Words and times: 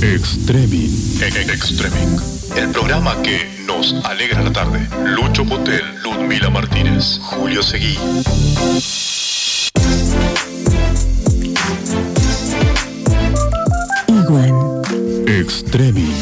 Extreming. 0.00 0.92
Extreming. 1.20 2.20
El 2.56 2.70
programa 2.70 3.20
que 3.20 3.48
nos 3.66 3.92
alegra 4.04 4.42
la 4.42 4.52
tarde. 4.52 4.86
Lucho 5.04 5.44
Potel, 5.44 5.82
Ludmila 6.04 6.50
Martínez, 6.50 7.18
Julio 7.20 7.64
Seguí. 7.64 7.98
Iguan. 14.06 14.82
Extreming. 15.26 16.14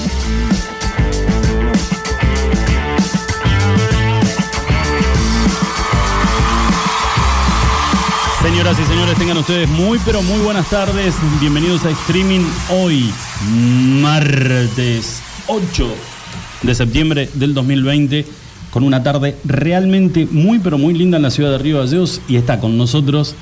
Señoras 8.47 8.79
y 8.79 8.85
señores, 8.85 9.19
tengan 9.19 9.39
ustedes 9.39 9.69
muy 9.69 9.99
pero 9.99 10.23
muy 10.23 10.41
buenas 10.41 10.71
tardes. 10.71 11.17
Bienvenidos 11.41 11.85
a 11.85 11.91
Streaming 11.91 12.47
hoy, 12.71 13.13
martes 13.47 15.23
8 15.47 15.89
de 16.63 16.75
septiembre 16.75 17.29
del 17.35 17.55
2020, 17.55 18.27
con 18.71 18.83
una 18.83 19.03
tarde 19.03 19.37
realmente 19.45 20.27
muy 20.31 20.59
pero 20.59 20.79
muy 20.79 20.95
linda 20.95 21.17
en 21.17 21.23
la 21.23 21.31
ciudad 21.31 21.51
de 21.51 21.59
Río 21.59 21.79
Gallegos 21.79 22.21
y 22.29 22.37
está 22.37 22.61
con 22.61 22.77
nosotros, 22.77 23.35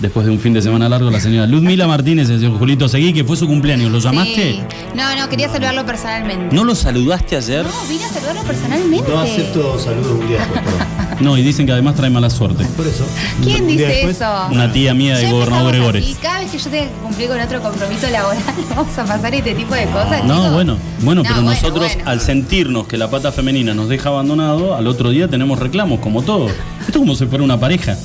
después 0.00 0.26
de 0.26 0.32
un 0.32 0.38
fin 0.40 0.52
de 0.52 0.62
semana 0.62 0.88
largo, 0.88 1.10
la 1.10 1.20
señora 1.20 1.46
Ludmila 1.46 1.86
Martínez 1.86 2.28
y 2.28 2.32
el 2.32 2.40
señor 2.40 2.58
Julito 2.58 2.88
Seguí, 2.88 3.12
que 3.12 3.24
fue 3.24 3.36
su 3.36 3.46
cumpleaños. 3.46 3.90
¿Lo 3.90 3.98
llamaste? 3.98 4.52
Sí. 4.52 4.60
No, 4.94 5.14
no, 5.16 5.28
quería 5.28 5.48
saludarlo 5.48 5.84
personalmente. 5.86 6.54
¿No 6.54 6.64
lo 6.64 6.74
saludaste 6.74 7.36
ayer? 7.36 7.64
No, 7.64 7.88
vine 7.88 8.04
a 8.04 8.08
saludarlo 8.08 8.42
personalmente. 8.42 9.10
No 9.10 9.20
acepto 9.20 9.78
saludos 9.78 10.20
un 10.20 10.28
día 10.28 10.38
después. 10.38 10.74
No, 11.20 11.36
y 11.36 11.42
dicen 11.42 11.66
que 11.66 11.72
además 11.72 11.96
trae 11.96 12.08
mala 12.08 12.30
suerte. 12.30 12.64
Por 12.78 12.86
eso. 12.86 13.04
¿Quién 13.44 13.66
dice 13.66 13.84
después, 13.86 14.16
eso? 14.16 14.46
Una 14.52 14.72
tía 14.72 14.94
mía 14.94 15.18
de 15.18 15.24
Ya 15.24 15.30
gobernador 15.30 15.72
Gregores. 15.74 16.02
así, 16.02 16.14
Cada 16.14 16.40
vez 16.40 16.50
que 16.50 16.56
yo 16.56 16.70
tenga 16.70 16.86
que 16.86 16.92
cumplir 17.02 17.28
con 17.28 17.40
otro 17.42 17.60
compromiso 17.60 18.08
laboral, 18.08 18.42
vamos 18.74 18.96
a 18.98 19.04
pasar 19.04 19.34
este 19.34 19.54
tipo 19.54 19.74
de 19.74 19.84
cosas. 19.84 20.24
No, 20.24 20.36
chicos. 20.36 20.52
bueno, 20.54 20.78
bueno, 21.02 21.22
No, 21.22 21.28
pero 21.28 21.42
nosotros 21.42 21.92
bueno. 21.94 22.10
al 22.10 22.20
sentirnos 22.22 22.86
que 22.86 22.96
la 22.96 23.10
pata 23.10 23.32
femenina 23.32 23.74
nos 23.74 23.90
deja 23.90 24.08
abandonado, 24.08 24.74
al 24.74 24.86
otro 24.86 25.10
día 25.10 25.28
tenemos 25.28 25.58
reclamos, 25.58 26.00
como 26.00 26.22
todo. 26.22 26.46
Esto 26.46 26.92
es 26.92 26.96
como 26.96 27.14
si 27.14 27.26
fuera 27.26 27.44
una 27.44 27.60
pareja. 27.60 27.98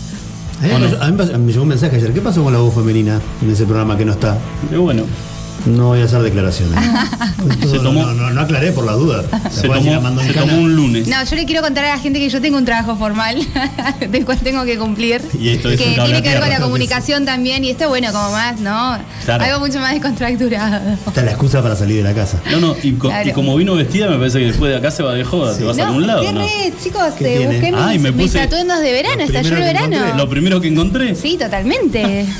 A 0.61 0.65
mí, 0.67 0.71
¿O 0.73 0.79
no? 0.79 0.89
me- 0.89 1.33
a 1.33 1.37
mí 1.37 1.45
me 1.45 1.51
llegó 1.51 1.63
un 1.63 1.69
mensaje 1.69 1.97
ayer. 1.97 2.13
¿Qué 2.13 2.21
pasó 2.21 2.43
con 2.43 2.53
la 2.53 2.59
voz 2.59 2.73
femenina 2.73 3.19
en 3.41 3.49
ese 3.51 3.65
programa 3.65 3.97
que 3.97 4.05
no 4.05 4.13
está? 4.13 4.37
Pero 4.69 4.81
bueno, 4.83 5.03
No 5.65 5.87
voy 5.87 6.01
a 6.01 6.05
hacer 6.05 6.21
declaraciones. 6.21 6.79
Se 7.61 7.77
no, 7.77 7.81
tomó- 7.83 8.05
no, 8.05 8.13
no, 8.13 8.29
no 8.31 8.41
aclaré 8.41 8.71
por 8.71 8.85
la 8.85 8.93
duda. 8.93 9.23
se 9.51 9.67
tomó, 9.67 10.21
se 10.21 10.41
un 10.55 10.75
lunes. 10.75 11.07
No, 11.07 11.23
yo 11.23 11.35
le 11.35 11.45
quiero 11.45 11.61
contar 11.61 11.85
a 11.85 11.89
la 11.95 11.99
gente 11.99 12.19
que 12.19 12.29
yo 12.29 12.39
tengo 12.41 12.57
un 12.57 12.65
trabajo 12.65 12.95
formal 12.95 13.37
del 14.11 14.25
cual 14.25 14.37
tengo 14.39 14.63
que 14.65 14.77
cumplir. 14.77 15.21
Y 15.39 15.49
esto 15.49 15.69
es 15.69 15.79
que 15.79 15.85
tiene 15.95 16.17
a 16.17 16.21
que 16.21 16.29
ver 16.29 16.39
con 16.39 16.49
la 16.49 16.59
comunicación 16.59 17.25
también. 17.25 17.63
Y 17.63 17.69
esto, 17.71 17.89
bueno, 17.89 18.11
como 18.11 18.31
más, 18.31 18.59
¿no? 18.59 18.97
Claro. 19.25 19.43
Algo 19.43 19.59
mucho 19.59 19.79
más 19.79 19.93
descontracturado. 19.93 20.93
Esta 21.07 21.19
es 21.21 21.25
la 21.25 21.31
excusa 21.31 21.61
para 21.63 21.75
salir 21.75 21.97
de 21.97 22.03
la 22.03 22.13
casa. 22.13 22.39
No, 22.51 22.59
no, 22.59 22.75
y, 22.83 22.93
co- 22.93 23.07
Claro. 23.09 23.29
y 23.29 23.33
como 23.33 23.55
vino 23.55 23.75
vestida, 23.75 24.07
me 24.09 24.17
parece 24.17 24.39
que 24.39 24.45
después 24.47 24.71
de 24.71 24.77
acá 24.77 24.91
se 24.91 25.03
va 25.03 25.13
de 25.13 25.23
joda, 25.23 25.57
te 25.57 25.63
vas 25.63 25.77
a 25.77 25.81
No, 25.81 25.87
algún 25.87 26.07
lado, 26.07 26.21
re, 26.31 26.73
chicos, 26.83 27.13
¿Qué 27.17 27.23
te 27.25 27.47
busqué 27.47 27.71
mis, 27.71 27.81
Ay, 27.81 27.99
me 27.99 28.11
mis 28.11 28.31
puse- 28.31 28.41
atuendos 28.41 28.79
de 28.81 28.91
verano, 28.91 29.15
Lo 29.17 29.23
estalló 29.23 29.39
el 29.49 29.53
primero 29.55 29.65
que 29.67 29.73
verano. 29.73 29.95
encontré. 29.95 30.17
Lo 30.17 30.29
primero 30.29 30.61
que 30.61 30.67
encontré. 30.67 31.15
Sí, 31.15 31.37
totalmente. 31.37 32.25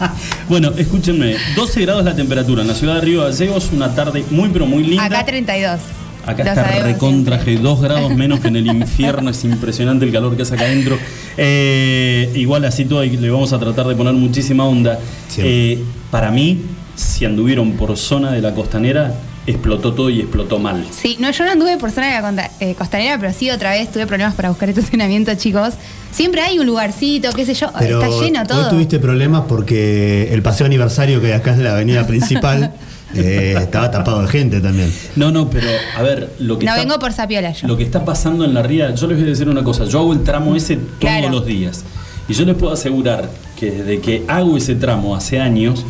Bueno, 0.48 0.72
escúchenme, 0.76 1.36
12 1.54 1.80
grados 1.82 2.04
la 2.04 2.14
temperatura 2.14 2.62
en 2.62 2.68
la 2.68 2.74
ciudad 2.74 2.96
de 2.96 3.00
Río 3.02 3.22
Gallegos, 3.22 3.70
una 3.72 3.94
tarde 3.94 4.24
muy 4.30 4.48
pero 4.48 4.66
muy 4.66 4.84
linda. 4.84 5.04
Acá 5.04 5.24
32. 5.24 5.80
Acá 6.26 6.44
Lo 6.44 6.50
está 6.50 6.64
sabemos 6.64 6.84
recontra 6.84 7.36
siempre. 7.36 7.60
G, 7.60 7.62
2 7.62 7.80
grados 7.80 8.14
menos 8.14 8.40
que 8.40 8.48
en 8.48 8.56
el 8.56 8.66
infierno, 8.76 9.30
es 9.30 9.44
impresionante 9.44 10.04
el 10.04 10.12
calor 10.12 10.36
que 10.36 10.42
hace 10.42 10.54
acá 10.54 10.64
adentro. 10.64 10.98
Eh, 11.36 12.30
igual 12.34 12.64
así 12.64 12.84
todo 12.84 13.04
y 13.04 13.16
le 13.16 13.30
vamos 13.30 13.52
a 13.52 13.58
tratar 13.58 13.86
de 13.86 13.94
poner 13.94 14.12
muchísima 14.14 14.64
onda. 14.64 14.98
Eh, 15.38 15.82
para 16.10 16.30
mí, 16.30 16.60
si 16.94 17.24
anduvieron 17.24 17.72
por 17.72 17.96
zona 17.96 18.32
de 18.32 18.42
la 18.42 18.54
costanera, 18.54 19.14
explotó 19.46 19.92
todo 19.94 20.10
y 20.10 20.20
explotó 20.20 20.58
mal. 20.58 20.86
Sí, 20.90 21.16
no, 21.18 21.30
yo 21.30 21.44
no 21.44 21.50
anduve 21.52 21.76
por 21.78 21.90
zona 21.90 22.08
de 22.08 22.12
la 22.14 22.22
conta- 22.22 22.50
eh, 22.60 22.74
costanera, 22.74 23.18
pero 23.18 23.32
sí 23.32 23.50
otra 23.50 23.70
vez 23.72 23.90
tuve 23.90 24.06
problemas 24.06 24.34
para 24.34 24.48
buscar 24.50 24.68
estacionamiento, 24.68 25.34
chicos. 25.34 25.74
Siempre 26.12 26.40
hay 26.42 26.58
un 26.58 26.66
lugarcito, 26.66 27.30
qué 27.32 27.46
sé 27.46 27.54
yo, 27.54 27.70
Pero 27.78 28.02
está 28.02 28.20
lleno 28.24 28.44
todo. 28.46 28.64
hoy 28.64 28.70
tuviste 28.70 28.98
problemas 28.98 29.44
porque 29.48 30.32
el 30.32 30.42
paseo 30.42 30.66
aniversario 30.66 31.20
que 31.20 31.32
acá 31.34 31.52
es 31.52 31.58
la 31.58 31.72
avenida 31.72 32.06
principal 32.06 32.72
eh, 33.14 33.54
estaba 33.58 33.90
tapado 33.90 34.20
de 34.22 34.28
gente 34.28 34.60
también. 34.60 34.92
No, 35.16 35.30
no, 35.30 35.48
pero 35.48 35.68
a 35.96 36.02
ver, 36.02 36.32
lo 36.40 36.58
que 36.58 36.66
No 36.66 36.72
está, 36.72 36.82
vengo 36.84 36.98
por 36.98 37.12
Sapiola 37.12 37.52
yo. 37.52 37.68
lo 37.68 37.76
que 37.76 37.84
está 37.84 38.04
pasando 38.04 38.44
en 38.44 38.54
la 38.54 38.62
ría, 38.62 38.94
yo 38.94 39.06
les 39.06 39.16
voy 39.18 39.26
a 39.26 39.30
decir 39.30 39.48
una 39.48 39.62
cosa, 39.64 39.84
yo 39.84 40.00
hago 40.00 40.12
el 40.12 40.22
tramo 40.24 40.54
ese 40.56 40.76
todos 40.76 40.98
Claro. 40.98 41.28
los 41.30 41.46
días. 41.46 41.84
Y 42.28 42.34
yo 42.34 42.44
les 42.44 42.54
puedo 42.56 42.72
asegurar 42.72 43.28
que 43.58 43.70
desde 43.70 44.00
que 44.00 44.24
hago 44.28 44.56
ese 44.56 44.74
tramo 44.74 45.14
hace 45.16 45.40
años, 45.40 45.84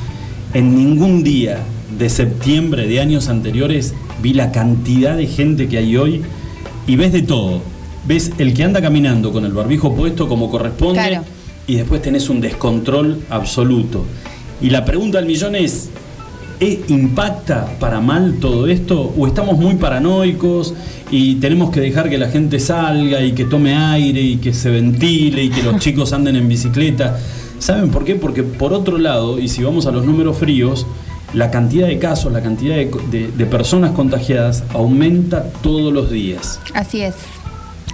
en 0.55 0.75
ningún 0.77 1.22
día 1.22 1.59
de 2.00 2.09
septiembre 2.09 2.88
de 2.88 2.99
años 2.99 3.28
anteriores 3.28 3.94
vi 4.22 4.33
la 4.33 4.50
cantidad 4.53 5.16
de 5.16 5.27
gente 5.27 5.69
que 5.69 5.77
hay 5.78 5.97
hoy 5.97 6.22
y 6.87 6.97
ves 6.97 7.12
de 7.12 7.22
todo. 7.22 7.61
Ves 8.09 8.33
el 8.38 8.55
que 8.55 8.65
anda 8.65 8.81
caminando 8.81 9.31
con 9.33 9.44
el 9.44 9.53
barbijo 9.53 9.94
puesto 9.94 10.27
como 10.27 10.50
corresponde 10.50 10.94
Claro. 10.99 11.25
y 11.66 11.77
después 11.77 12.00
tenés 12.00 12.31
un 12.31 12.41
descontrol 12.41 13.21
absoluto. 13.28 14.05
Y 14.62 14.71
la 14.71 14.84
pregunta 14.87 15.19
del 15.19 15.27
millón 15.27 15.55
es, 15.55 15.91
¿eh, 16.59 16.81
¿impacta 16.89 17.66
para 17.78 18.00
mal 18.00 18.39
todo 18.41 18.66
esto? 18.66 19.12
¿O 19.19 19.27
estamos 19.27 19.59
muy 19.59 19.75
paranoicos 19.75 20.72
y 21.10 21.34
tenemos 21.34 21.71
que 21.71 21.81
dejar 21.81 22.09
que 22.09 22.16
la 22.16 22.28
gente 22.31 22.59
salga 22.60 23.22
y 23.22 23.33
que 23.33 23.44
tome 23.44 23.75
aire 23.77 24.22
y 24.22 24.37
que 24.39 24.55
se 24.55 24.71
ventile 24.71 25.44
y 25.44 25.50
que 25.50 25.62
los 25.62 25.77
chicos 25.81 26.15
anden 26.15 26.37
en 26.37 26.49
bicicleta? 26.49 27.19
¿Saben 27.59 27.91
por 27.91 28.06
qué? 28.06 28.15
Porque 28.15 28.43
por 28.43 28.72
otro 28.72 28.97
lado, 28.97 29.39
y 29.39 29.49
si 29.49 29.62
vamos 29.62 29.84
a 29.84 29.91
los 29.93 30.06
números 30.06 30.39
fríos, 30.39 30.87
la 31.34 31.50
cantidad 31.50 31.86
de 31.86 31.98
casos, 31.98 32.32
la 32.32 32.41
cantidad 32.42 32.74
de, 32.76 32.91
de- 33.10 33.30
de 33.30 33.46
personas 33.46 33.92
contagiadas 33.92 34.64
aumenta 34.74 35.44
todos 35.62 35.92
los 35.92 36.10
días. 36.10 36.58
Así 36.74 37.00
es. 37.02 37.14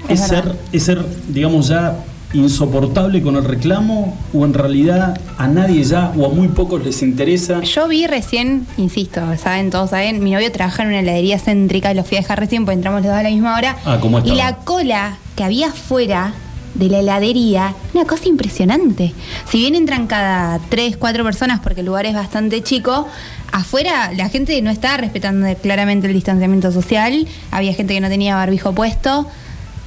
¿Es 0.09 0.21
Es 0.21 0.29
ser, 0.29 0.57
es 0.73 0.83
ser, 0.85 1.05
digamos, 1.29 1.69
ya 1.69 1.97
insoportable 2.33 3.23
con 3.23 3.37
el 3.37 3.45
reclamo 3.45 4.17
o 4.35 4.45
en 4.45 4.53
realidad 4.55 5.19
a 5.39 5.49
nadie 5.49 5.83
ya 5.85 6.13
o 6.17 6.27
a 6.27 6.29
muy 6.29 6.49
pocos 6.49 6.85
les 6.85 7.03
interesa? 7.03 7.61
Yo 7.63 7.89
vi 7.89 8.07
recién, 8.07 8.67
insisto, 8.77 9.21
saben, 9.43 9.71
todos 9.71 9.91
saben, 9.91 10.23
mi 10.23 10.33
novio 10.33 10.51
trabaja 10.53 10.83
en 10.83 10.89
una 10.91 11.01
heladería 11.01 11.39
céntrica, 11.39 11.93
lo 11.95 12.05
fui 12.05 12.19
a 12.19 12.21
dejar 12.21 12.39
recién, 12.41 12.65
porque 12.65 12.75
entramos 12.77 13.01
los 13.03 13.11
dos 13.11 13.19
a 13.19 13.23
la 13.23 13.31
misma 13.31 13.57
hora. 13.57 13.77
Ah, 13.85 13.99
¿cómo 14.01 14.21
y 14.21 14.31
la 14.35 14.57
cola 14.57 15.17
que 15.35 15.45
había 15.45 15.69
afuera 15.69 16.35
de 16.79 16.89
la 16.89 17.01
heladería, 17.01 17.75
una 17.95 18.05
cosa 18.05 18.29
impresionante. 18.29 19.13
Si 19.51 19.59
bien 19.59 19.75
entran 19.75 20.07
cada 20.07 20.59
tres, 20.69 20.97
cuatro 20.97 21.25
personas, 21.25 21.61
porque 21.61 21.81
el 21.81 21.87
lugar 21.87 22.07
es 22.07 22.15
bastante 22.15 22.63
chico, 22.63 23.07
afuera 23.53 24.13
la 24.17 24.29
gente 24.29 24.61
no 24.63 24.71
está 24.71 24.97
respetando 24.97 25.47
claramente 25.63 26.07
el 26.07 26.13
distanciamiento 26.13 26.71
social, 26.73 27.27
había 27.51 27.73
gente 27.75 27.95
que 27.95 28.01
no 28.01 28.09
tenía 28.09 28.35
barbijo 28.37 28.73
puesto. 28.75 29.27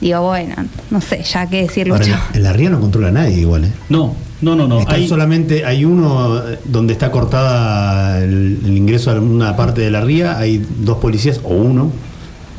Digo, 0.01 0.21
bueno, 0.21 0.55
no 0.91 1.01
sé, 1.01 1.23
ya 1.23 1.47
qué 1.49 1.63
decirlo. 1.63 1.93
Ahora, 1.95 2.05
en 2.05 2.11
la, 2.11 2.27
en 2.33 2.43
la 2.43 2.53
ría 2.53 2.69
no 2.69 2.79
controla 2.79 3.09
a 3.09 3.11
nadie 3.11 3.39
igual, 3.39 3.65
¿eh? 3.65 3.71
No, 3.89 4.15
no, 4.41 4.55
no, 4.55 4.65
no. 4.65 4.79
Está 4.79 4.95
hay- 4.95 5.07
solamente, 5.09 5.65
hay 5.65 5.83
uno 5.83 6.37
eh, 6.37 6.57
donde 6.63 6.93
está 6.93 7.11
cortada 7.11 8.23
el, 8.23 8.59
el 8.63 8.77
ingreso 8.77 9.11
a 9.11 9.15
una 9.19 9.57
parte 9.57 9.81
de 9.81 9.91
la 9.91 9.99
ría, 9.99 10.37
hay 10.37 10.65
dos 10.79 10.99
policías 10.99 11.41
o 11.43 11.49
uno, 11.49 11.91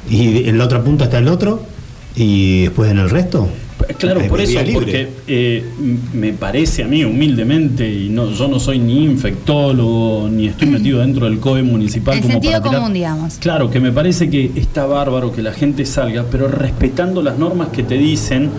y 0.09 0.49
en 0.51 0.59
la 0.59 0.65
otra 0.65 0.83
punta 0.85 1.05
está 1.05 1.17
el 1.17 1.29
otro, 1.29 1.63
y 2.15 2.63
después 2.65 2.91
en 2.91 2.99
el 2.99 3.09
resto. 3.09 3.49
Claro, 3.95 4.21
por 4.29 4.41
eso, 4.41 4.59
libre. 4.63 4.73
porque 4.75 5.09
eh, 5.29 5.65
me 6.13 6.33
parece 6.33 6.83
a 6.83 6.87
mí 6.89 7.05
humildemente, 7.05 7.91
y 7.93 8.09
no, 8.09 8.31
yo 8.31 8.49
no 8.49 8.59
soy 8.61 8.79
ni 8.79 9.05
infectólogo, 9.05 10.29
ni 10.31 10.47
estoy 10.49 10.69
metido 10.71 11.01
dentro 11.01 11.27
del 11.27 11.39
COE 11.41 11.63
municipal. 11.63 12.15
El 12.17 12.21
como 12.23 12.33
sentido 12.35 12.53
para 12.55 12.63
tirar- 12.65 12.79
común, 12.81 12.95
digamos. 12.95 13.35
Claro, 13.35 13.71
que 13.71 13.81
me 13.81 13.93
parece 13.93 14.29
que 14.31 14.51
está 14.57 14.87
bárbaro 14.87 15.33
que 15.33 15.43
la 15.43 15.53
gente 15.53 15.85
salga, 15.87 16.25
pero 16.31 16.49
respetando 16.49 17.23
las 17.23 17.39
normas 17.39 17.69
que 17.69 17.83
te 17.83 17.97
dicen 17.97 18.51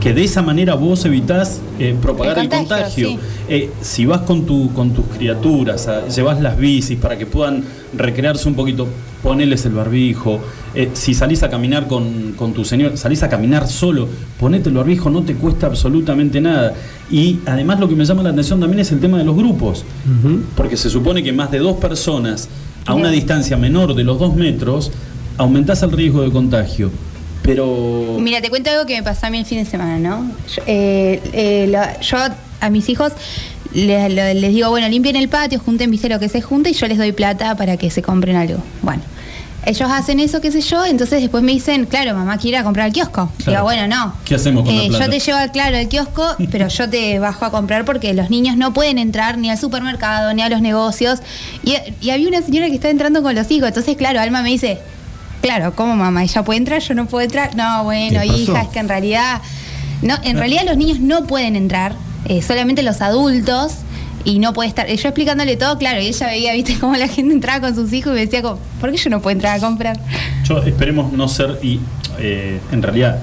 que 0.00 0.14
de 0.14 0.24
esa 0.24 0.40
manera 0.42 0.74
vos 0.74 1.04
evitás 1.04 1.60
eh, 1.78 1.94
propagar 2.00 2.38
el 2.38 2.44
El 2.44 2.50
contagio. 2.50 3.08
sí. 3.10 3.18
Eh, 3.48 3.70
si 3.82 4.06
vas 4.06 4.22
con, 4.22 4.46
tu, 4.46 4.72
con 4.72 4.92
tus 4.92 5.04
criaturas, 5.06 5.86
a- 5.88 6.08
llevas 6.08 6.40
las 6.40 6.56
bicis 6.56 6.98
para 6.98 7.18
que 7.18 7.26
puedan 7.26 7.62
recrearse 7.96 8.48
un 8.48 8.54
poquito, 8.54 8.88
poneles 9.22 9.66
el 9.66 9.72
barbijo. 9.72 10.40
Eh, 10.74 10.90
si 10.94 11.12
salís 11.12 11.42
a 11.42 11.50
caminar 11.50 11.86
con, 11.86 12.32
con 12.36 12.54
tu 12.54 12.64
señor, 12.64 12.96
salís 12.96 13.22
a 13.22 13.28
caminar 13.28 13.68
solo, 13.68 14.08
ponete 14.38 14.70
el 14.70 14.76
barbijo, 14.76 15.10
no 15.10 15.22
te 15.22 15.34
cuesta 15.34 15.66
absolutamente 15.66 16.40
nada. 16.40 16.72
Y 17.10 17.40
además 17.44 17.78
lo 17.80 17.88
que 17.88 17.94
me 17.96 18.04
llama 18.06 18.22
la 18.22 18.30
atención 18.30 18.58
también 18.60 18.80
es 18.80 18.90
el 18.92 19.00
tema 19.00 19.18
de 19.18 19.24
los 19.24 19.36
grupos, 19.36 19.84
porque 20.56 20.76
se 20.78 20.88
supone 20.88 21.22
que 21.22 21.32
más 21.32 21.50
de 21.50 21.58
dos 21.58 21.76
personas 21.76 22.48
a 22.86 22.94
una 22.94 23.10
distancia 23.10 23.56
menor 23.58 23.94
de 23.94 24.04
los 24.04 24.18
dos 24.18 24.34
metros 24.34 24.90
aumentás 25.36 25.82
el 25.82 25.92
riesgo 25.92 26.22
de 26.22 26.30
contagio. 26.30 26.90
Pero... 27.50 28.16
Mira, 28.20 28.40
te 28.40 28.48
cuento 28.48 28.70
algo 28.70 28.86
que 28.86 28.94
me 28.94 29.02
pasó 29.02 29.26
a 29.26 29.30
mí 29.30 29.38
el 29.38 29.44
fin 29.44 29.58
de 29.58 29.64
semana, 29.68 29.98
¿no? 29.98 30.30
Yo, 30.54 30.62
eh, 30.68 31.20
eh, 31.32 31.66
lo- 31.68 32.00
yo 32.00 32.16
a 32.60 32.70
mis 32.70 32.88
hijos 32.88 33.10
les, 33.72 34.52
digo, 34.54 34.70
bueno, 34.70 34.88
limpien 34.88 35.16
el 35.16 35.28
patio, 35.28 35.58
junten, 35.58 35.90
viste 35.90 36.08
lo 36.08 36.20
que 36.20 36.28
se 36.28 36.40
junta 36.42 36.68
y 36.70 36.74
yo 36.74 36.86
les 36.86 36.96
doy 36.98 37.10
plata 37.10 37.56
para 37.56 37.76
que 37.76 37.90
se 37.90 38.02
compren 38.02 38.36
algo. 38.36 38.62
Bueno, 38.82 39.02
ellos 39.66 39.90
hacen 39.90 40.20
eso, 40.20 40.40
qué 40.40 40.52
sé 40.52 40.60
yo, 40.60 40.84
entonces 40.86 41.20
después 41.22 41.42
me 41.42 41.50
dicen, 41.50 41.86
claro, 41.86 42.14
mamá 42.14 42.38
quiere 42.38 42.56
ir 42.58 42.60
a 42.60 42.64
comprar 42.64 42.86
al 42.86 42.92
kiosco. 42.92 43.32
Claro. 43.38 43.50
Digo, 43.50 43.62
bueno, 43.64 43.88
no. 43.88 44.14
¿Qué 44.24 44.36
hacemos 44.36 44.64
con 44.64 44.76
la 44.76 44.84
Eh, 44.84 44.88
plata? 44.88 45.04
Yo 45.06 45.10
te 45.10 45.18
llevo, 45.18 45.38
al- 45.38 45.50
claro, 45.50 45.76
al 45.76 45.88
kiosco, 45.88 46.36
pero 46.52 46.68
yo 46.68 46.88
te 46.88 47.18
bajo 47.18 47.44
a 47.46 47.50
comprar 47.50 47.84
porque 47.84 48.14
los 48.14 48.30
niños 48.30 48.56
no 48.56 48.72
pueden 48.72 48.96
entrar 48.98 49.38
ni 49.38 49.50
al 49.50 49.58
supermercado, 49.58 50.32
ni 50.34 50.42
a 50.42 50.48
los 50.48 50.60
negocios. 50.62 51.18
Y, 51.64 51.74
y 52.00 52.10
había 52.10 52.28
una 52.28 52.42
señora 52.42 52.68
que 52.68 52.74
estaba 52.74 52.92
entrando 52.92 53.22
con 53.24 53.34
los 53.34 53.50
hijos, 53.50 53.66
entonces, 53.70 53.96
claro, 53.96 54.20
Alma 54.20 54.42
me 54.42 54.50
dice, 54.50 54.78
claro, 55.40 55.74
¿cómo 55.74 55.96
mamá? 55.96 56.22
¿Ella 56.24 56.42
puede 56.42 56.58
entrar? 56.58 56.80
¿Yo 56.80 56.94
no 56.94 57.06
puedo 57.06 57.24
entrar? 57.24 57.54
No, 57.56 57.84
bueno, 57.84 58.22
hija, 58.24 58.62
es 58.62 58.68
que 58.68 58.78
en 58.78 58.88
realidad... 58.88 59.40
No, 60.02 60.14
en 60.22 60.38
realidad 60.38 60.62
los 60.66 60.78
niños 60.78 60.98
no 60.98 61.26
pueden 61.26 61.56
entrar, 61.56 61.94
eh, 62.26 62.40
solamente 62.40 62.82
los 62.82 63.00
adultos. 63.00 63.72
Y 64.22 64.38
no 64.38 64.52
puede 64.52 64.68
estar. 64.68 64.86
Yo 64.86 65.08
explicándole 65.08 65.56
todo, 65.56 65.78
claro, 65.78 65.98
y 66.02 66.06
ella 66.08 66.26
veía, 66.26 66.52
viste, 66.52 66.78
cómo 66.78 66.94
la 66.94 67.08
gente 67.08 67.32
entraba 67.32 67.60
con 67.60 67.74
sus 67.74 67.90
hijos 67.94 68.12
y 68.12 68.16
me 68.16 68.20
decía, 68.20 68.42
como, 68.42 68.58
¿por 68.78 68.90
qué 68.90 68.98
yo 68.98 69.08
no 69.08 69.22
puedo 69.22 69.32
entrar 69.32 69.56
a 69.56 69.60
comprar? 69.60 69.98
Yo 70.44 70.58
esperemos 70.62 71.10
no 71.12 71.26
ser, 71.26 71.58
y 71.62 71.80
eh, 72.18 72.60
en 72.70 72.82
realidad, 72.82 73.18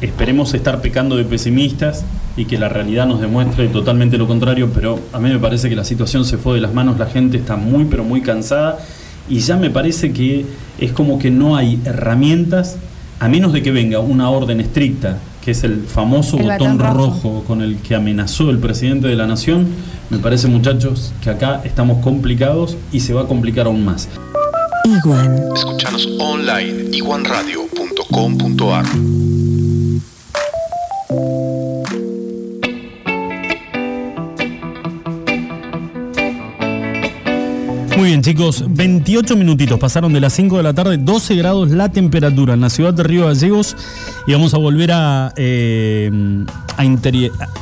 esperemos 0.00 0.54
estar 0.54 0.80
pecando 0.80 1.16
de 1.16 1.24
pesimistas 1.24 2.04
y 2.38 2.46
que 2.46 2.58
la 2.58 2.70
realidad 2.70 3.06
nos 3.06 3.20
demuestre 3.20 3.68
totalmente 3.68 4.16
lo 4.16 4.26
contrario, 4.26 4.70
pero 4.74 4.98
a 5.12 5.18
mí 5.18 5.28
me 5.28 5.38
parece 5.38 5.68
que 5.68 5.76
la 5.76 5.84
situación 5.84 6.24
se 6.24 6.38
fue 6.38 6.54
de 6.54 6.62
las 6.62 6.72
manos, 6.72 6.98
la 6.98 7.06
gente 7.06 7.36
está 7.36 7.56
muy, 7.56 7.84
pero 7.84 8.02
muy 8.02 8.22
cansada 8.22 8.78
y 9.30 9.38
ya 9.38 9.56
me 9.56 9.70
parece 9.70 10.12
que 10.12 10.44
es 10.78 10.92
como 10.92 11.18
que 11.18 11.30
no 11.30 11.56
hay 11.56 11.80
herramientas, 11.84 12.76
a 13.20 13.28
menos 13.28 13.52
de 13.52 13.62
que 13.62 13.70
venga 13.70 14.00
una 14.00 14.28
orden 14.28 14.60
estricta, 14.60 15.18
que 15.42 15.52
es 15.52 15.64
el 15.64 15.84
famoso 15.84 16.36
El 16.36 16.42
botón 16.44 16.76
botón 16.76 16.78
rojo. 16.78 17.06
rojo 17.06 17.44
con 17.46 17.62
el 17.62 17.76
que 17.76 17.94
amenazó 17.94 18.50
el 18.50 18.58
presidente 18.58 19.08
de 19.08 19.16
la 19.16 19.26
nación, 19.26 19.68
me 20.10 20.18
parece 20.18 20.48
muchachos 20.48 21.12
que 21.22 21.30
acá 21.30 21.62
estamos 21.64 22.02
complicados 22.02 22.76
y 22.92 23.00
se 23.00 23.14
va 23.14 23.22
a 23.22 23.26
complicar 23.26 23.66
aún 23.66 23.84
más. 23.84 24.08
Iguan. 24.84 25.38
Escuchanos 25.54 26.08
online 26.18 26.88
iguanradio.com.ar 26.92 28.86
Muy 38.00 38.08
bien, 38.08 38.22
chicos, 38.22 38.64
28 38.66 39.36
minutitos. 39.36 39.78
Pasaron 39.78 40.10
de 40.14 40.20
las 40.20 40.32
5 40.32 40.56
de 40.56 40.62
la 40.62 40.72
tarde, 40.72 40.96
12 40.96 41.36
grados 41.36 41.70
la 41.70 41.92
temperatura 41.92 42.54
en 42.54 42.62
la 42.62 42.70
ciudad 42.70 42.94
de 42.94 43.02
Río 43.02 43.26
Gallegos. 43.26 43.76
Y 44.26 44.32
vamos 44.32 44.54
a 44.54 44.56
volver 44.56 44.90
a, 44.90 45.34
eh, 45.36 46.10
a 46.78 46.84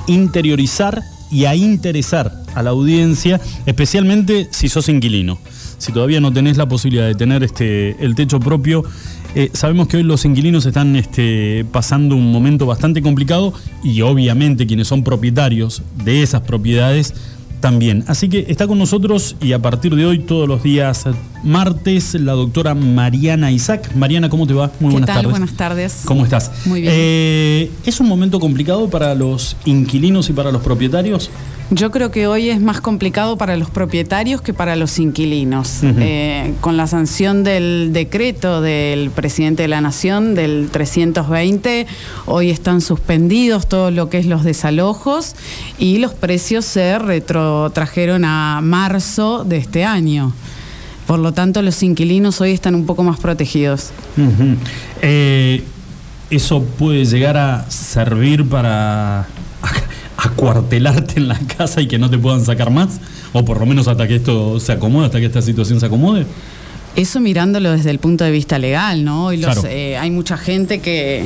interiorizar 0.06 1.02
y 1.32 1.46
a 1.46 1.56
interesar 1.56 2.32
a 2.54 2.62
la 2.62 2.70
audiencia, 2.70 3.40
especialmente 3.66 4.46
si 4.52 4.68
sos 4.68 4.88
inquilino. 4.88 5.40
Si 5.78 5.90
todavía 5.90 6.20
no 6.20 6.32
tenés 6.32 6.56
la 6.56 6.68
posibilidad 6.68 7.08
de 7.08 7.16
tener 7.16 7.42
este, 7.42 7.96
el 7.98 8.14
techo 8.14 8.38
propio, 8.38 8.84
eh, 9.34 9.50
sabemos 9.54 9.88
que 9.88 9.96
hoy 9.96 10.04
los 10.04 10.24
inquilinos 10.24 10.66
están 10.66 10.94
este, 10.94 11.66
pasando 11.72 12.14
un 12.14 12.30
momento 12.30 12.64
bastante 12.64 13.02
complicado 13.02 13.54
y 13.82 14.02
obviamente 14.02 14.68
quienes 14.68 14.86
son 14.86 15.02
propietarios 15.02 15.82
de 16.04 16.22
esas 16.22 16.42
propiedades 16.42 17.12
también. 17.60 18.04
Así 18.06 18.28
que 18.28 18.46
está 18.48 18.66
con 18.66 18.78
nosotros 18.78 19.36
y 19.40 19.52
a 19.52 19.58
partir 19.60 19.94
de 19.94 20.06
hoy, 20.06 20.18
todos 20.18 20.48
los 20.48 20.62
días 20.62 21.04
martes, 21.42 22.14
la 22.14 22.32
doctora 22.32 22.74
Mariana 22.74 23.50
Isaac. 23.50 23.94
Mariana, 23.94 24.28
¿cómo 24.28 24.46
te 24.46 24.54
va? 24.54 24.70
Muy 24.80 24.90
¿Qué 24.90 24.92
buenas 25.00 25.06
tal? 25.06 25.16
tardes. 25.16 25.30
Buenas 25.30 25.56
tardes. 25.56 26.02
¿Cómo 26.04 26.24
estás? 26.24 26.50
Muy 26.64 26.82
bien. 26.82 26.92
Eh, 26.96 27.70
¿Es 27.84 28.00
un 28.00 28.08
momento 28.08 28.40
complicado 28.40 28.88
para 28.88 29.14
los 29.14 29.56
inquilinos 29.64 30.28
y 30.30 30.32
para 30.32 30.50
los 30.52 30.62
propietarios? 30.62 31.30
Yo 31.70 31.90
creo 31.90 32.10
que 32.10 32.26
hoy 32.26 32.48
es 32.48 32.62
más 32.62 32.80
complicado 32.80 33.36
para 33.36 33.54
los 33.58 33.68
propietarios 33.68 34.40
que 34.40 34.54
para 34.54 34.74
los 34.74 34.98
inquilinos. 34.98 35.80
Eh, 35.82 36.54
con 36.62 36.78
la 36.78 36.86
sanción 36.86 37.44
del 37.44 37.90
decreto 37.92 38.62
del 38.62 39.10
presidente 39.10 39.62
de 39.64 39.68
la 39.68 39.82
Nación 39.82 40.34
del 40.34 40.70
320, 40.72 41.86
hoy 42.24 42.48
están 42.48 42.80
suspendidos 42.80 43.68
todo 43.68 43.90
lo 43.90 44.08
que 44.08 44.16
es 44.16 44.24
los 44.24 44.44
desalojos 44.44 45.36
y 45.78 45.98
los 45.98 46.14
precios 46.14 46.64
se 46.64 46.80
retrotrajeron 47.48 48.24
a 48.24 48.60
marzo 48.62 49.44
de 49.44 49.56
este 49.56 49.84
año. 49.84 50.32
Por 51.06 51.18
lo 51.18 51.32
tanto, 51.32 51.62
los 51.62 51.82
inquilinos 51.82 52.40
hoy 52.40 52.50
están 52.52 52.74
un 52.74 52.84
poco 52.84 53.02
más 53.02 53.18
protegidos. 53.18 53.90
Eh, 55.00 55.64
¿Eso 56.30 56.62
puede 56.62 57.06
llegar 57.06 57.36
a 57.38 57.64
servir 57.70 58.46
para 58.46 59.26
acuartelarte 60.18 61.14
en 61.18 61.28
la 61.28 61.38
casa 61.56 61.80
y 61.80 61.88
que 61.88 61.98
no 61.98 62.10
te 62.10 62.18
puedan 62.18 62.44
sacar 62.44 62.70
más? 62.70 63.00
O 63.32 63.44
por 63.44 63.58
lo 63.60 63.64
menos 63.66 63.88
hasta 63.88 64.06
que 64.06 64.16
esto 64.16 64.60
se 64.60 64.72
acomode, 64.72 65.06
hasta 65.06 65.18
que 65.20 65.26
esta 65.26 65.40
situación 65.40 65.80
se 65.80 65.86
acomode. 65.86 66.26
Eso 66.96 67.20
mirándolo 67.20 67.70
desde 67.72 67.90
el 67.90 67.98
punto 67.98 68.24
de 68.24 68.30
vista 68.30 68.58
legal, 68.58 69.04
¿no? 69.04 69.26
Hoy 69.26 69.38
los, 69.38 69.52
Claro. 69.54 69.68
eh, 69.70 69.96
hay 69.96 70.10
mucha 70.10 70.36
gente 70.36 70.80
que, 70.80 71.24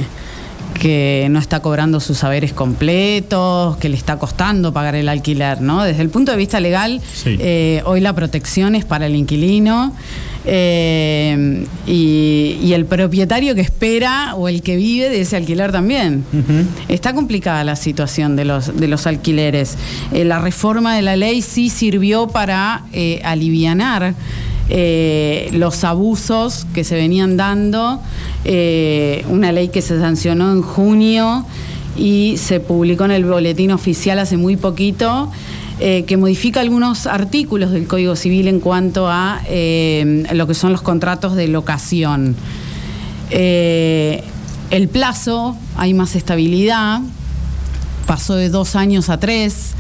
que 0.73 1.27
no 1.31 1.39
está 1.39 1.61
cobrando 1.61 2.01
sus 2.01 2.19
saberes 2.19 2.53
completos, 2.53 3.77
que 3.77 3.89
le 3.89 3.97
está 3.97 4.19
costando 4.19 4.73
pagar 4.73 4.95
el 4.95 5.09
alquiler, 5.09 5.61
¿no? 5.61 5.83
Desde 5.85 6.03
el 6.03 6.09
punto 6.09 6.33
de 6.33 6.39
vista 6.39 6.61
legal, 6.61 7.01
Sí. 7.15 7.37
eh, 7.39 7.83
hoy 7.85 8.01
la 8.01 8.13
protección 8.15 8.75
es 8.75 8.85
para 8.85 9.07
el 9.07 9.15
inquilino 9.15 9.95
eh, 10.45 11.65
y, 11.87 12.59
y 12.63 12.73
el 12.75 12.85
propietario 12.87 13.55
que 13.55 13.61
espera 13.61 14.35
o 14.35 14.49
el 14.49 14.63
que 14.63 14.77
vive 14.77 15.09
de 15.09 15.21
ese 15.21 15.37
alquiler 15.37 15.71
también. 15.73 16.25
Está 16.89 17.13
complicada 17.15 17.63
la 17.65 17.77
situación 17.77 18.35
de 18.37 18.45
los, 18.45 18.77
de 18.77 18.89
los 18.89 19.07
alquileres. 19.07 19.77
Eh, 20.13 20.25
la 20.25 20.41
reforma 20.41 20.97
de 20.97 21.03
la 21.03 21.17
ley 21.17 21.43
sí 21.43 21.71
sirvió 21.71 22.27
para 22.29 22.85
alivianar 23.25 24.15
eh, 24.69 25.51
los 25.53 25.85
abusos 25.85 26.67
que 26.75 26.85
se 26.85 26.95
venían 26.95 27.37
dando. 27.37 28.01
eh, 28.45 29.25
una 29.29 29.53
ley 29.53 29.69
que 29.69 29.83
se 29.83 29.99
sancionó 30.01 30.51
en 30.53 30.63
junio 30.63 31.45
y 31.97 32.37
se 32.39 32.59
publicó 32.61 33.05
en 33.05 33.13
el 33.13 33.25
boletín 33.25 33.71
oficial 33.71 34.19
hace 34.19 34.37
muy 34.37 34.57
poquito. 34.57 35.31
eh, 35.81 36.05
que 36.07 36.17
modifica 36.17 36.61
algunos 36.61 37.07
artículos 37.07 37.73
del 37.73 37.87
Código 37.89 38.15
Civil 38.15 38.47
en 38.47 38.61
cuanto 38.61 39.09
a 39.09 39.41
lo 40.33 40.47
que 40.47 40.55
son 40.55 40.71
los 40.71 40.83
contratos 40.83 41.35
de 41.35 41.49
locación. 41.49 42.37
El 44.73 44.89
plazo, 44.89 45.57
hay 45.77 45.93
más 45.93 46.15
estabilidad, 46.15 47.01
pasó 48.07 48.37
de 48.37 48.49
dos 48.49 48.77
años 48.77 49.11
a 49.11 49.19
tres. 49.19 49.73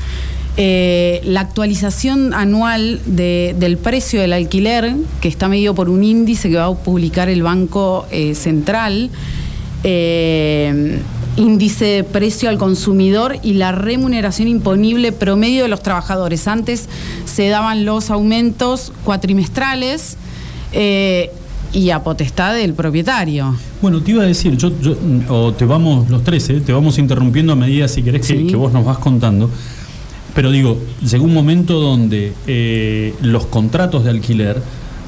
Eh, 0.58 1.22
la 1.24 1.40
actualización 1.40 2.34
anual 2.34 3.00
de- 3.06 3.56
del 3.58 3.78
precio 3.78 4.20
del 4.20 4.34
alquiler, 4.34 4.94
que 5.22 5.28
está 5.28 5.48
medido 5.48 5.74
por 5.74 5.88
un 5.88 6.04
índice 6.04 6.50
que 6.50 6.56
va 6.56 6.66
a 6.66 6.74
publicar 6.74 7.30
el 7.30 7.42
Banco 7.42 8.04
eh, 8.10 8.34
Central, 8.34 9.08
eh, 9.82 11.00
índice 11.36 11.84
de 11.86 12.04
precio 12.04 12.50
al 12.50 12.58
consumidor 12.58 13.38
y 13.42 13.54
la 13.54 13.72
remuneración 13.72 14.46
imponible 14.48 15.12
promedio 15.12 15.62
de 15.62 15.68
los 15.68 15.82
trabajadores. 15.82 16.46
Antes 16.46 16.86
se 17.24 17.48
daban 17.48 17.86
los 17.86 18.10
aumentos 18.10 18.92
cuatrimestrales 19.04 20.18
y 21.74 21.88
a 21.90 22.02
potestad 22.02 22.54
del 22.54 22.74
propietario. 22.74 23.54
Bueno, 23.80 24.02
te 24.02 24.10
iba 24.10 24.22
a 24.22 24.26
decir, 24.26 24.56
yo, 24.58 24.70
yo- 24.80 24.96
o 25.28 25.52
te 25.54 25.64
vamos 25.64 26.10
los 26.10 26.22
tres, 26.22 26.48
¿eh? 26.50 26.60
te 26.64 26.72
vamos 26.72 26.98
interrumpiendo 26.98 27.54
a 27.54 27.56
medida, 27.56 27.88
si 27.88 28.02
querés, 28.02 28.26
que 28.26 28.54
vos 28.56 28.72
nos 28.72 28.84
vas 28.84 28.98
contando. 28.98 29.48
Pero 30.34 30.50
digo, 30.50 30.78
llegó 31.08 31.24
un 31.24 31.34
momento 31.34 31.78
donde 31.78 32.32
eh, 32.46 33.14
los 33.20 33.46
contratos 33.46 34.04
de 34.04 34.10
alquiler 34.10 34.62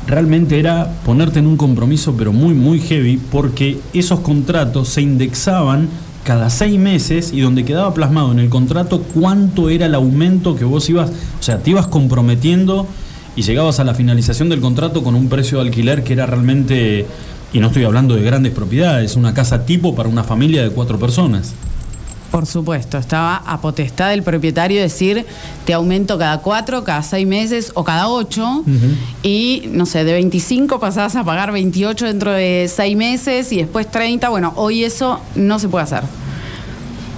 realmente 0.07 0.59
era 0.59 1.01
ponerte 1.05 1.39
en 1.39 1.47
un 1.47 1.57
compromiso, 1.57 2.15
pero 2.17 2.33
muy, 2.33 2.53
muy 2.55 2.79
heavy, 2.79 3.19
porque 3.31 3.79
esos 3.95 4.21
contratos 4.21 4.89
se 4.89 5.01
indexaban 5.01 5.89
cada 6.25 6.51
seis 6.51 6.79
meses 6.79 7.33
y 7.33 7.41
donde 7.41 7.65
quedaba 7.65 7.95
plasmado 7.95 8.33
en 8.33 8.39
el 8.39 8.49
contrato 8.49 9.03
cuánto 9.15 9.69
era 9.71 9.87
el 9.87 9.95
aumento 9.95 10.57
que 10.57 10.65
vos 10.65 10.89
ibas, 10.89 11.11
o 11.11 11.43
sea, 11.43 11.59
te 11.59 11.71
ibas 11.71 11.87
comprometiendo 11.87 12.87
y 13.37 13.43
llegabas 13.43 13.81
a 13.81 13.85
la 13.85 13.95
finalización 13.95 14.49
del 14.49 14.61
contrato 14.61 15.03
con 15.03 15.15
un 15.15 15.29
precio 15.29 15.59
de 15.59 15.65
alquiler 15.65 16.05
que 16.05 16.13
era 16.13 16.27
realmente, 16.27 17.07
y 17.53 17.61
no 17.61 17.69
estoy 17.69 17.85
hablando 17.85 18.15
de 18.15 18.23
grandes 18.23 18.53
propiedades, 18.53 19.17
una 19.17 19.35
casa 19.35 19.65
tipo 19.65 19.95
para 19.95 20.09
una 20.09 20.25
familia 20.25 20.63
de 20.63 20.71
cuatro 20.71 20.99
personas. 20.99 21.55
Por 22.35 22.47
supuesto, 22.47 22.99
estaba 22.99 23.37
a 23.37 23.61
potestad 23.61 24.11
del 24.11 24.25
propietario 24.25 24.83
decir, 24.83 25.25
te 25.65 25.73
aumento 25.73 26.19
cada 26.19 26.39
cuatro, 26.39 26.83
cada 26.83 27.05
seis 27.05 27.29
meses 27.29 27.71
o 27.75 27.85
cada 27.85 28.09
ocho, 28.09 28.65
y 29.23 29.69
no 29.71 29.87
sé, 29.87 30.03
de 30.03 30.15
25 30.15 30.81
pasás 30.81 31.15
a 31.15 31.23
pagar 31.23 31.53
28 31.53 32.07
dentro 32.07 32.33
de 32.33 32.69
seis 32.69 32.97
meses 32.97 33.53
y 33.53 33.59
después 33.59 33.89
30. 33.89 34.31
Bueno, 34.31 34.53
hoy 34.57 34.83
eso 34.83 35.21
no 35.37 35.61
se 35.61 35.69
puede 35.69 35.85
hacer. 35.85 36.03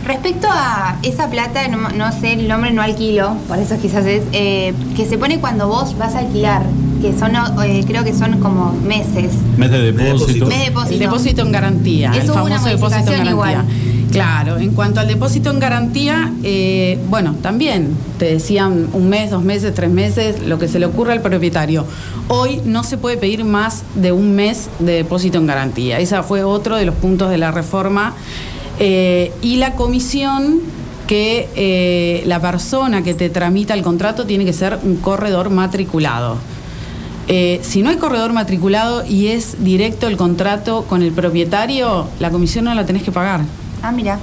Respecto 0.04 0.48
a 0.50 0.98
esa 1.02 1.30
plata, 1.30 1.66
no, 1.68 1.88
no 1.88 2.12
sé 2.12 2.34
el 2.34 2.46
nombre, 2.46 2.70
no 2.72 2.82
alquilo, 2.82 3.38
por 3.48 3.58
eso 3.58 3.78
quizás 3.80 4.04
es, 4.04 4.22
eh, 4.32 4.74
que 4.96 5.06
se 5.06 5.16
pone 5.16 5.40
cuando 5.40 5.66
vos 5.66 5.96
vas 5.96 6.14
a 6.14 6.18
alquilar, 6.18 6.62
que 7.00 7.18
son, 7.18 7.32
eh, 7.64 7.82
creo 7.86 8.04
que 8.04 8.12
son 8.12 8.38
como 8.40 8.70
meses. 8.86 9.32
Mes 9.56 9.70
de 9.70 9.92
depósito. 9.92 10.26
depósito. 10.26 10.46
Mes 10.46 10.58
de 10.58 10.64
depósito. 10.66 10.92
El 10.92 10.98
depósito 10.98 11.40
en 11.40 11.52
garantía, 11.52 12.10
el 12.10 12.18
Eso 12.18 12.34
una 12.34 12.42
famoso 12.42 12.68
depósito 12.68 12.98
en 12.98 13.06
garantía. 13.06 13.30
igual. 13.30 13.64
Claro, 14.10 14.58
en 14.58 14.72
cuanto 14.72 15.00
al 15.00 15.08
depósito 15.08 15.50
en 15.50 15.58
garantía, 15.58 16.32
eh, 16.42 16.98
bueno, 17.08 17.34
también 17.42 17.90
te 18.18 18.26
decían 18.26 18.88
un 18.92 19.08
mes, 19.08 19.30
dos 19.30 19.42
meses, 19.42 19.74
tres 19.74 19.90
meses, 19.90 20.42
lo 20.46 20.58
que 20.58 20.68
se 20.68 20.78
le 20.78 20.86
ocurra 20.86 21.12
al 21.12 21.20
propietario. 21.20 21.84
Hoy 22.28 22.60
no 22.64 22.84
se 22.84 22.98
puede 22.98 23.16
pedir 23.16 23.44
más 23.44 23.82
de 23.94 24.12
un 24.12 24.34
mes 24.34 24.68
de 24.78 24.92
depósito 24.92 25.38
en 25.38 25.46
garantía. 25.46 25.98
Ese 25.98 26.22
fue 26.22 26.44
otro 26.44 26.76
de 26.76 26.86
los 26.86 26.94
puntos 26.94 27.30
de 27.30 27.38
la 27.38 27.50
reforma. 27.50 28.14
Eh, 28.78 29.32
y 29.42 29.56
la 29.56 29.72
comisión 29.72 30.60
que 31.06 31.48
eh, 31.56 32.22
la 32.26 32.40
persona 32.40 33.02
que 33.02 33.14
te 33.14 33.28
tramita 33.28 33.74
el 33.74 33.82
contrato 33.82 34.26
tiene 34.26 34.44
que 34.44 34.52
ser 34.52 34.78
un 34.82 34.96
corredor 34.96 35.50
matriculado. 35.50 36.36
Si 37.28 37.82
no 37.82 37.90
hay 37.90 37.96
corredor 37.96 38.32
matriculado 38.32 39.04
y 39.04 39.28
es 39.28 39.64
directo 39.64 40.06
el 40.06 40.16
contrato 40.16 40.84
con 40.88 41.02
el 41.02 41.10
propietario, 41.10 42.06
la 42.20 42.30
comisión 42.30 42.66
no 42.66 42.74
la 42.74 42.86
tenés 42.86 43.02
que 43.02 43.10
pagar. 43.10 43.40
Ah, 43.86 43.92
mira. 43.92 44.18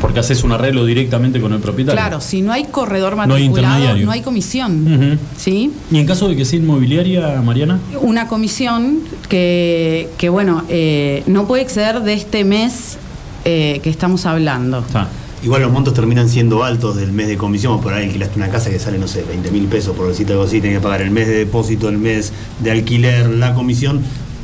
Porque 0.00 0.20
haces 0.20 0.42
un 0.42 0.50
arreglo 0.50 0.86
directamente 0.86 1.38
con 1.38 1.52
el 1.52 1.60
propietario. 1.60 2.00
Claro, 2.00 2.22
si 2.22 2.40
no 2.40 2.50
hay 2.50 2.64
corredor 2.64 3.14
No 3.14 3.22
hay 3.34 3.48
matriculado, 3.48 3.98
no 3.98 4.10
hay, 4.10 4.22
comisión. 4.22 5.18
¿Sí? 5.36 5.70
¿Y 5.90 5.98
en 5.98 6.06
caso 6.06 6.26
de 6.26 6.34
que 6.34 6.46
sea 6.46 6.58
inmobiliaria, 6.58 7.42
Mariana? 7.42 7.78
Una 8.00 8.26
comisión 8.26 9.00
que, 9.28 10.08
que, 10.16 10.30
bueno, 10.30 10.64
eh, 10.70 11.24
no 11.26 11.46
puede 11.46 11.62
exceder 11.62 12.00
de 12.00 12.14
este 12.14 12.44
mes 12.44 12.96
eh, 13.44 13.80
que 13.82 13.90
estamos 13.90 14.24
hablando. 14.24 14.78
Está. 14.78 15.08
Igual 15.42 15.62
los 15.62 15.70
montos 15.70 15.92
terminan 15.92 16.30
siendo 16.30 16.64
altos 16.64 16.96
del 16.96 17.12
mes 17.12 17.28
de 17.28 17.36
comisión, 17.36 17.80
por 17.82 17.92
ahí 17.92 18.06
alquilaste 18.06 18.38
una 18.38 18.48
casa 18.48 18.70
que 18.70 18.78
sale, 18.78 18.98
no 18.98 19.06
sé, 19.06 19.22
20 19.22 19.50
mil 19.50 19.66
pesos, 19.66 19.94
por 19.94 20.08
decirte 20.08 20.32
algo 20.32 20.44
así, 20.44 20.62
tenés 20.62 20.78
que 20.78 20.82
pagar 20.82 21.02
el 21.02 21.10
mes 21.10 21.28
de 21.28 21.34
depósito, 21.34 21.90
el 21.90 21.98
mes 21.98 22.32
de 22.60 22.70
alquiler, 22.70 23.28
la 23.28 23.52
comisión. 23.52 24.00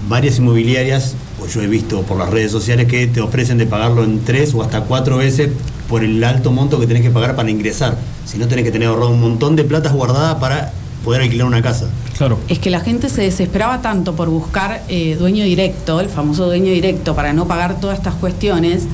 Varias 0.09 0.39
inmobiliarias, 0.39 1.15
pues 1.39 1.55
yo 1.55 1.63
he 1.63 1.67
visto 1.67 2.03
por 2.03 2.19
las 2.19 2.31
redes 2.31 2.51
sociales 2.51 2.87
que 2.87 3.07
te 3.07 3.21
ofrecen 3.21 3.59
de 3.59 3.67
pagarlo 3.67 4.05
en 4.05 4.25
tres 4.25 4.53
o 4.55 4.63
hasta 4.63 4.83
cuatro 4.83 5.19
veces 5.19 5.51
por 5.89 6.03
el 6.03 6.23
alto 6.25 6.51
monto 6.51 6.81
que 6.81 6.87
tenés 6.87 7.03
que 7.03 7.11
pagar 7.11 7.37
para 7.37 7.51
ingresar. 7.51 7.97
Si 8.25 8.39
no, 8.39 8.49
tenés 8.49 8.65
que 8.65 8.73
tener 8.73 8.89
ahorrado 8.89 9.11
un 9.11 9.21
montón 9.21 9.57
de 9.57 9.65
plata 9.65 9.91
guardada 9.91 10.41
para 10.41 10.73
poder 11.05 11.23
alquilar 11.23 11.47
una 11.47 11.63
casa. 11.63 11.89
Claro. 12.17 12.39
Es 12.49 12.59
que 12.59 12.71
la 12.71 12.81
gente 12.81 13.09
se 13.09 13.23
desesperaba 13.23 13.83
tanto 13.83 14.15
por 14.15 14.29
buscar 14.29 14.83
eh, 14.89 15.17
dueño 15.19 15.45
directo, 15.45 16.01
el 16.01 16.09
famoso 16.09 16.47
dueño 16.47 16.73
directo, 16.73 17.15
para 17.15 17.33
no 17.33 17.47
pagar 17.47 17.81
todas 17.81 17.99
estas 17.99 18.15
cuestiones, 18.15 18.85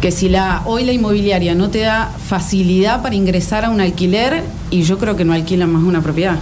que 0.00 0.10
si 0.10 0.28
la 0.28 0.62
hoy 0.64 0.84
la 0.84 0.92
inmobiliaria 0.92 1.54
no 1.54 1.68
te 1.68 1.80
da 1.80 2.10
facilidad 2.26 3.02
para 3.02 3.14
ingresar 3.14 3.64
a 3.64 3.70
un 3.70 3.80
alquiler, 3.80 4.42
y 4.70 4.82
yo 4.82 4.98
creo 4.98 5.16
que 5.16 5.24
no 5.24 5.32
alquilan 5.32 5.70
más 5.70 5.82
una 5.82 6.02
propiedad. 6.02 6.38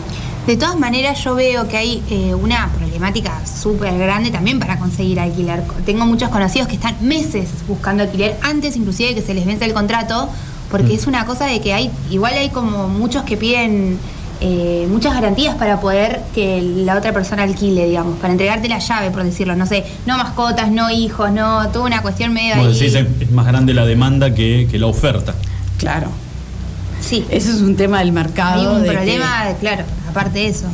De 0.49 0.57
todas 0.57 0.78
maneras, 0.78 1.23
yo 1.23 1.35
veo 1.35 1.69
que 1.69 1.76
hay 1.76 2.02
eh, 2.09 2.33
una 2.35 2.71
problemática 2.71 3.38
súper 3.45 3.99
grande 3.99 4.31
también 4.31 4.59
para 4.59 4.78
conseguir 4.78 5.21
alquiler. 5.21 5.62
Tengo 5.85 6.07
muchos 6.07 6.31
conocidos 6.31 6.69
que 6.69 6.76
están 6.76 6.97
meses 7.02 7.50
buscando 7.69 8.02
alquiler, 8.02 8.35
antes 8.40 8.75
inclusive 8.75 9.11
de 9.11 9.14
que 9.17 9.21
se 9.21 9.35
les 9.35 9.45
vence 9.45 9.67
el 9.67 9.75
contrato, 9.75 10.31
porque 10.71 10.95
es 10.95 11.07
una 11.07 11.26
cosa 11.26 11.45
de 11.45 11.61
que 11.61 11.75
hay, 11.75 11.90
igual 12.11 12.33
hay 12.33 12.49
como 12.49 12.88
muchos 12.88 13.25
que 13.25 13.37
piden 13.37 13.99
eh, 14.40 14.87
muchas 14.90 15.12
garantías 15.12 15.55
para 15.57 15.83
poder 15.83 16.23
que 16.35 16.62
la 16.62 16.97
otra 16.97 17.12
persona 17.12 17.43
alquile, 17.43 17.85
digamos, 17.85 18.17
para 18.19 18.33
entregarte 18.33 18.71
la 18.71 18.78
llave, 18.78 19.11
por 19.11 19.25
decirlo, 19.25 19.55
no 19.55 19.67
sé, 19.67 19.85
no 20.07 20.17
mascotas, 20.17 20.71
no 20.71 20.88
hijos, 20.90 21.31
no, 21.31 21.69
toda 21.69 21.85
una 21.85 22.00
cuestión 22.00 22.33
medio 22.33 22.55
Como 22.55 22.69
ahí. 22.69 22.73
decís, 22.73 22.95
es 22.95 23.31
más 23.33 23.45
grande 23.45 23.75
la 23.75 23.85
demanda 23.85 24.35
que, 24.35 24.67
que 24.71 24.78
la 24.78 24.87
oferta. 24.87 25.35
Claro. 25.76 26.09
Sí, 27.02 27.25
Ese 27.31 27.50
es 27.50 27.61
un 27.61 27.76
tema 27.76 27.99
del 27.99 28.09
hay 28.09 28.12
mercado. 28.12 28.76
un 28.76 28.83
de 28.83 28.88
que- 28.88 28.95
problema, 28.97 29.45
claro, 29.61 29.85
aparte 30.19 30.41
de 30.41 30.49
eso. 30.49 30.67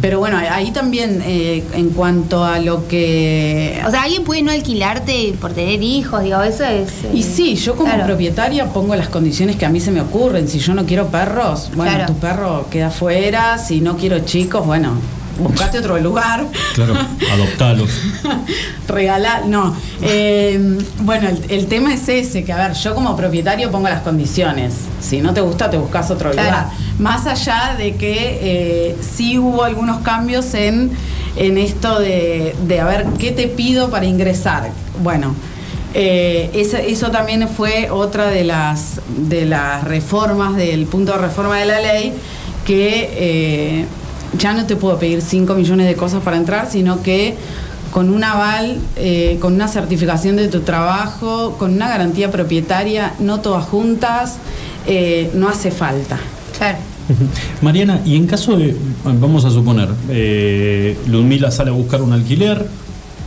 pero 0.00 0.18
bueno, 0.18 0.36
ahí 0.38 0.70
también, 0.70 1.22
eh, 1.26 1.64
en 1.74 1.90
cuanto 1.90 2.44
a 2.44 2.58
lo 2.58 2.86
que. 2.88 3.80
O 3.86 3.90
sea, 3.90 4.02
alguien 4.02 4.24
puede 4.24 4.42
no 4.42 4.52
alquilarte 4.52 5.34
por 5.40 5.52
tener 5.52 5.82
hijos, 5.82 6.22
digo, 6.22 6.40
eso 6.42 6.64
es... 6.64 6.88
eh, 7.04 7.10
Y 7.14 7.22
sí, 7.22 7.56
yo 7.56 7.74
como 7.74 7.88
claro. 7.92 8.04
propietaria 8.06 8.66
pongo 8.66 8.94
las 8.94 9.08
condiciones 9.08 9.56
que 9.56 9.66
a 9.66 9.68
mí 9.70 9.80
se 9.80 9.90
me 9.90 10.00
ocurren. 10.00 10.48
Si 10.48 10.58
yo 10.58 10.74
no 10.74 10.84
quiero 10.86 11.08
perros, 11.08 11.70
bueno, 11.74 11.92
Claro. 11.92 12.06
tu 12.12 12.18
perro 12.18 12.66
queda 12.70 12.88
afuera. 12.88 13.58
Si 13.58 13.80
no 13.80 13.96
quiero 13.96 14.20
chicos, 14.20 14.64
bueno, 14.64 14.92
buscate 15.38 15.78
otro 15.78 15.98
lugar. 15.98 16.46
Claro, 16.74 16.94
adoptalos. 17.32 17.90
Regalar, 18.88 19.46
no. 19.46 19.74
Eh, 20.02 20.78
bueno, 21.00 21.28
el, 21.28 21.44
el 21.50 21.66
tema 21.66 21.94
es 21.94 22.08
ese, 22.08 22.44
que 22.44 22.52
a 22.52 22.56
ver, 22.68 22.76
yo 22.76 22.94
como 22.94 23.16
propietario 23.16 23.70
pongo 23.70 23.88
las 23.88 24.02
condiciones. 24.02 24.74
Si 25.00 25.20
no 25.20 25.32
te 25.34 25.40
gusta, 25.40 25.70
te 25.70 25.76
buscas 25.78 26.10
otro 26.10 26.30
Claro. 26.30 26.48
lugar. 26.48 26.66
Más 26.98 27.26
allá 27.26 27.74
de 27.76 27.96
que 27.96 28.38
eh, 28.42 28.96
sí 29.00 29.38
hubo 29.38 29.64
algunos 29.64 30.02
cambios 30.02 30.54
en, 30.54 30.90
en 31.36 31.58
esto 31.58 31.98
de, 31.98 32.54
de 32.66 32.80
a 32.80 32.84
ver 32.84 33.06
qué 33.18 33.32
te 33.32 33.48
pido 33.48 33.90
para 33.90 34.04
ingresar. 34.06 34.70
Bueno. 35.02 35.34
eh, 35.94 36.50
eso, 36.54 37.10
también 37.10 37.48
fue 37.48 37.90
otra 37.90 38.26
de 38.26 38.44
las 38.44 39.00
de 39.08 39.44
las 39.44 39.84
reformas 39.84 40.56
del 40.56 40.86
punto 40.86 41.12
de 41.12 41.18
reforma 41.18 41.58
de 41.58 41.66
la 41.66 41.80
ley 41.80 42.14
que 42.66 43.10
eh, 43.12 43.84
ya 44.38 44.54
no 44.54 44.64
te 44.64 44.76
puedo 44.76 44.98
pedir 44.98 45.20
5 45.20 45.54
millones 45.54 45.86
de 45.86 45.94
cosas 45.94 46.22
para 46.22 46.36
entrar, 46.38 46.70
sino 46.70 47.02
que 47.02 47.34
con 47.92 48.08
un 48.08 48.24
aval, 48.24 48.78
con 49.38 49.52
una 49.52 49.68
certificación 49.68 50.36
de 50.36 50.48
tu 50.48 50.60
trabajo, 50.60 51.56
con 51.58 51.74
una 51.74 51.88
garantía 51.90 52.30
propietaria, 52.30 53.12
no 53.18 53.40
todas 53.40 53.66
juntas, 53.66 54.38
no 55.34 55.48
hace 55.50 55.70
falta. 55.70 56.18
Claro. 56.62 56.78
Mariana, 57.60 58.02
y 58.06 58.14
en 58.14 58.28
caso 58.28 58.56
de, 58.56 58.76
vamos 59.04 59.44
a 59.44 59.50
suponer, 59.50 59.88
eh, 60.08 60.96
Ludmila 61.08 61.50
sale 61.50 61.70
a 61.70 61.72
buscar 61.72 62.02
un 62.02 62.12
alquiler, 62.12 62.68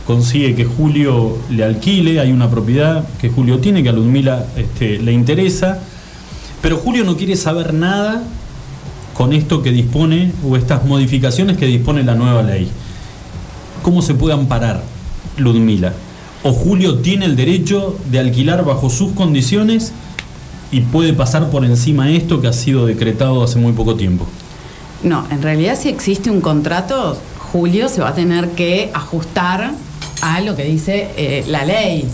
consigue 0.06 0.54
que 0.54 0.64
Julio 0.64 1.36
le 1.50 1.62
alquile, 1.62 2.18
hay 2.18 2.32
una 2.32 2.48
propiedad 2.48 3.06
que 3.20 3.28
Julio 3.28 3.58
tiene, 3.58 3.82
que 3.82 3.90
a 3.90 3.92
Ludmila 3.92 4.46
este, 4.56 4.98
le 5.00 5.12
interesa, 5.12 5.80
pero 6.62 6.78
Julio 6.78 7.04
no 7.04 7.14
quiere 7.18 7.36
saber 7.36 7.74
nada 7.74 8.22
con 9.12 9.34
esto 9.34 9.62
que 9.62 9.70
dispone 9.70 10.32
o 10.42 10.56
estas 10.56 10.86
modificaciones 10.86 11.58
que 11.58 11.66
dispone 11.66 12.04
la 12.04 12.14
nueva 12.14 12.42
ley. 12.42 12.70
¿Cómo 13.82 14.00
se 14.00 14.14
puede 14.14 14.32
amparar 14.32 14.82
Ludmila? 15.36 15.92
¿O 16.42 16.54
Julio 16.54 17.00
tiene 17.00 17.26
el 17.26 17.36
derecho 17.36 17.98
de 18.10 18.18
alquilar 18.18 18.64
bajo 18.64 18.88
sus 18.88 19.12
condiciones 19.12 19.92
y 20.76 20.82
puede 20.82 21.14
pasar 21.14 21.48
por 21.48 21.64
encima 21.64 22.10
esto 22.10 22.42
que 22.42 22.48
ha 22.48 22.52
sido 22.52 22.84
decretado 22.84 23.42
hace 23.42 23.58
muy 23.58 23.72
poco 23.72 23.96
tiempo? 23.96 24.26
No, 25.02 25.26
en 25.30 25.40
realidad 25.40 25.78
si 25.80 25.88
existe 25.88 26.30
un 26.30 26.42
contrato, 26.42 27.18
Julio 27.50 27.88
se 27.88 28.02
va 28.02 28.10
a 28.10 28.14
tener 28.14 28.50
que 28.50 28.90
ajustar 28.92 29.72
a 30.20 30.40
lo 30.42 30.54
que 30.54 30.64
dice 30.64 31.08
eh, 31.16 31.44
la 31.48 31.64
ley. 31.64 32.06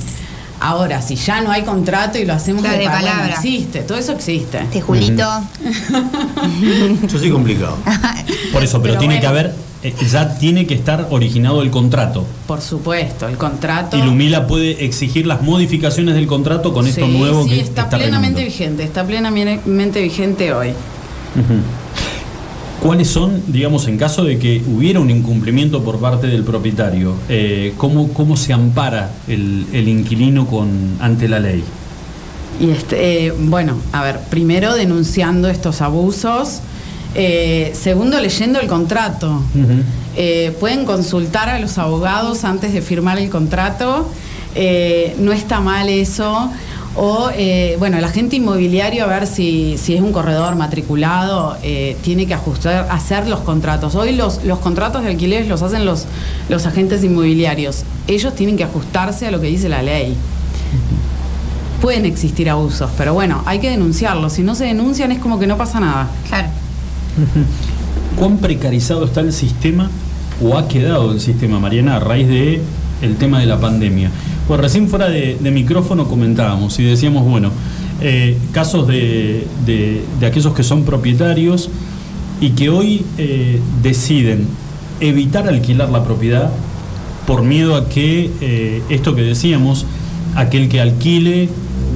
Ahora, 0.60 1.02
si 1.02 1.16
ya 1.16 1.40
no 1.40 1.50
hay 1.50 1.62
contrato 1.62 2.18
y 2.20 2.24
lo 2.24 2.34
hacemos 2.34 2.62
Claro, 2.62 2.78
de 2.78 2.84
palabra. 2.84 3.34
existe, 3.34 3.80
todo 3.80 3.98
eso 3.98 4.12
existe. 4.12 4.60
Este 4.60 4.80
Julito. 4.80 5.26
Yo 7.08 7.18
soy 7.18 7.30
complicado. 7.30 7.78
Por 8.52 8.62
eso, 8.62 8.80
pero, 8.80 8.94
Pero 8.94 8.98
tiene 9.00 9.18
que 9.20 9.26
haber, 9.26 9.52
ya 9.90 10.38
tiene 10.38 10.66
que 10.66 10.74
estar 10.74 11.08
originado 11.10 11.62
el 11.62 11.70
contrato. 11.70 12.24
Por 12.46 12.60
supuesto, 12.60 13.26
el 13.28 13.36
contrato. 13.36 13.96
Y 13.96 14.02
Lumila 14.02 14.46
puede 14.46 14.84
exigir 14.84 15.26
las 15.26 15.42
modificaciones 15.42 16.14
del 16.14 16.26
contrato 16.26 16.72
con 16.72 16.86
esto 16.86 17.06
Sí, 17.06 17.18
nuevo 17.18 17.44
sí, 17.44 17.50
que 17.50 17.60
está, 17.60 17.82
está 17.82 17.96
plenamente 17.96 18.44
vigente, 18.44 18.84
está 18.84 19.04
plenamente 19.04 20.02
vigente 20.02 20.52
hoy. 20.52 20.70
¿Cuáles 22.82 23.08
son, 23.08 23.42
digamos, 23.46 23.86
en 23.86 23.96
caso 23.96 24.24
de 24.24 24.38
que 24.38 24.60
hubiera 24.66 24.98
un 24.98 25.08
incumplimiento 25.08 25.84
por 25.84 25.98
parte 26.00 26.26
del 26.26 26.42
propietario, 26.42 27.14
eh, 27.28 27.74
cómo, 27.76 28.12
cómo 28.12 28.36
se 28.36 28.52
ampara 28.52 29.12
el, 29.28 29.66
el 29.72 29.88
inquilino 29.88 30.46
con, 30.46 30.96
ante 31.00 31.28
la 31.28 31.38
ley? 31.38 31.62
Y 32.60 32.70
este, 32.70 33.26
eh, 33.26 33.32
bueno, 33.36 33.76
a 33.92 34.02
ver, 34.02 34.18
primero 34.30 34.74
denunciando 34.74 35.48
estos 35.48 35.80
abusos, 35.80 36.60
eh, 37.14 37.72
segundo 37.74 38.20
leyendo 38.20 38.60
el 38.60 38.68
contrato. 38.68 39.42
Eh, 40.16 40.56
pueden 40.60 40.84
consultar 40.84 41.48
a 41.48 41.58
los 41.58 41.78
abogados 41.78 42.44
antes 42.44 42.72
de 42.72 42.82
firmar 42.82 43.18
el 43.18 43.30
contrato, 43.30 44.08
eh, 44.54 45.16
no 45.18 45.32
está 45.32 45.60
mal 45.60 45.88
eso. 45.88 46.50
O, 46.94 47.30
eh, 47.34 47.76
bueno, 47.78 47.96
el 47.96 48.04
agente 48.04 48.36
inmobiliario, 48.36 49.04
a 49.04 49.06
ver 49.06 49.26
si, 49.26 49.78
si 49.78 49.94
es 49.94 50.02
un 50.02 50.12
corredor 50.12 50.56
matriculado, 50.56 51.56
eh, 51.62 51.96
tiene 52.02 52.26
que 52.26 52.34
ajustar, 52.34 52.86
hacer 52.90 53.28
los 53.28 53.40
contratos. 53.40 53.94
Hoy 53.94 54.12
los, 54.12 54.44
los 54.44 54.58
contratos 54.58 55.02
de 55.02 55.08
alquileres 55.08 55.48
los 55.48 55.62
hacen 55.62 55.86
los, 55.86 56.04
los 56.50 56.66
agentes 56.66 57.02
inmobiliarios. 57.02 57.84
Ellos 58.08 58.34
tienen 58.34 58.58
que 58.58 58.64
ajustarse 58.64 59.26
a 59.26 59.30
lo 59.30 59.40
que 59.40 59.46
dice 59.46 59.70
la 59.70 59.80
ley. 59.82 60.14
Pueden 61.80 62.04
existir 62.04 62.50
abusos, 62.50 62.90
pero 62.98 63.14
bueno, 63.14 63.42
hay 63.46 63.58
que 63.58 63.70
denunciarlos. 63.70 64.34
Si 64.34 64.42
no 64.42 64.54
se 64.54 64.66
denuncian 64.66 65.12
es 65.12 65.18
como 65.18 65.38
que 65.38 65.46
no 65.46 65.56
pasa 65.56 65.80
nada. 65.80 66.10
Claro. 66.28 66.48
¿Cuán 68.18 68.38
precarizado 68.38 69.04
está 69.04 69.20
el 69.20 69.32
sistema 69.32 69.90
o 70.42 70.56
ha 70.56 70.68
quedado 70.68 71.12
el 71.12 71.20
sistema, 71.20 71.58
Mariana, 71.60 71.96
a 71.96 72.00
raíz 72.00 72.28
de 72.28 72.60
el 73.02 73.16
tema 73.16 73.40
de 73.40 73.46
la 73.46 73.60
pandemia? 73.60 74.10
Pues 74.48 74.60
recién 74.60 74.88
fuera 74.88 75.08
de, 75.08 75.36
micrófono 75.50 76.06
comentábamos 76.08 76.78
y 76.78 76.84
decíamos, 76.84 77.24
bueno, 77.24 77.50
eh, 78.00 78.36
casos 78.52 78.86
de, 78.88 79.46
de- 79.64 80.02
de 80.20 80.26
aquellos 80.26 80.52
que 80.54 80.62
son 80.62 80.84
propietarios 80.84 81.70
y 82.40 82.50
que 82.50 82.68
hoy 82.68 83.04
eh, 83.18 83.60
deciden 83.82 84.46
evitar 85.00 85.48
alquilar 85.48 85.90
la 85.90 86.04
propiedad 86.04 86.50
por 87.26 87.42
miedo 87.42 87.76
a 87.76 87.88
que 87.88 88.30
eh, 88.40 88.82
esto 88.88 89.14
que 89.14 89.22
decíamos, 89.22 89.86
aquel 90.34 90.68
que 90.68 90.80
alquile 90.80 91.48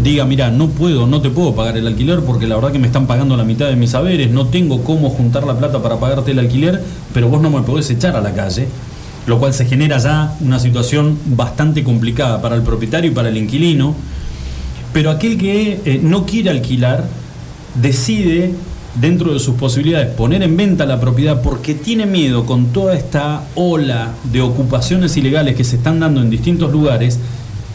diga, 0.02 0.24
mira, 0.24 0.50
no 0.50 0.68
puedo, 0.68 1.06
no 1.06 1.20
te 1.20 1.30
puedo 1.30 1.54
pagar 1.54 1.76
el 1.76 1.86
alquiler 1.86 2.20
porque 2.20 2.46
la 2.46 2.56
verdad 2.56 2.72
que 2.72 2.78
me 2.78 2.86
están 2.86 3.06
pagando 3.06 3.36
la 3.36 3.44
mitad 3.44 3.66
de 3.68 3.76
mis 3.76 3.90
saberes, 3.90 4.30
no 4.30 4.46
tengo 4.46 4.82
cómo 4.82 5.10
juntar 5.10 5.44
la 5.44 5.58
plata 5.58 5.82
para 5.82 5.98
pagarte 5.98 6.30
el 6.32 6.38
alquiler, 6.38 6.82
pero 7.12 7.28
vos 7.28 7.40
no 7.40 7.50
me 7.50 7.62
podés 7.62 7.90
echar 7.90 8.16
a 8.16 8.20
la 8.20 8.32
calle, 8.32 8.68
lo 9.26 9.38
cual 9.38 9.54
se 9.54 9.64
genera 9.66 9.98
ya 9.98 10.36
una 10.40 10.58
situación 10.58 11.18
bastante 11.26 11.82
complicada 11.82 12.40
para 12.40 12.54
el 12.56 12.62
propietario 12.62 13.10
y 13.10 13.14
para 13.14 13.28
el 13.28 13.36
inquilino, 13.36 13.94
pero 14.92 15.10
aquel 15.10 15.36
que 15.38 15.80
eh, 15.84 16.00
no 16.02 16.24
quiere 16.24 16.50
alquilar 16.50 17.04
decide 17.74 18.54
dentro 19.00 19.32
de 19.32 19.38
sus 19.38 19.56
posibilidades 19.56 20.08
poner 20.14 20.42
en 20.42 20.56
venta 20.56 20.86
la 20.86 21.00
propiedad 21.00 21.42
porque 21.42 21.74
tiene 21.74 22.06
miedo 22.06 22.46
con 22.46 22.66
toda 22.66 22.94
esta 22.94 23.42
ola 23.54 24.12
de 24.24 24.40
ocupaciones 24.40 25.16
ilegales 25.16 25.54
que 25.54 25.64
se 25.64 25.76
están 25.76 26.00
dando 26.00 26.22
en 26.22 26.30
distintos 26.30 26.72
lugares, 26.72 27.18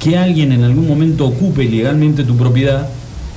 que 0.02 0.18
alguien 0.18 0.52
en 0.52 0.64
algún 0.64 0.88
momento 0.88 1.28
ocupe 1.28 1.64
ilegalmente 1.64 2.24
tu 2.24 2.36
propiedad 2.36 2.90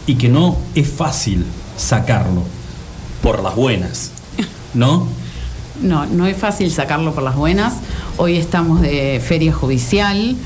y 0.06 0.14
que 0.14 0.30
no 0.30 0.56
es 0.75 0.88
fácil 0.88 1.44
sacarlo 1.76 2.42
por 3.23 3.42
las 3.42 3.54
buenas, 3.54 4.12
¿no? 4.75 5.06
No, 5.83 6.06
no 6.06 6.26
es 6.26 6.37
fácil 6.37 6.71
sacarlo 6.71 7.12
por 7.12 7.23
las 7.23 7.37
buenas. 7.37 7.75
Hoy 8.16 8.37
estamos 8.37 8.80
de 8.80 9.21
feria 9.23 9.52
judicial. 9.52 10.37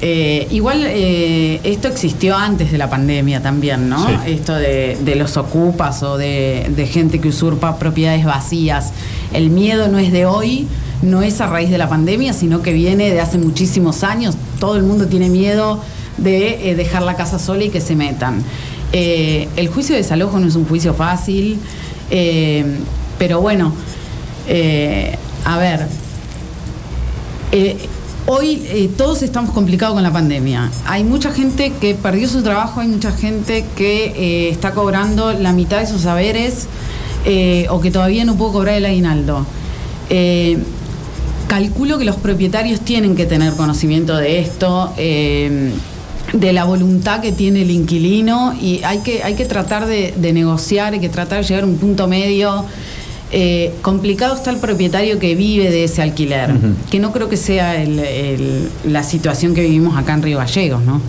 Eh, 0.00 0.46
igual 0.52 0.84
eh, 0.86 1.60
esto 1.64 1.88
existió 1.88 2.36
antes 2.36 2.72
de 2.72 2.78
la 2.78 2.88
pandemia 2.88 3.42
también, 3.42 3.90
¿no? 3.90 4.06
Sí. 4.06 4.14
Esto 4.26 4.54
de, 4.54 4.96
de 5.04 5.16
los 5.16 5.36
ocupas 5.36 6.02
o 6.02 6.16
de, 6.16 6.70
de 6.74 6.86
gente 6.86 7.20
que 7.20 7.28
usurpa 7.28 7.78
propiedades 7.78 8.24
vacías. 8.24 8.92
El 9.34 9.50
miedo 9.50 9.88
no 9.88 9.98
es 9.98 10.12
de 10.12 10.24
hoy, 10.24 10.66
no 11.02 11.22
es 11.22 11.40
a 11.40 11.46
raíz 11.46 11.70
de 11.70 11.78
la 11.78 11.88
pandemia, 11.88 12.32
sino 12.32 12.62
que 12.62 12.72
viene 12.72 13.10
de 13.10 13.20
hace 13.20 13.38
muchísimos 13.38 14.02
años. 14.02 14.34
Todo 14.58 14.76
el 14.76 14.82
mundo 14.82 15.06
tiene 15.06 15.28
miedo 15.28 15.80
de 16.16 16.70
eh, 16.70 16.74
dejar 16.74 17.02
la 17.02 17.14
casa 17.14 17.38
sola 17.38 17.64
y 17.64 17.70
que 17.70 17.80
se 17.80 17.94
metan. 17.94 18.42
Eh, 18.92 19.48
el 19.56 19.68
juicio 19.68 19.94
de 19.94 20.02
desalojo 20.02 20.40
no 20.40 20.48
es 20.48 20.56
un 20.56 20.66
juicio 20.66 20.94
fácil, 20.94 21.58
eh, 22.10 22.64
pero 23.18 23.40
bueno, 23.40 23.72
a 25.44 25.58
ver, 25.58 25.86
hoy 28.26 28.90
todos 28.96 29.22
estamos 29.22 29.50
complicados 29.50 29.94
con 29.94 30.02
la 30.02 30.12
pandemia. 30.12 30.70
Hay 30.86 31.04
mucha 31.04 31.32
gente 31.32 31.72
que 31.80 31.94
perdió 31.94 32.28
su 32.28 32.42
trabajo, 32.42 32.80
hay 32.80 32.88
mucha 32.88 33.12
gente 33.12 33.64
que 33.76 34.48
está 34.50 34.72
cobrando 34.72 35.34
la 35.34 35.52
mitad 35.52 35.80
de 35.80 35.86
sus 35.86 36.02
saberes 36.02 36.66
o 37.68 37.80
que 37.80 37.90
todavía 37.90 38.24
no 38.24 38.36
pudo 38.36 38.52
cobrar 38.52 38.76
el 38.76 38.86
aguinaldo. 38.86 39.44
Calculo 41.48 41.98
que 41.98 42.04
los 42.04 42.16
propietarios 42.16 42.80
tienen 42.80 43.16
que 43.16 43.24
tener 43.26 43.54
conocimiento 43.54 44.16
de 44.16 44.40
esto. 44.40 44.92
eh, 44.96 45.70
de 46.34 46.52
la 46.52 46.64
voluntad 46.64 47.22
que 47.22 47.32
tiene 47.32 47.62
el 47.62 47.70
inquilino 47.70 48.54
y 48.60 48.82
hay 48.84 48.98
que, 48.98 49.22
hay 49.22 49.32
que 49.32 49.46
tratar 49.46 49.86
de, 49.86 50.12
de 50.14 50.34
negociar, 50.34 50.92
hay 50.92 51.00
que 51.00 51.08
tratar 51.08 51.38
de 51.40 51.48
llegar 51.48 51.64
a 51.64 51.66
un 51.66 51.78
punto 51.78 52.06
medio. 52.06 52.66
Eh, 53.32 53.72
complicado 53.80 54.34
está 54.34 54.50
el 54.50 54.58
propietario 54.58 55.18
que 55.18 55.34
vive 55.34 55.70
de 55.70 55.84
ese 55.84 56.02
alquiler, 56.02 56.50
que 56.90 56.98
no 56.98 57.12
creo 57.12 57.30
que 57.30 57.38
sea 57.38 57.82
el- 57.82 57.98
el- 58.00 58.68
la 58.84 59.04
situación 59.04 59.54
que 59.54 59.62
vivimos 59.62 59.96
acá 59.96 60.12
en 60.12 60.22
Río 60.22 60.36
Gallegos, 60.36 60.82
¿no? 60.84 61.00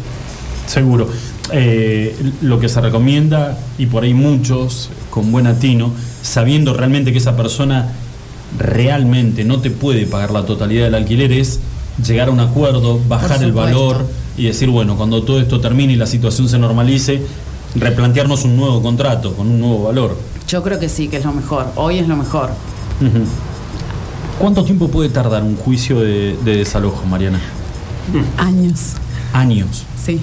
Seguro. 0.68 1.10
Eh, 1.52 2.16
lo 2.42 2.62
que 2.62 2.70
se 2.70 2.80
recomienda, 2.80 3.58
y 3.78 3.88
por 3.88 4.04
ahí 4.06 4.14
muchos 4.14 4.90
con 5.10 5.34
buen 5.34 5.48
atino, 5.48 5.92
sabiendo 6.22 6.74
realmente 6.74 7.12
que 7.12 7.18
esa 7.18 7.36
persona 7.36 7.90
realmente 8.58 9.44
no 9.44 9.60
te 9.60 9.70
puede 9.72 10.06
pagar 10.06 10.32
la 10.32 10.46
totalidad 10.46 10.86
del 10.86 10.96
alquiler, 10.96 11.32
es 11.32 11.60
llegar 12.06 12.30
a 12.30 12.32
un 12.32 12.40
acuerdo, 12.40 13.00
bajar 13.08 13.44
el 13.44 13.52
valor 13.52 14.06
y 14.38 14.46
decir, 14.46 14.70
bueno, 14.70 14.96
cuando 14.96 15.24
todo 15.24 15.40
esto 15.40 15.60
termine 15.60 15.94
y 15.94 15.96
la 15.96 16.06
situación 16.06 16.48
se 16.48 16.58
normalice, 16.58 17.22
replantearnos 17.76 18.46
un 18.46 18.58
nuevo 18.58 18.82
contrato 18.82 19.34
con 19.34 19.48
un 19.48 19.60
nuevo 19.60 19.84
valor. 19.84 20.18
Yo 20.48 20.64
creo 20.64 20.80
que 20.80 20.90
sí, 20.90 21.08
que 21.08 21.18
es 21.18 21.26
lo 21.26 21.34
mejor. 21.34 21.68
Hoy 21.76 22.00
es 22.00 22.08
lo 22.08 22.16
mejor. 22.16 22.50
¿Cuánto 24.40 24.64
tiempo 24.64 24.88
puede 24.88 25.10
tardar 25.10 25.44
un 25.44 25.56
juicio 25.56 26.00
de, 26.00 26.36
de 26.44 26.58
desalojo, 26.58 27.06
Mariana? 27.06 27.40
Años, 28.38 28.94
Años. 29.34 29.86
sí. 30.04 30.20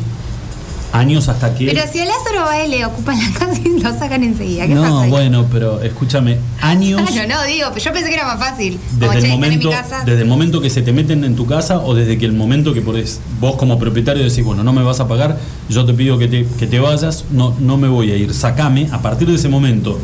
Años 0.98 1.28
hasta 1.28 1.54
que... 1.54 1.66
Pero 1.66 1.82
si 1.92 2.00
a 2.00 2.04
Lázaro 2.04 2.44
Báez 2.44 2.68
le 2.68 2.84
ocupan 2.84 3.18
la 3.18 3.30
casa 3.38 3.60
y 3.64 3.80
lo 3.80 3.98
sacan 3.98 4.22
enseguida, 4.22 4.66
¿qué 4.66 4.74
pasa 4.74 4.88
no, 4.88 5.00
ahí? 5.00 5.10
bueno, 5.10 5.46
pero 5.50 5.80
escúchame, 5.82 6.38
años... 6.60 7.00
Claro, 7.10 7.28
no, 7.28 7.44
digo, 7.44 7.68
yo 7.76 7.92
pensé 7.92 8.08
que 8.08 8.14
era 8.14 8.26
más 8.26 8.38
fácil. 8.38 8.78
Como, 8.98 9.12
Desde 9.12 9.20
che, 9.20 9.26
el, 9.26 9.32
momento, 9.32 9.68
mi 9.68 9.74
casa. 9.74 10.02
desde 10.04 10.22
el 10.22 10.28
momento 10.28 10.60
que 10.60 10.70
se 10.70 10.82
te 10.82 10.92
meten 10.92 11.24
en 11.24 11.36
tu 11.36 11.46
casa 11.46 11.78
o 11.80 11.94
desde 11.94 12.18
que 12.18 12.26
el 12.26 12.32
momento 12.32 12.72
que 12.74 12.84
podés- 12.84 13.18
vos 13.40 13.56
como 13.56 13.78
propietario 13.78 14.22
decís, 14.24 14.44
bueno, 14.44 14.62
no 14.64 14.72
me 14.72 14.82
vas 14.82 15.00
a 15.00 15.08
pagar, 15.08 15.38
yo 15.68 15.84
te 15.84 15.92
pido 15.94 16.18
que 16.18 16.28
te, 16.28 16.46
que 16.58 16.66
te 16.66 16.78
vayas, 16.80 17.24
no, 17.30 17.54
no 17.60 17.76
me 17.76 17.88
voy 17.88 18.10
a 18.12 18.16
ir, 18.16 18.32
sacame, 18.34 18.88
a 18.92 19.02
partir 19.02 19.28
de 19.28 19.34
ese 19.36 19.48
momento, 19.48 19.98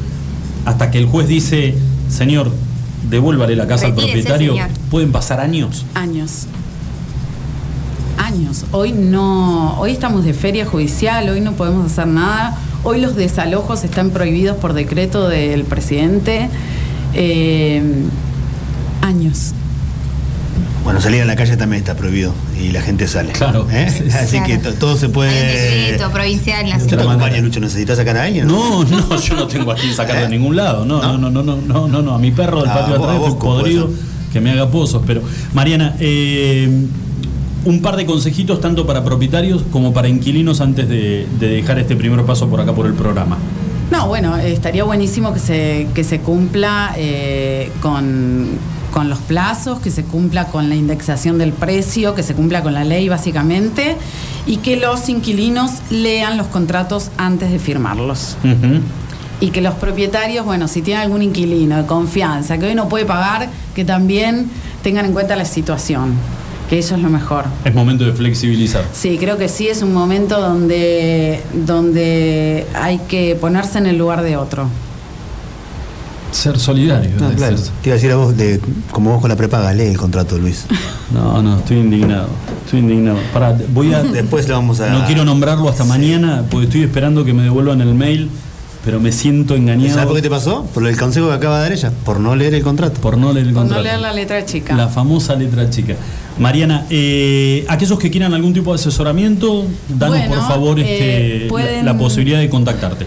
hasta 0.65 0.91
que 0.91 0.99
el 0.99 1.07
juez 1.07 1.27
dice, 1.29 1.75
señor, 2.09 2.51
devuélvale 3.09 3.57
la 3.57 3.67
casa 3.67 3.87
al 3.87 3.95
propietario, 3.95 4.53
señor. 4.53 4.69
pueden 4.91 5.13
pasar 5.13 5.41
años. 5.41 5.85
Años. 5.95 6.47
Años. 8.33 8.65
Hoy 8.71 8.93
no, 8.93 9.79
hoy 9.79 9.91
estamos 9.93 10.25
de 10.25 10.33
feria 10.33 10.65
judicial, 10.65 11.29
hoy 11.29 11.41
no 11.41 11.53
podemos 11.53 11.91
hacer 11.93 12.07
nada. 12.07 12.57
Hoy 12.83 13.01
los 13.01 13.15
desalojos 13.15 13.85
están 13.85 14.11
prohibidos 14.11 14.57
por 14.57 14.73
decreto 14.73 15.29
del 15.29 15.65
presidente. 15.65 16.49
Eh, 17.15 17.83
años. 19.03 19.53
Bueno, 20.83 21.01
salir 21.01 21.21
a 21.23 21.25
la 21.27 21.37
calle 21.37 21.57
también 21.59 21.81
está 21.83 21.95
prohibido 21.95 22.33
y 22.59 22.71
la 22.73 22.81
gente 22.81 23.07
sale. 23.07 23.33
Claro. 23.33 23.67
¿Eh? 23.71 23.87
Así 24.15 24.31
Claro. 24.39 24.47
que 24.47 24.59
to- 24.59 24.75
todo 24.75 24.97
se 24.97 25.05
Hay 25.05 25.09
un 25.09 25.13
puede. 25.13 25.99
provincial 26.13 26.65
¿No 26.65 26.71
te 26.71 26.79
nacional. 26.85 27.07
acompaña, 27.09 27.39
Lucho? 27.43 27.61
¿Necesitas 27.61 27.99
sacar 27.99 28.17
a 28.17 28.25
alguien? 28.25 28.47
No, 28.47 28.83
no, 28.85 29.21
yo 29.21 29.35
no 29.37 29.47
tengo 29.47 29.73
a 29.73 29.75
quien 29.75 29.95
sacar 29.95 30.17
de 30.17 30.25
¿Eh? 30.25 30.29
ningún 30.31 30.57
lado. 30.57 30.87
No, 30.87 31.03
no, 31.03 31.19
¿No? 31.19 31.31
no, 31.31 31.43
no, 31.43 31.57
no, 31.57 31.87
no, 31.89 32.03
no, 32.03 32.15
A 32.15 32.19
mi 32.19 32.31
perro 32.31 32.63
del 32.63 32.71
Ah, 32.71 32.75
patio 32.79 32.95
de 32.99 33.03
atrás 33.05 33.19
vos 33.19 33.29
estoy 33.29 33.41
podrido 33.41 33.87
puede 33.89 33.99
que 34.33 34.41
me 34.41 34.51
haga 34.53 34.71
pozos. 34.71 35.03
Pero, 35.07 35.21
Mariana, 35.53 35.95
eh, 36.01 36.87
un 37.65 37.81
par 37.81 37.97
de 37.97 38.07
consejitos 38.07 38.61
tanto 38.61 38.87
para 38.87 39.05
propietarios 39.05 39.63
como 39.71 39.93
para 39.93 40.09
inquilinos 40.09 40.61
antes 40.61 40.89
de, 40.89 41.27
de 41.39 41.49
dejar 41.49 41.79
este 41.79 41.97
primer 41.97 42.25
paso 42.25 42.49
por 42.49 42.61
acá 42.61 42.73
por 42.73 42.87
el 42.87 42.95
programa. 42.95 43.39
No, 43.91 44.09
bueno, 44.09 44.39
eh, 44.39 44.53
estaría 44.53 44.85
buenísimo 44.85 45.35
que 45.35 45.39
se, 45.39 45.87
que 45.95 46.03
se 46.03 46.21
cumpla 46.21 46.95
eh, 46.97 47.71
con, 47.83 48.47
con 48.91 49.11
los 49.11 49.19
plazos, 49.19 49.81
que 49.81 49.91
se 49.91 50.03
cumpla 50.05 50.47
con 50.47 50.71
la 50.71 50.75
indexación 50.77 51.37
del 51.37 51.53
precio, 51.53 52.15
que 52.15 52.23
se 52.23 52.35
cumpla 52.35 52.63
con 52.63 52.73
la 52.73 52.85
ley 52.85 53.11
básicamente, 53.11 53.97
y 54.47 54.57
que 54.57 54.77
los 54.77 55.11
inquilinos 55.11 55.73
lean 55.91 56.39
los 56.39 56.47
contratos 56.47 57.11
antes 57.19 57.51
de 57.51 57.59
firmarlos. 57.59 58.39
Y 59.41 59.51
que 59.51 59.61
los 59.61 59.75
propietarios, 59.75 60.47
bueno, 60.47 60.69
si 60.69 60.81
tienen 60.83 61.03
algún 61.03 61.21
inquilino 61.21 61.77
de 61.77 61.85
confianza 61.85 62.57
que 62.59 62.67
hoy 62.67 62.75
no 62.75 62.89
puede 62.89 63.05
pagar, 63.05 63.51
que 63.75 63.85
también 63.85 64.49
tengan 64.83 65.05
en 65.05 65.13
cuenta 65.13 65.37
la 65.37 65.45
situación, 65.45 66.15
que 66.73 66.79
eso 66.79 66.95
es 66.97 67.03
lo 67.03 67.11
mejor. 67.11 67.45
Es 67.67 67.75
momento 67.75 68.03
de 68.03 68.15
flexibilizar. 68.15 68.83
Sí, 68.95 69.19
creo 69.21 69.37
que 69.37 69.51
sí 69.51 69.69
es 69.69 69.83
un 69.83 69.93
momento 69.93 70.41
donde, 70.41 71.43
donde 71.67 72.67
hay 72.73 72.97
que 73.09 73.37
ponerse 73.39 73.77
en 73.77 73.85
el 73.85 73.99
lugar 73.99 74.23
de 74.23 74.39
otro. 74.39 74.69
Ser 76.31 76.59
solidario. 76.59 77.11
No, 77.21 77.29
claro. 77.35 77.59
ser- 77.59 77.67
Te 77.83 77.89
iba 77.91 77.93
a 77.93 77.97
decir 77.97 78.11
a 78.13 78.17
vos, 78.17 78.35
de, 78.39 78.59
como 78.91 79.11
vos 79.13 79.21
con 79.21 79.29
la 79.29 79.37
prepaga, 79.37 79.75
lee 79.75 79.83
el 79.85 79.99
contrato, 79.99 80.39
Luis. 80.39 80.65
No, 81.13 81.43
no, 81.43 81.59
estoy 81.59 81.77
indignado. 81.77 82.29
Estoy 82.65 82.79
indignado. 82.81 83.19
Pará, 83.35 83.55
voy 83.69 83.93
a. 83.93 84.03
Después 84.03 84.49
le 84.49 84.55
vamos 84.55 84.81
a. 84.81 84.89
No 84.89 85.05
quiero 85.05 85.27
nombrarlo 85.27 85.69
hasta 85.69 85.83
Sí. 85.83 85.91
mañana 85.91 86.43
porque 86.51 86.69
estoy 86.69 86.83
esperando 86.85 87.23
que 87.27 87.35
me 87.35 87.43
devuelvan 87.43 87.83
el 87.83 87.93
mail, 87.93 88.31
pero 88.83 88.99
me 88.99 89.13
siento 89.13 89.55
engañado. 89.55 89.91
¿Sabes 89.93 90.07
por 90.07 90.17
qué 90.17 90.23
te 90.23 90.31
pasó? 90.31 90.65
Por 90.73 90.87
el 90.89 90.97
consejo 90.99 91.29
que 91.29 91.35
acaba 91.35 91.57
de 91.59 91.63
dar 91.65 91.73
ella, 91.73 91.93
por 92.07 92.19
no 92.19 92.35
leer 92.35 92.55
el 92.55 92.63
contrato. 92.63 92.99
Por 93.03 93.19
no 93.19 93.31
leer 93.31 93.49
el 93.49 93.53
Por 93.53 93.65
no 93.65 93.69
contrato. 93.69 93.85
leer 93.85 94.01
la 94.01 94.15
letra 94.15 94.43
chica. 94.47 94.75
La 94.75 94.89
famosa 94.89 95.35
letra 95.35 95.69
chica. 95.69 95.97
Mariana, 96.39 96.87
eh, 96.91 97.65
aquellos 97.69 97.99
que 97.99 98.11
quieran 98.11 98.33
algún 98.35 98.53
tipo 98.55 98.73
de 98.73 98.77
asesoramiento, 98.77 99.67
danos 99.89 100.19
Bueno, 100.19 100.35
por 100.35 100.47
favor 100.49 100.79
eh, 100.81 100.83
este, 100.83 101.45
la- 101.45 101.49
pueden- 101.49 101.85
la, 101.87 101.99
posibilidad 101.99 102.39
de 102.41 102.49
contactarte. 102.49 103.07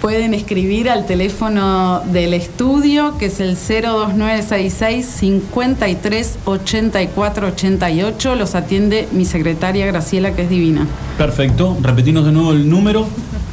Pueden 0.00 0.32
escribir 0.32 0.88
al 0.88 1.04
teléfono 1.04 2.00
del 2.10 2.32
estudio, 2.32 3.18
que 3.18 3.26
es 3.26 3.38
el 3.40 3.54
02966 3.56 5.04
53 5.06 6.38
84 6.46 7.46
88. 7.48 8.34
Los 8.34 8.54
atiende 8.54 9.08
mi 9.12 9.26
secretaria 9.26 9.84
Graciela, 9.86 10.32
que 10.34 10.42
es 10.44 10.48
divina. 10.48 10.86
Perfecto. 11.18 11.76
Repetinos 11.82 12.24
de 12.24 12.32
nuevo 12.32 12.52
el 12.52 12.66
número, 12.70 13.06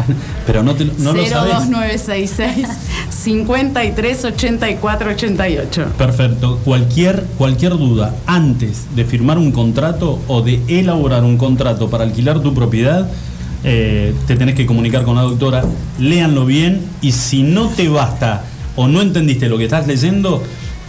pero 0.45 0.63
no, 0.63 0.75
te, 0.75 0.85
no 0.85 1.13
lo 1.13 1.25
sabes. 1.25 1.53
02966 1.53 2.67
53 3.09 4.25
84 4.25 5.09
88. 5.11 5.85
Perfecto. 5.97 6.59
Cualquier, 6.63 7.23
cualquier 7.37 7.73
duda 7.73 8.15
antes 8.25 8.85
de 8.95 9.05
firmar 9.05 9.37
un 9.37 9.51
contrato 9.51 10.19
o 10.27 10.41
de 10.41 10.61
elaborar 10.67 11.23
un 11.23 11.37
contrato 11.37 11.89
para 11.89 12.03
alquilar 12.03 12.41
tu 12.41 12.53
propiedad, 12.53 13.09
eh, 13.63 14.13
te 14.27 14.35
tenés 14.35 14.55
que 14.55 14.65
comunicar 14.65 15.03
con 15.03 15.15
la 15.15 15.23
doctora. 15.23 15.63
Léanlo 15.99 16.45
bien 16.45 16.81
y 17.01 17.11
si 17.11 17.43
no 17.43 17.69
te 17.69 17.89
basta 17.89 18.43
o 18.75 18.87
no 18.87 19.01
entendiste 19.01 19.49
lo 19.49 19.57
que 19.57 19.65
estás 19.65 19.87
leyendo, 19.87 20.43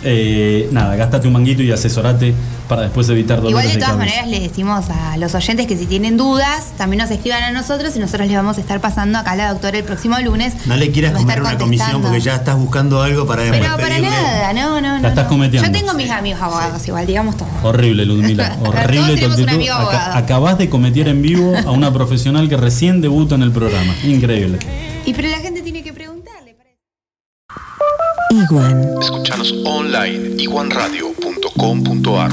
eh, 0.05 0.69
nada, 0.73 0.95
gastate 0.97 1.27
un 1.27 1.33
manguito 1.35 1.63
y 1.63 1.73
asesorate 1.73 2.35
para 2.69 2.83
después 2.83 3.09
evitar 3.09 3.41
dolores 3.41 3.65
Igual 3.65 3.75
de 3.75 3.81
todas 3.81 3.97
maneras 3.97 4.29
le 4.29 4.41
decimos 4.41 4.85
a 4.91 5.17
los 5.17 5.35
oyentes 5.35 5.67
que 5.67 5.77
si 5.77 5.87
tienen 5.87 6.17
dudas, 6.17 6.73
también 6.77 7.01
nos 7.03 7.11
escriban 7.11 7.43
a 7.43 7.51
nosotros 7.53 7.97
y 7.97 7.99
nosotros 7.99 8.29
les 8.29 8.37
vamos 8.37 8.59
a 8.59 8.61
estar 8.61 8.81
pasando 8.81 9.19
acá 9.19 9.33
a 9.33 9.37
la 9.37 9.49
doctora 9.51 9.79
el 9.79 9.85
próximo 9.85 10.19
lunes. 10.21 10.55
No 10.67 10.77
le 10.77 10.91
quieras 10.93 11.13
comer 11.13 11.41
una 11.41 11.57
comisión 11.59 12.03
porque 12.03 12.21
ya 12.21 12.37
estás 12.37 12.57
buscando 12.57 13.03
algo 13.03 13.27
para 13.27 13.43
Pero 13.51 13.65
para 13.65 13.87
pedirle. 13.89 14.11
nada, 14.11 14.53
no, 14.53 14.81
no, 14.81 14.99
no. 15.01 15.09
estás 15.09 15.25
no. 15.25 15.31
cometiendo. 15.31 15.67
Yo 15.67 15.73
tengo 15.73 15.95
mis 15.95 16.11
amigos 16.11 16.41
abogados 16.43 16.87
igual, 16.87 17.07
digamos 17.07 17.37
todo. 17.37 17.49
Horrible, 17.63 18.05
Ludmila. 18.05 18.57
Todos 18.63 18.75
Horrible 18.75 19.09
tu 19.09 19.15
tenemos 19.15 19.39
un 19.39 19.43
actitud. 19.45 19.55
amigo 19.57 19.75
abogado. 19.75 20.15
acabas 20.15 20.59
de 20.59 20.69
cometer 20.69 21.09
en 21.09 21.23
vivo 21.23 21.57
a 21.67 21.71
una 21.71 21.93
profesional 21.93 22.49
que 22.49 22.57
recién 22.57 23.01
debuta 23.01 23.35
en 23.35 23.43
el 23.43 23.51
programa. 23.53 23.95
Increíble. 24.05 24.59
Y 25.07 25.15
pero 25.15 25.29
la 25.29 25.39
gente 25.39 25.63
tiene 25.63 25.83
que 25.83 25.93
preguntarle. 25.93 26.55
Iguan. 28.31 28.85
Escuchanos 29.01 29.55
online 29.65 30.35
iguanradio.com.ar. 30.43 32.31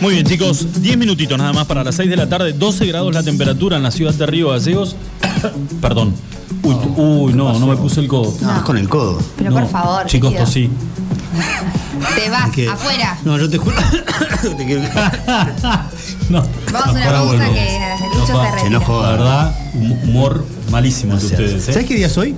Muy 0.00 0.14
bien, 0.14 0.26
chicos, 0.26 0.82
10 0.82 0.98
minutitos 0.98 1.38
nada 1.38 1.52
más 1.52 1.66
para 1.66 1.84
las 1.84 1.94
6 1.94 2.10
de 2.10 2.16
la 2.16 2.28
tarde, 2.28 2.52
12 2.52 2.86
grados 2.86 3.14
la 3.14 3.22
temperatura 3.22 3.76
en 3.76 3.82
la 3.84 3.90
ciudad 3.90 4.14
de 4.14 4.26
Río 4.26 4.50
Gallegos. 4.50 4.96
Perdón. 5.80 6.14
Uy, 6.62 7.32
no, 7.34 7.58
no 7.58 7.66
me 7.66 7.76
puse 7.76 8.00
el 8.00 8.08
codo. 8.08 8.34
No, 8.40 8.56
es 8.56 8.62
con 8.62 8.76
el 8.76 8.88
codo. 8.88 9.20
Pero 9.36 9.50
No, 9.50 9.60
por 9.60 9.68
favor, 9.68 10.06
Chicos, 10.06 10.34
tosí. 10.34 10.68
Te 12.14 12.30
vas, 12.30 12.48
afuera. 12.72 13.18
No, 13.24 13.38
yo 13.38 13.48
te 13.50 13.58
juro. 13.58 13.76
te 14.56 14.64
quiero- 14.66 14.82
no. 16.30 16.44
Vamos 16.72 16.88
a 16.88 16.92
una 16.92 17.10
pausa 17.10 17.44
que 17.52 17.78
Lucho 18.18 18.18
No, 18.18 18.26
se 18.26 18.32
se 18.32 18.50
retira. 18.52 18.66
enojó. 18.66 19.02
La 19.02 19.10
verdad, 19.10 19.56
hum- 19.74 20.02
humor 20.08 20.46
malísimo 20.70 21.14
No 21.14 21.20
de 21.20 21.28
seas- 21.28 21.40
ustedes. 21.40 21.68
¿eh? 21.68 21.72
¿Sabes 21.72 21.88
qué 21.88 21.94
día 21.94 22.06
es 22.06 22.16
hoy? 22.18 22.34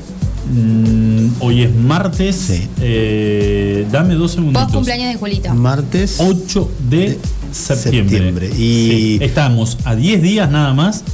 Mm, 0.53 1.29
hoy 1.41 1.63
es 1.63 1.75
martes. 1.75 2.37
Sí. 2.37 2.69
Eh, 2.81 3.87
dame 3.91 4.15
dos 4.15 4.33
segunditos. 4.33 4.63
Post 4.65 4.75
cumpleaños 4.75 5.13
de 5.13 5.19
Julito. 5.19 5.55
Martes. 5.55 6.17
8 6.19 6.71
de 6.89 6.97
De 6.97 7.19
septiembre. 7.53 8.17
septiembre. 8.19 8.47
Y- 8.49 8.59
Sí, 8.59 9.19
estamos 9.23 9.79
a 9.85 9.95
10 9.95 10.23
días 10.23 10.51
nada 10.51 10.73
más 10.75 11.05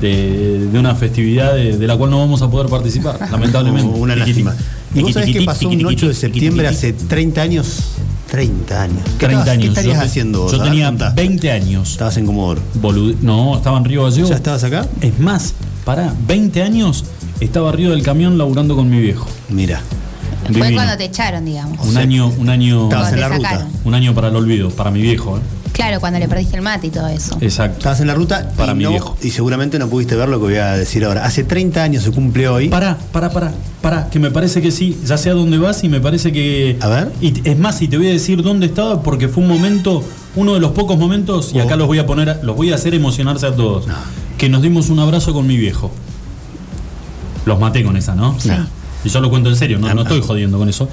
de, 0.00 0.68
de 0.70 0.78
una 0.78 0.94
festividad 0.94 1.54
de, 1.54 1.78
de 1.78 1.86
la 1.86 1.96
cual 1.96 2.10
no 2.10 2.18
vamos 2.18 2.42
a 2.42 2.50
poder 2.50 2.68
participar, 2.68 3.18
lamentablemente. 3.30 3.98
Una 3.98 4.14
lástima. 4.16 4.54
¿Y 4.96 5.02
vos 5.02 5.12
sabés 5.12 5.26
qué 5.26 5.32
Tiquití, 5.32 5.46
pasó 5.46 5.64
un 5.68 5.70
tiquití, 5.72 5.94
8 5.94 6.08
de 6.08 6.14
septiembre 6.14 6.68
hace 6.68 6.92
30 6.92 7.42
años? 7.42 7.82
30 8.30 8.82
años. 8.82 8.98
¿Qué 9.18 9.26
30 9.26 9.28
estabas- 9.28 9.48
años. 9.48 9.62
¿Qué 9.62 9.68
estarías 9.68 9.96
Yo 9.98 10.02
haciendo 10.04 10.40
vos? 10.42 10.52
Yo 10.52 10.62
tenía 10.62 10.86
contá. 10.88 11.10
20 11.10 11.52
años. 11.52 11.90
¿Estabas 11.92 12.16
en 12.16 12.26
Comodoro? 12.26 12.60
Bolud- 12.80 13.16
no, 13.22 13.56
estaba 13.56 13.78
en 13.78 13.84
Río 13.84 14.04
Gallego. 14.04 14.28
¿Ya 14.28 14.34
estabas 14.36 14.64
acá? 14.64 14.86
Es 15.00 15.18
más, 15.20 15.54
para 15.84 16.12
20 16.26 16.62
años 16.62 17.04
estaba 17.40 17.68
arriba 17.70 17.90
del 17.90 18.02
camión 18.02 18.36
laburando 18.38 18.74
con 18.74 18.90
mi 18.90 18.98
viejo. 19.00 19.26
Mira. 19.48 19.80
Fue 20.52 20.72
cuando 20.72 20.96
te 20.96 21.04
echaron, 21.04 21.44
digamos. 21.44 21.84
Un 21.84 21.92
sea, 21.94 22.02
año, 22.02 22.28
un 22.38 22.48
año, 22.48 22.84
Estabas 22.84 23.12
en 23.12 23.20
la 23.20 23.28
ruta. 23.28 23.50
sacaron. 23.50 23.68
un 23.84 23.94
año 23.94 24.14
para 24.14 24.28
el 24.28 24.36
olvido, 24.36 24.70
para 24.70 24.90
mi 24.92 25.00
viejo. 25.02 25.38
¿eh? 25.38 25.40
Claro, 25.76 26.00
cuando 26.00 26.18
le 26.18 26.26
perdiste 26.26 26.56
el 26.56 26.62
mate 26.62 26.86
y 26.86 26.90
todo 26.90 27.06
eso. 27.08 27.36
Exacto. 27.40 27.76
Estabas 27.78 28.00
en 28.00 28.06
la 28.06 28.14
ruta 28.14 28.50
Para 28.56 28.72
y 28.72 28.76
mi 28.76 28.84
no- 28.84 28.90
viejo. 28.90 29.16
Y 29.22 29.30
seguramente 29.30 29.78
no 29.78 29.88
pudiste 29.88 30.16
ver 30.16 30.28
lo 30.30 30.38
que 30.38 30.44
voy 30.46 30.56
a 30.56 30.72
decir 30.72 31.04
ahora. 31.04 31.26
Hace 31.26 31.44
30 31.44 31.82
años 31.82 32.02
se 32.02 32.12
cumple 32.12 32.48
hoy. 32.48 32.68
Pará, 32.70 32.96
pará, 33.12 33.28
pará, 33.30 33.52
pará, 33.82 34.08
que 34.10 34.18
me 34.18 34.30
parece 34.30 34.62
que 34.62 34.70
sí, 34.70 34.98
ya 35.04 35.18
sé 35.18 35.28
a 35.28 35.34
dónde 35.34 35.58
vas 35.58 35.84
y 35.84 35.90
me 35.90 36.00
parece 36.00 36.32
que... 36.32 36.78
A 36.80 36.88
ver. 36.88 37.12
Y 37.20 37.46
es 37.46 37.58
más, 37.58 37.82
y 37.82 37.88
te 37.88 37.98
voy 37.98 38.06
a 38.08 38.10
decir 38.12 38.42
dónde 38.42 38.64
estaba 38.66 39.02
porque 39.02 39.28
fue 39.28 39.42
un 39.42 39.50
momento, 39.50 40.02
uno 40.34 40.54
de 40.54 40.60
los 40.60 40.72
pocos 40.72 40.96
momentos, 40.98 41.52
y 41.54 41.60
Oh. 41.60 41.64
acá 41.64 41.76
los 41.76 41.86
voy 41.86 41.98
a 41.98 42.06
poner, 42.06 42.40
los 42.42 42.56
voy 42.56 42.72
a 42.72 42.76
hacer 42.76 42.94
emocionarse 42.94 43.44
a 43.46 43.54
todos, 43.54 43.86
No. 43.86 43.94
que 44.38 44.48
nos 44.48 44.62
dimos 44.62 44.88
un 44.88 44.98
abrazo 44.98 45.34
con 45.34 45.46
mi 45.46 45.58
viejo. 45.58 45.90
Los 47.44 47.60
maté 47.60 47.84
con 47.84 47.96
esa, 47.98 48.14
¿no? 48.14 48.34
Sí. 48.40 48.50
Y 49.04 49.08
yo 49.10 49.20
lo 49.20 49.28
cuento 49.30 49.50
en 49.50 49.56
serio, 49.56 49.78
no, 49.78 49.92
no 49.94 50.02
estoy 50.02 50.22
jodiendo 50.22 50.56
con 50.58 50.68
eso. 50.70 50.88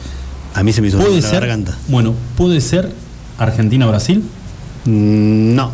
A 0.53 0.61
mí 0.61 0.71
se 0.73 0.81
me 0.81 0.89
hizo 0.89 0.97
Puede 0.99 1.21
la 1.21 1.27
ser, 1.29 1.39
garganta. 1.39 1.73
bueno, 1.87 2.13
puede 2.37 2.59
ser 2.61 2.91
Argentina-Brasil. 3.39 4.23
No. 4.85 5.71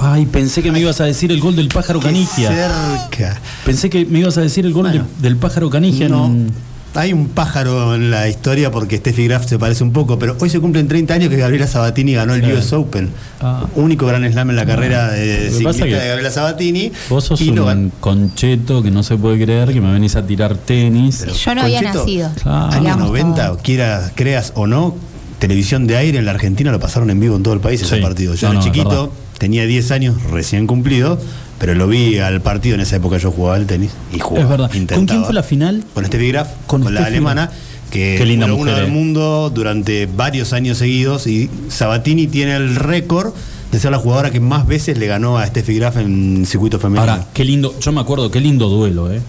Ay, 0.00 0.26
pensé 0.26 0.62
que 0.62 0.70
me 0.70 0.78
ibas 0.80 1.00
a 1.00 1.04
decir 1.04 1.32
el 1.32 1.40
gol 1.40 1.56
del 1.56 1.68
pájaro 1.68 1.98
Qué 1.98 2.06
Canigia. 2.06 2.50
cerca. 2.50 3.40
Pensé 3.64 3.90
que 3.90 4.04
me 4.06 4.20
ibas 4.20 4.38
a 4.38 4.42
decir 4.42 4.64
el 4.64 4.72
gol 4.72 4.84
Bueno. 4.84 5.04
del, 5.16 5.22
del 5.22 5.36
pájaro 5.36 5.70
Canigia. 5.70 6.08
No. 6.08 6.26
en- 6.26 6.68
Hay 6.94 7.12
un 7.12 7.28
pájaro 7.28 7.94
en 7.94 8.10
la 8.10 8.28
historia 8.28 8.70
porque 8.70 8.96
Steffi 8.96 9.26
Graf 9.28 9.46
se 9.46 9.58
parece 9.58 9.84
un 9.84 9.92
poco, 9.92 10.18
pero 10.18 10.36
hoy 10.40 10.48
se 10.48 10.58
cumplen 10.58 10.88
30 10.88 11.14
años 11.14 11.28
que 11.28 11.36
Gabriela 11.36 11.66
Sabatini 11.66 12.14
ganó 12.14 12.34
el 12.34 12.42
Sí. 12.44 12.50
US 12.52 12.72
Open. 12.72 13.10
Ah. 13.40 13.66
Único 13.74 14.06
gran 14.06 14.24
slam 14.32 14.50
en 14.50 14.56
la 14.56 14.64
carrera 14.64 15.10
de 15.10 15.50
ciclista 15.50 15.84
de 15.84 15.90
Gabriela 16.08 16.30
Sabatini. 16.30 16.90
Vos 17.10 17.24
sos 17.24 17.40
y 17.42 17.50
un 17.50 17.92
concheto 18.00 18.82
que 18.82 18.90
no 18.90 19.02
se 19.02 19.16
puede 19.16 19.44
creer 19.44 19.72
que 19.72 19.80
me 19.82 19.92
venís 19.92 20.16
a 20.16 20.26
tirar 20.26 20.56
tenis. 20.56 21.18
Pero, 21.20 21.34
Yo 21.34 21.54
no 21.54 21.62
había 21.62 21.82
nacido. 21.82 22.30
Claro. 22.42 22.64
Años 22.68 22.80
digamos 22.80 23.08
90, 23.08 23.46
todo. 23.48 23.58
quiera, 23.62 24.10
creas 24.14 24.52
o 24.56 24.66
no, 24.66 24.94
televisión 25.38 25.86
de 25.86 25.96
aire 25.96 26.18
en 26.18 26.24
la 26.24 26.32
Argentina 26.32 26.70
lo 26.72 26.80
pasaron 26.80 27.10
en 27.10 27.20
vivo 27.20 27.36
en 27.36 27.42
todo 27.42 27.54
el 27.54 27.60
país 27.60 27.82
ese 27.82 27.98
partido. 27.98 28.34
Yo 28.34 28.48
No, 28.48 28.52
era 28.54 28.60
no, 28.60 28.64
chiquito, 28.66 29.12
tenía 29.38 29.66
10 29.66 29.90
años 29.92 30.22
recién 30.30 30.66
cumplido, 30.66 31.18
pero 31.58 31.74
lo 31.74 31.86
vi 31.86 32.18
al 32.18 32.40
partido 32.40 32.74
en 32.74 32.80
esa 32.80 32.96
época 32.96 33.18
yo 33.18 33.30
jugaba 33.30 33.56
al 33.56 33.66
tenis 33.66 33.90
y 34.12 34.18
jugaba. 34.18 34.44
Es 34.44 34.50
verdad. 34.50 34.68
¿Con 34.68 34.76
intentaba. 34.76 35.06
quién 35.06 35.24
fue 35.24 35.34
la 35.34 35.42
final? 35.42 35.84
Con 35.94 36.04
Steffi 36.04 36.28
Graf, 36.28 36.48
Con 36.66 36.82
con, 36.82 36.94
la 36.94 37.04
alemana, 37.06 37.50
que 37.90 38.16
Qué 38.18 38.26
linda 38.26 38.46
mujer, 38.46 38.74
del 38.74 38.86
eh. 38.86 38.90
mundo 38.90 39.50
durante 39.54 40.06
varios 40.06 40.52
años 40.52 40.78
seguidos 40.78 41.26
y 41.26 41.48
Sabatini 41.68 42.26
tiene 42.26 42.56
el 42.56 42.76
récord 42.76 43.32
de 43.72 43.78
ser 43.78 43.90
la 43.90 43.98
jugadora 43.98 44.30
que 44.30 44.40
más 44.40 44.66
veces 44.66 44.98
le 44.98 45.06
ganó 45.06 45.38
a 45.38 45.46
Steffi 45.46 45.76
Graf 45.76 45.98
en 45.98 46.46
circuito 46.46 46.78
femenino. 46.78 47.12
Ahora, 47.12 47.26
qué 47.34 47.44
lindo, 47.44 47.78
yo 47.80 47.92
me 47.92 48.00
acuerdo, 48.00 48.30
qué 48.30 48.40
lindo 48.40 48.68
duelo, 48.68 49.12
¿eh? 49.12 49.20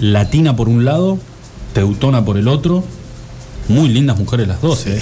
Latina 0.00 0.54
por 0.56 0.68
un 0.68 0.84
lado, 0.84 1.18
Teutona 1.72 2.24
por 2.24 2.38
el 2.38 2.48
otro. 2.48 2.84
Muy 3.68 3.88
lindas 3.88 4.16
mujeres 4.18 4.48
las 4.48 4.62
dos, 4.62 4.78
Sí. 4.80 4.92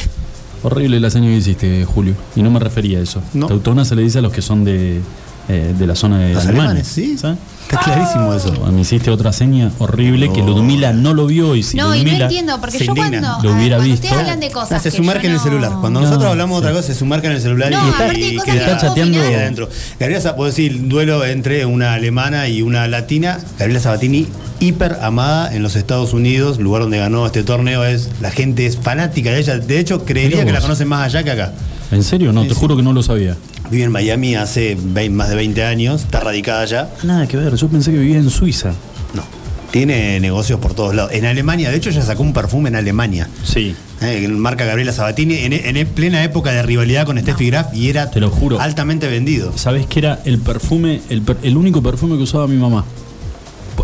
Horrible 0.66 0.98
la 0.98 1.10
seña 1.10 1.28
que 1.28 1.36
hiciste, 1.36 1.84
Julio. 1.84 2.14
Y 2.34 2.42
no 2.42 2.50
me 2.50 2.58
refería 2.58 2.98
a 2.98 3.02
eso. 3.02 3.22
No. 3.34 3.46
Teutona 3.46 3.84
se 3.84 3.94
le 3.94 4.02
dice 4.02 4.18
a 4.18 4.22
los 4.22 4.32
que 4.32 4.42
son 4.42 4.64
de, 4.64 5.00
eh, 5.48 5.74
de 5.78 5.86
la 5.86 5.94
zona 5.94 6.18
de 6.18 6.34
Los 6.34 6.46
alemanes, 6.46 6.86
sí. 6.88 7.16
¿sabes? 7.18 7.38
Está 7.62 7.80
clarísimo 7.80 8.32
eso. 8.32 8.52
Me 8.72 8.80
hiciste 8.82 9.10
otra 9.10 9.32
seña 9.32 9.72
horrible 9.78 10.32
que. 10.32 10.40
Ludmila 10.40 10.92
no 10.92 11.14
lo 11.14 11.26
vio 11.26 11.56
y 11.56 11.62
si 11.64 11.76
no, 11.76 11.94
y 11.96 12.04
no 12.04 12.10
Ludmila- 12.10 12.24
entiendo, 12.26 12.60
porque 12.60 12.78
se 12.78 12.86
yo 12.86 12.94
cuando, 12.94 13.20
Lo 13.20 13.26
ah, 13.26 13.38
hubiera 13.56 13.76
cuando 13.76 13.82
visto. 13.92 14.06
ustedes 14.06 14.12
hablan 14.22 14.38
de 14.40 14.50
cosas. 14.52 14.70
No, 14.70 14.78
se 14.78 14.90
que 14.90 14.96
sumerge 14.96 15.22
yo 15.24 15.28
en 15.30 15.34
el 15.34 15.40
celular. 15.40 15.72
Cuando 15.80 16.00
No, 16.00 16.06
nosotros 16.06 16.30
hablamos 16.30 16.60
de 16.62 16.68
sí. 16.68 16.70
otra 16.70 16.80
cosa, 16.80 16.92
se 16.92 16.98
sumerge 16.98 17.26
en 17.26 17.32
el 17.32 17.40
celular 17.40 17.72
No, 17.72 17.86
y, 17.86 17.90
aparte 17.90 18.20
y 18.20 18.38
queda, 18.38 18.54
Está 18.54 18.78
chateando- 18.78 19.18
queda 19.20 19.38
adentro. 19.40 19.68
Gabriela, 19.98 20.22
Sa- 20.22 20.36
puedo 20.36 20.48
decir, 20.48 20.86
duelo 20.88 21.24
entre 21.24 21.66
una 21.66 21.94
alemana 21.94 22.46
y 22.48 22.62
una 22.62 22.86
latina. 22.86 23.38
Gabriela 23.58 23.80
Sabatini, 23.80 24.28
hiper 24.60 24.98
amada 25.02 25.52
en 25.54 25.64
los 25.64 25.74
Estados 25.74 26.12
Unidos, 26.12 26.60
lugar 26.60 26.82
donde 26.82 26.98
ganó 26.98 27.26
este 27.26 27.42
torneo. 27.42 27.84
es 27.84 28.10
La 28.20 28.30
gente 28.30 28.64
es 28.66 28.76
fanática 28.76 29.30
de 29.32 29.40
ella. 29.40 29.58
De 29.58 29.80
hecho, 29.80 30.04
creería 30.04 30.44
que 30.44 30.52
la 30.52 30.60
conocen 30.60 30.86
más 30.86 31.02
allá 31.04 31.24
que 31.24 31.32
acá. 31.32 31.52
¿En 31.90 32.02
serio? 32.04 32.32
No, 32.32 32.42
Sí, 32.42 32.48
te 32.48 32.54
sí. 32.54 32.60
juro 32.60 32.76
que 32.76 32.82
no 32.82 32.92
lo 32.92 33.02
sabía. 33.02 33.36
Vive 33.70 33.84
en 33.84 33.92
Miami 33.92 34.34
hace 34.36 34.76
más 35.10 35.28
de 35.28 35.34
20 35.36 35.64
años, 35.64 36.02
está 36.02 36.20
radicada 36.20 36.62
allá. 36.62 36.88
Nada 37.02 37.26
que 37.26 37.36
ver, 37.36 37.54
yo 37.54 37.68
pensé 37.68 37.90
que 37.92 37.98
vivía 37.98 38.18
en 38.18 38.30
Suiza. 38.30 38.70
No. 39.14 39.22
Tiene 39.70 40.18
negocios 40.20 40.60
por 40.60 40.74
todos 40.74 40.94
lados. 40.94 41.12
En 41.12 41.26
Alemania, 41.26 41.70
de 41.70 41.76
hecho, 41.76 41.90
ella 41.90 42.02
sacó 42.02 42.22
un 42.22 42.32
perfume 42.32 42.68
en 42.68 42.76
Alemania. 42.76 43.28
Sí. 43.44 43.74
Eh, 44.00 44.28
marca 44.28 44.64
Gabriela 44.64 44.92
Sabatini 44.92 45.34
en, 45.36 45.52
en 45.52 45.86
plena 45.88 46.22
época 46.22 46.52
de 46.52 46.62
rivalidad 46.62 47.06
con 47.06 47.18
Steffi 47.18 47.46
Graf 47.48 47.74
y 47.74 47.88
era 47.88 48.10
Te 48.10 48.20
lo 48.20 48.30
juro. 48.30 48.60
altamente 48.60 49.08
vendido. 49.08 49.56
¿Sabés 49.56 49.86
que 49.86 49.98
era 50.00 50.20
el 50.24 50.38
perfume, 50.38 51.00
el, 51.10 51.22
per- 51.22 51.38
el 51.42 51.56
único 51.56 51.82
perfume 51.82 52.16
que 52.16 52.22
usaba 52.22 52.46
mi 52.46 52.56
mamá? 52.56 52.84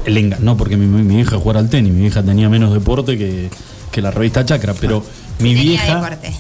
El 0.07 0.16
enga- 0.16 0.38
no, 0.38 0.57
porque 0.57 0.77
mi, 0.77 0.87
mi 0.87 1.21
hija 1.21 1.37
jugara 1.38 1.61
al 1.61 1.68
tenis, 1.68 1.92
mi 1.92 2.07
hija 2.07 2.23
tenía 2.23 2.49
menos 2.49 2.73
deporte 2.73 3.16
que, 3.18 3.51
que 3.90 4.01
la 4.03 4.11
revista 4.11 4.45
Chacra, 4.45 4.75
pero 4.81 5.05
mi 5.40 5.51
Tenía 5.55 5.62
vieja. 5.62 5.95
deporte. 5.97 6.33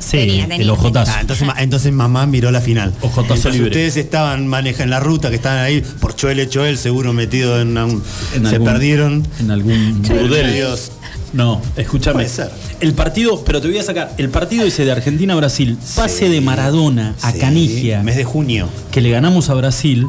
Sí, 0.00 0.16
Tenía, 0.16 0.48
tenía, 0.48 0.62
el 0.64 0.70
ojotazo. 0.70 1.12
Ah, 1.14 1.20
entonces, 1.20 1.46
ma- 1.46 1.54
entonces 1.58 1.92
mamá 1.92 2.26
miró 2.26 2.50
la 2.50 2.60
final. 2.60 2.92
Ojotazo 3.02 3.34
Entonces 3.34 3.52
libre. 3.54 3.68
ustedes 3.70 3.96
estaban 3.96 4.46
maneja 4.46 4.82
en 4.82 4.90
la 4.90 4.98
ruta, 4.98 5.28
que 5.30 5.36
estaban 5.36 5.58
ahí 5.58 5.82
por 6.00 6.16
Choel 6.16 6.48
Choel, 6.48 6.78
seguro 6.78 7.12
metido 7.12 7.60
en 7.60 7.76
un, 7.78 8.02
En 8.34 8.42
se 8.46 8.54
algún- 8.56 8.66
perdieron. 8.66 9.28
En 9.38 9.50
algún 9.50 10.02
burdel. 10.02 10.54
Dios. 10.54 10.92
No, 11.32 11.60
escúchame. 11.76 12.14
Puede 12.14 12.28
ser. 12.28 12.50
El 12.80 12.92
partido, 12.94 13.44
pero 13.44 13.60
te 13.60 13.68
voy 13.68 13.78
a 13.78 13.82
sacar, 13.84 14.12
el 14.18 14.30
partido 14.30 14.64
ese 14.64 14.84
de 14.84 14.90
Argentina-Brasil, 14.92 15.78
pase 15.94 16.26
Sí. 16.26 16.32
de 16.32 16.40
Maradona 16.40 17.14
a 17.22 17.30
Sí, 17.32 17.38
Canigia, 17.38 18.02
Mes 18.02 18.16
de 18.16 18.24
junio, 18.24 18.68
que 18.90 19.00
le 19.00 19.10
ganamos 19.10 19.48
a 19.50 19.54
Brasil, 19.54 20.06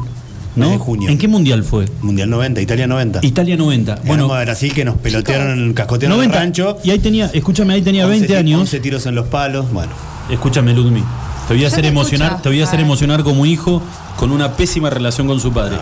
¿no? 0.56 0.66
Mes 0.70 0.78
de 0.78 0.84
junio. 0.84 1.08
¿En 1.08 1.18
qué 1.18 1.28
mundial 1.28 1.64
fue? 1.64 1.86
Mundial 2.02 2.28
90, 2.30 2.60
Italia 2.60 2.86
90. 2.86 3.20
Italia 3.22 3.56
90. 3.56 3.94
Bueno, 4.04 4.26
Bueno, 4.28 4.34
a 4.34 4.42
Brasil 4.44 4.72
que 4.74 4.84
nos 4.84 4.96
pelotearon, 4.98 5.72
cascotearon 5.74 6.16
90. 6.18 6.36
el 6.36 6.42
rancho. 6.44 6.78
Y 6.84 6.90
ahí 6.90 6.98
tenía, 6.98 7.30
escúchame, 7.32 7.74
ahí 7.74 7.82
tenía 7.82 8.04
11 8.06 8.10
20 8.18 8.26
ti- 8.28 8.34
años. 8.38 8.60
11 8.60 8.80
tiros 8.80 9.06
en 9.06 9.14
los 9.14 9.26
palos. 9.28 9.72
Bueno, 9.72 9.92
Escúchame, 10.30 10.72
Ludmi. 10.72 11.02
Te 11.48 11.54
voy 11.54 11.64
a 11.64 11.66
hacer 11.68 11.84
emocionar, 11.84 12.40
te 12.40 12.48
voy 12.48 12.60
a 12.60 12.64
hacer 12.64 12.78
emocionar 12.80 13.22
como 13.24 13.44
hijo 13.44 13.82
con 14.16 14.30
una 14.30 14.52
pésima 14.56 14.88
relación 14.88 15.26
con 15.26 15.40
su 15.40 15.52
padre. 15.52 15.76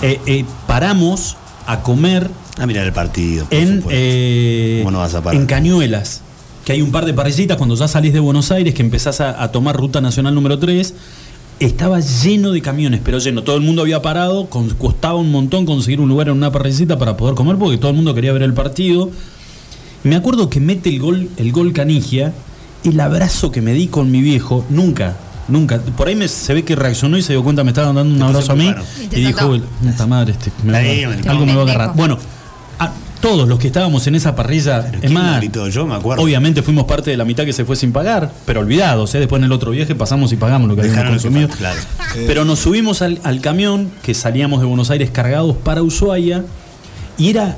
Eh, 0.00 0.20
eh, 0.26 0.44
paramos 0.68 1.36
a 1.66 1.80
comer 1.80 2.30
a 2.58 2.66
mirar 2.66 2.86
el 2.86 2.92
partido. 2.92 3.44
por 3.46 3.54
en, 3.58 3.84
eh, 3.90 4.80
¿Cómo 4.84 4.92
no 4.92 4.98
vas 5.00 5.14
a 5.14 5.20
parar? 5.22 5.38
en 5.40 5.46
Cañuelas, 5.46 6.20
que 6.64 6.72
hay 6.72 6.80
un 6.82 6.92
par 6.92 7.04
de 7.04 7.12
parrillitas 7.12 7.56
cuando 7.56 7.74
ya 7.74 7.88
salís 7.88 8.12
de 8.12 8.20
Buenos 8.20 8.52
Aires, 8.52 8.72
que 8.74 8.82
empezás 8.82 9.20
a, 9.20 9.42
a 9.42 9.50
tomar 9.50 9.76
ruta 9.76 10.00
nacional 10.00 10.34
número 10.34 10.58
3. 10.60 10.94
Estaba 11.64 12.00
lleno 12.00 12.50
de 12.52 12.60
camiones, 12.62 13.00
pero 13.04 13.18
lleno. 13.18 13.42
Todo 13.42 13.56
el 13.56 13.62
mundo 13.62 13.82
había 13.82 14.00
parado, 14.02 14.46
con- 14.46 14.70
costaba 14.70 15.14
un 15.16 15.30
montón 15.30 15.66
conseguir 15.66 16.00
un 16.00 16.08
lugar 16.08 16.28
en 16.28 16.34
una 16.34 16.50
parricita 16.52 16.98
para 16.98 17.16
poder 17.16 17.34
comer 17.34 17.56
porque 17.56 17.78
todo 17.78 17.90
el 17.90 17.96
mundo 17.96 18.14
quería 18.14 18.32
ver 18.32 18.42
el 18.42 18.54
partido. 18.54 19.10
Me 20.04 20.16
acuerdo 20.16 20.48
que 20.50 20.60
mete 20.60 20.88
el 20.90 20.98
gol, 20.98 21.28
el 21.36 21.52
gol 21.52 21.72
Canigia, 21.72 22.32
el 22.84 22.98
abrazo 23.00 23.50
que 23.52 23.60
me 23.62 23.72
di 23.72 23.86
con 23.86 24.10
mi 24.10 24.20
viejo, 24.20 24.64
nunca, 24.68 25.16
nunca. 25.48 25.80
Por 25.80 26.08
ahí 26.08 26.16
me, 26.16 26.26
se 26.28 26.52
ve 26.54 26.64
que 26.64 26.74
reaccionó 26.74 27.16
y 27.18 27.22
se 27.22 27.32
dio 27.34 27.44
cuenta, 27.44 27.62
me 27.62 27.70
estaban 27.70 27.94
dando 27.94 28.14
un 28.14 28.22
abrazo 28.22 28.52
a 28.52 28.56
mí. 28.56 28.64
Y 29.12 29.20
dijo, 29.26 29.38
puta 29.92 30.06
madre, 30.06 30.32
este, 30.32 30.50
me 30.64 30.72
va 30.72 30.78
algo 31.30 31.46
me 31.46 31.54
va 31.54 31.60
a 31.60 31.64
agarrar. 31.64 31.96
Bueno, 31.96 32.18
todos 33.22 33.48
los 33.48 33.58
que 33.58 33.68
estábamos 33.68 34.06
en 34.06 34.14
esa 34.16 34.36
parrilla, 34.36 34.80
es 34.92 35.00
¿quién 35.00 35.14
más, 35.14 35.38
gritó? 35.38 35.66
Yo 35.68 35.86
me 35.86 35.94
acuerdo. 35.94 36.22
obviamente 36.22 36.62
fuimos 36.62 36.84
parte 36.84 37.10
de 37.10 37.16
la 37.16 37.24
mitad 37.24 37.44
que 37.46 37.54
se 37.54 37.64
fue 37.64 37.76
sin 37.76 37.90
pagar, 37.92 38.30
pero 38.44 38.60
olvidados, 38.60 39.14
¿eh? 39.14 39.20
después 39.20 39.40
en 39.40 39.44
el 39.44 39.52
otro 39.52 39.70
viaje 39.70 39.94
pasamos 39.94 40.30
y 40.32 40.36
pagamos 40.36 40.68
lo 40.68 40.74
que 40.74 40.82
habíamos 40.82 40.98
Dejaron 40.98 41.18
que 41.18 41.22
consumido. 41.22 41.48
claro. 41.56 41.80
Pero 42.26 42.44
nos 42.44 42.58
subimos 42.58 43.00
al, 43.00 43.18
al 43.22 43.40
camión 43.40 43.90
que 44.02 44.12
salíamos 44.12 44.60
de 44.60 44.66
Buenos 44.66 44.90
Aires 44.90 45.10
cargados 45.10 45.56
para 45.56 45.82
Ushuaia 45.82 46.44
y 47.16 47.30
era, 47.30 47.56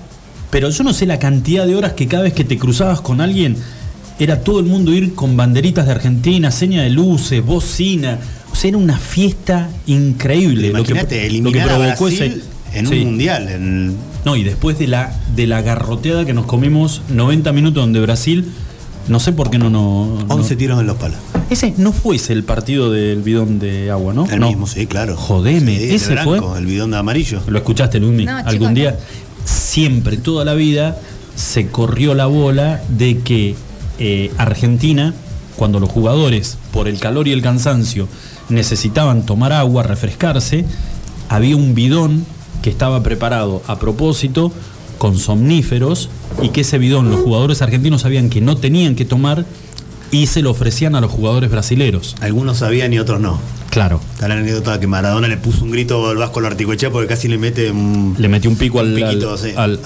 pero 0.50 0.70
yo 0.70 0.84
no 0.84 0.92
sé 0.92 1.06
la 1.06 1.18
cantidad 1.18 1.66
de 1.66 1.74
horas 1.74 1.94
que 1.94 2.06
cada 2.06 2.22
vez 2.22 2.32
que 2.34 2.44
te 2.44 2.58
cruzabas 2.58 3.00
con 3.00 3.20
alguien 3.20 3.56
era 4.20 4.40
todo 4.44 4.60
el 4.60 4.66
mundo 4.66 4.92
ir 4.92 5.14
con 5.16 5.36
banderitas 5.36 5.86
de 5.86 5.92
Argentina, 5.92 6.52
seña 6.52 6.82
de 6.82 6.90
luces, 6.90 7.44
bocina. 7.44 8.18
O 8.52 8.54
sea, 8.54 8.68
era 8.68 8.78
una 8.78 8.96
fiesta 8.96 9.68
increíble. 9.86 10.68
lo 10.68 10.84
que, 10.84 10.92
Imagínate, 10.92 11.14
lo 11.16 11.20
que 11.20 11.26
eliminar 11.26 11.68
a 11.70 11.74
provocó 11.74 12.04
Brasil 12.04 12.42
ese. 12.70 12.78
en 12.78 12.86
Sí. 12.86 12.98
un 13.00 13.04
mundial. 13.06 13.48
En, 13.48 13.96
No, 14.24 14.36
y 14.36 14.42
después 14.44 14.78
de 14.78 14.86
la, 14.86 15.14
de 15.34 15.46
la 15.46 15.60
garroteada 15.62 16.24
que 16.24 16.32
nos 16.34 16.46
comimos 16.46 17.02
90 17.10 17.52
minutos 17.52 17.82
donde 17.82 18.00
Brasil, 18.00 18.50
no 19.08 19.20
sé 19.20 19.32
por 19.32 19.50
qué 19.50 19.58
no 19.58 19.68
no. 19.70 20.18
11 20.28 20.54
no- 20.54 20.58
tiros 20.58 20.80
en 20.80 20.86
los 20.86 20.96
palos. 20.96 21.18
Ese 21.50 21.74
no 21.76 21.92
fue 21.92 22.16
ese 22.16 22.32
el 22.32 22.42
partido 22.42 22.90
del 22.90 23.20
bidón 23.20 23.58
de 23.58 23.90
agua, 23.90 24.14
¿no? 24.14 24.26
El 24.30 24.40
No. 24.40 24.48
mismo, 24.48 24.66
sí, 24.66 24.86
claro. 24.86 25.14
Jodeme, 25.16 25.76
Sí, 25.78 25.94
ese 25.94 26.12
blanco, 26.12 26.36
fue. 26.50 26.58
El 26.58 26.64
bidón 26.66 26.90
de 26.92 26.96
amarillo. 26.96 27.40
Lo 27.46 27.58
escuchaste, 27.58 28.00
No, 28.00 28.08
algún 28.46 28.72
día. 28.72 28.98
Siempre, 29.44 30.16
toda 30.16 30.44
la 30.46 30.54
vida, 30.54 30.98
se 31.36 31.66
corrió 31.66 32.14
la 32.14 32.26
bola 32.26 32.82
de 32.88 33.18
que 33.18 33.54
eh, 33.98 34.32
Argentina, 34.38 35.12
cuando 35.56 35.80
los 35.80 35.90
jugadores, 35.90 36.56
por 36.72 36.88
el 36.88 36.98
calor 36.98 37.28
y 37.28 37.32
el 37.32 37.42
cansancio, 37.42 38.08
necesitaban 38.48 39.26
tomar 39.26 39.52
agua, 39.52 39.82
refrescarse, 39.82 40.64
había 41.28 41.56
un 41.56 41.74
bidón 41.74 42.24
que 42.64 42.70
estaba 42.70 43.02
preparado 43.02 43.60
a 43.66 43.78
propósito 43.78 44.50
con 44.96 45.18
somníferos 45.18 46.08
y 46.40 46.48
que 46.48 46.62
ese 46.62 46.78
bidón 46.78 47.10
los 47.10 47.20
jugadores 47.20 47.60
argentinos 47.60 48.00
sabían 48.00 48.30
que 48.30 48.40
no 48.40 48.56
tenían 48.56 48.96
que 48.96 49.04
tomar 49.04 49.44
y 50.14 50.26
se 50.28 50.42
lo 50.42 50.50
ofrecían 50.52 50.94
a 50.94 51.00
los 51.00 51.10
jugadores 51.10 51.50
brasileros. 51.50 52.14
Algunos 52.20 52.58
sabían 52.58 52.92
y 52.92 52.98
otros 52.98 53.20
no. 53.20 53.40
Claro. 53.70 54.00
Está 54.14 54.28
la 54.28 54.34
anécdota 54.34 54.78
que 54.78 54.86
Maradona 54.86 55.26
le 55.26 55.36
puso 55.36 55.64
un 55.64 55.72
grito 55.72 56.08
al 56.08 56.16
Vasco 56.16 56.40
Larticoechea 56.40 56.90
porque 56.92 57.08
casi 57.08 57.26
le 57.26 57.38
mete 57.38 57.72
un, 57.72 58.14
Le 58.16 58.28
metió 58.28 58.48
un 58.48 58.56
pico 58.56 58.78
al, 58.78 58.90
un 58.90 58.94
piquito, 58.94 59.32
al- 59.32 59.38
sí, 59.38 59.48
al- 59.56 59.78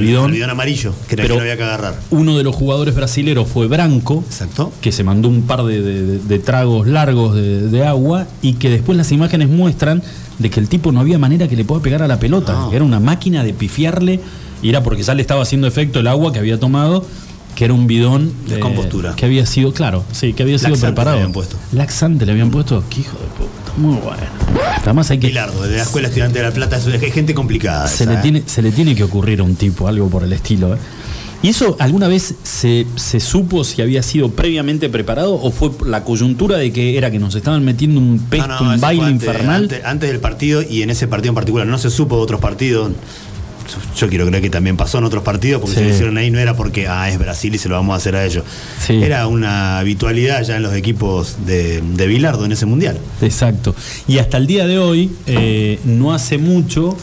bidón. 0.00 0.24
al 0.24 0.30
bidón 0.30 0.48
amarillo, 0.50 0.94
que 1.06 1.14
era 1.16 1.24
que 1.24 1.28
no 1.34 1.40
había 1.40 1.56
que 1.58 1.62
agarrar. 1.64 1.94
Uno 2.10 2.38
de 2.38 2.44
los 2.44 2.54
jugadores 2.56 2.94
brasileros 2.94 3.46
fue 3.46 3.66
Branco, 3.66 4.24
Exacto. 4.26 4.72
que 4.80 4.92
se 4.92 5.04
mandó 5.04 5.28
un 5.28 5.42
par 5.42 5.62
de, 5.64 5.82
de- 5.82 6.18
de 6.20 6.38
tragos 6.38 6.86
largos 6.86 7.34
de, 7.34 7.68
de 7.68 7.84
agua 7.86 8.26
y 8.40 8.54
que 8.54 8.70
después 8.70 8.96
las 8.96 9.12
imágenes 9.12 9.50
muestran 9.50 10.02
de 10.38 10.48
que 10.48 10.58
el 10.60 10.68
tipo 10.70 10.90
no 10.90 11.00
había 11.00 11.18
manera 11.18 11.46
que 11.46 11.56
le 11.56 11.64
pueda 11.66 11.82
pegar 11.82 12.02
a 12.02 12.08
la 12.08 12.18
pelota, 12.18 12.54
No. 12.54 12.70
que 12.70 12.76
era 12.76 12.84
una 12.86 12.98
máquina 13.00 13.44
de 13.44 13.52
pifiarle 13.52 14.20
y 14.62 14.70
era 14.70 14.82
porque 14.82 15.02
ya 15.02 15.12
le 15.14 15.20
estaba 15.20 15.42
haciendo 15.42 15.66
efecto 15.66 16.00
el 16.00 16.06
agua 16.06 16.32
que 16.32 16.38
había 16.38 16.58
tomado, 16.58 17.04
que 17.54 17.64
era 17.64 17.74
un 17.74 17.86
bidón 17.86 18.32
De 18.48 18.58
compostura. 18.58 19.14
que 19.16 19.24
había 19.26 19.46
sido, 19.46 19.72
claro, 19.72 20.04
sí, 20.12 20.32
que 20.32 20.42
había 20.42 20.58
sido 20.58 20.70
Laxante 20.70 20.86
le 20.86 20.92
preparado. 20.92 21.16
habían 21.18 21.32
puesto. 21.32 21.56
Laxante 21.72 22.26
le 22.26 22.32
habían 22.32 22.50
puesto, 22.50 22.82
qué 22.90 23.00
hijo 23.00 23.16
de 23.18 23.26
puta, 23.26 23.72
muy 23.76 23.96
bueno. 23.96 24.22
Además 24.82 25.10
hay 25.10 25.18
que 25.18 25.28
Bilardo, 25.28 25.62
de 25.62 25.76
la 25.76 25.82
Escuela 25.82 26.08
Estudiante 26.08 26.38
de 26.38 26.44
La 26.44 26.52
Plata, 26.52 26.76
es 26.76 27.12
gente 27.12 27.34
complicada. 27.34 27.86
se 27.88 28.04
esa, 28.04 28.12
le, 28.12 28.18
¿eh? 28.18 28.22
tiene, 28.22 28.42
se 28.46 28.62
le 28.62 28.70
tiene 28.72 28.94
que 28.94 29.04
ocurrir 29.04 29.40
a 29.40 29.42
un 29.44 29.56
tipo 29.56 29.88
algo 29.88 30.08
por 30.08 30.22
el 30.24 30.32
estilo. 30.32 30.74
¿eh? 30.74 30.78
¿Y 31.42 31.48
eso 31.48 31.76
alguna 31.78 32.08
vez 32.08 32.34
se, 32.42 32.86
se 32.96 33.20
supo 33.20 33.64
si 33.64 33.82
había 33.82 34.02
sido 34.02 34.30
previamente 34.30 34.88
preparado 34.88 35.34
o 35.34 35.50
fue 35.50 35.70
la 35.86 36.02
coyuntura 36.02 36.56
de 36.56 36.72
que 36.72 36.96
era 36.96 37.10
que 37.10 37.18
nos 37.18 37.34
estaban 37.34 37.62
metiendo 37.62 38.00
un 38.00 38.16
No, 38.16 38.22
pesto, 38.30 38.64
no, 38.64 38.72
un 38.74 38.80
baile 38.80 39.04
antes, 39.04 39.28
infernal? 39.28 39.62
Antes, 39.64 39.84
antes 39.84 40.08
del 40.10 40.20
partido 40.20 40.62
y 40.62 40.80
en 40.82 40.88
ese 40.88 41.06
partido 41.06 41.32
en 41.32 41.34
particular. 41.34 41.66
No 41.66 41.76
se 41.76 41.90
supo 41.90 42.16
de 42.16 42.22
otros 42.22 42.40
partidos. 42.40 42.92
Yo 43.96 44.08
quiero 44.08 44.26
creer 44.26 44.42
que 44.42 44.50
también 44.50 44.76
pasó 44.76 44.98
en 44.98 45.04
otros 45.04 45.22
partidos, 45.22 45.60
porque 45.60 45.74
Sí. 45.76 45.80
si 45.82 45.86
lo 45.88 45.94
hicieron 45.94 46.18
ahí 46.18 46.30
no 46.30 46.38
era 46.38 46.56
porque 46.56 46.86
ah, 46.88 47.08
es 47.10 47.18
Brasil 47.18 47.54
y 47.54 47.58
se 47.58 47.68
lo 47.68 47.74
vamos 47.76 47.94
a 47.94 47.96
hacer 47.96 48.16
a 48.16 48.24
ellos. 48.24 48.44
Sí. 48.84 49.02
Era 49.02 49.26
una 49.26 49.78
habitualidad 49.78 50.42
ya 50.42 50.56
en 50.56 50.62
los 50.62 50.74
equipos 50.74 51.36
de, 51.46 51.80
de 51.82 52.06
Bilardo 52.06 52.44
en 52.44 52.52
ese 52.52 52.66
mundial. 52.66 52.98
Exacto. 53.22 53.74
Y 54.08 54.18
hasta 54.18 54.36
el 54.36 54.46
día 54.46 54.66
de 54.66 54.78
hoy, 54.78 55.10
eh, 55.26 55.78
no 55.84 56.12
hace 56.12 56.38
mucho, 56.38 56.96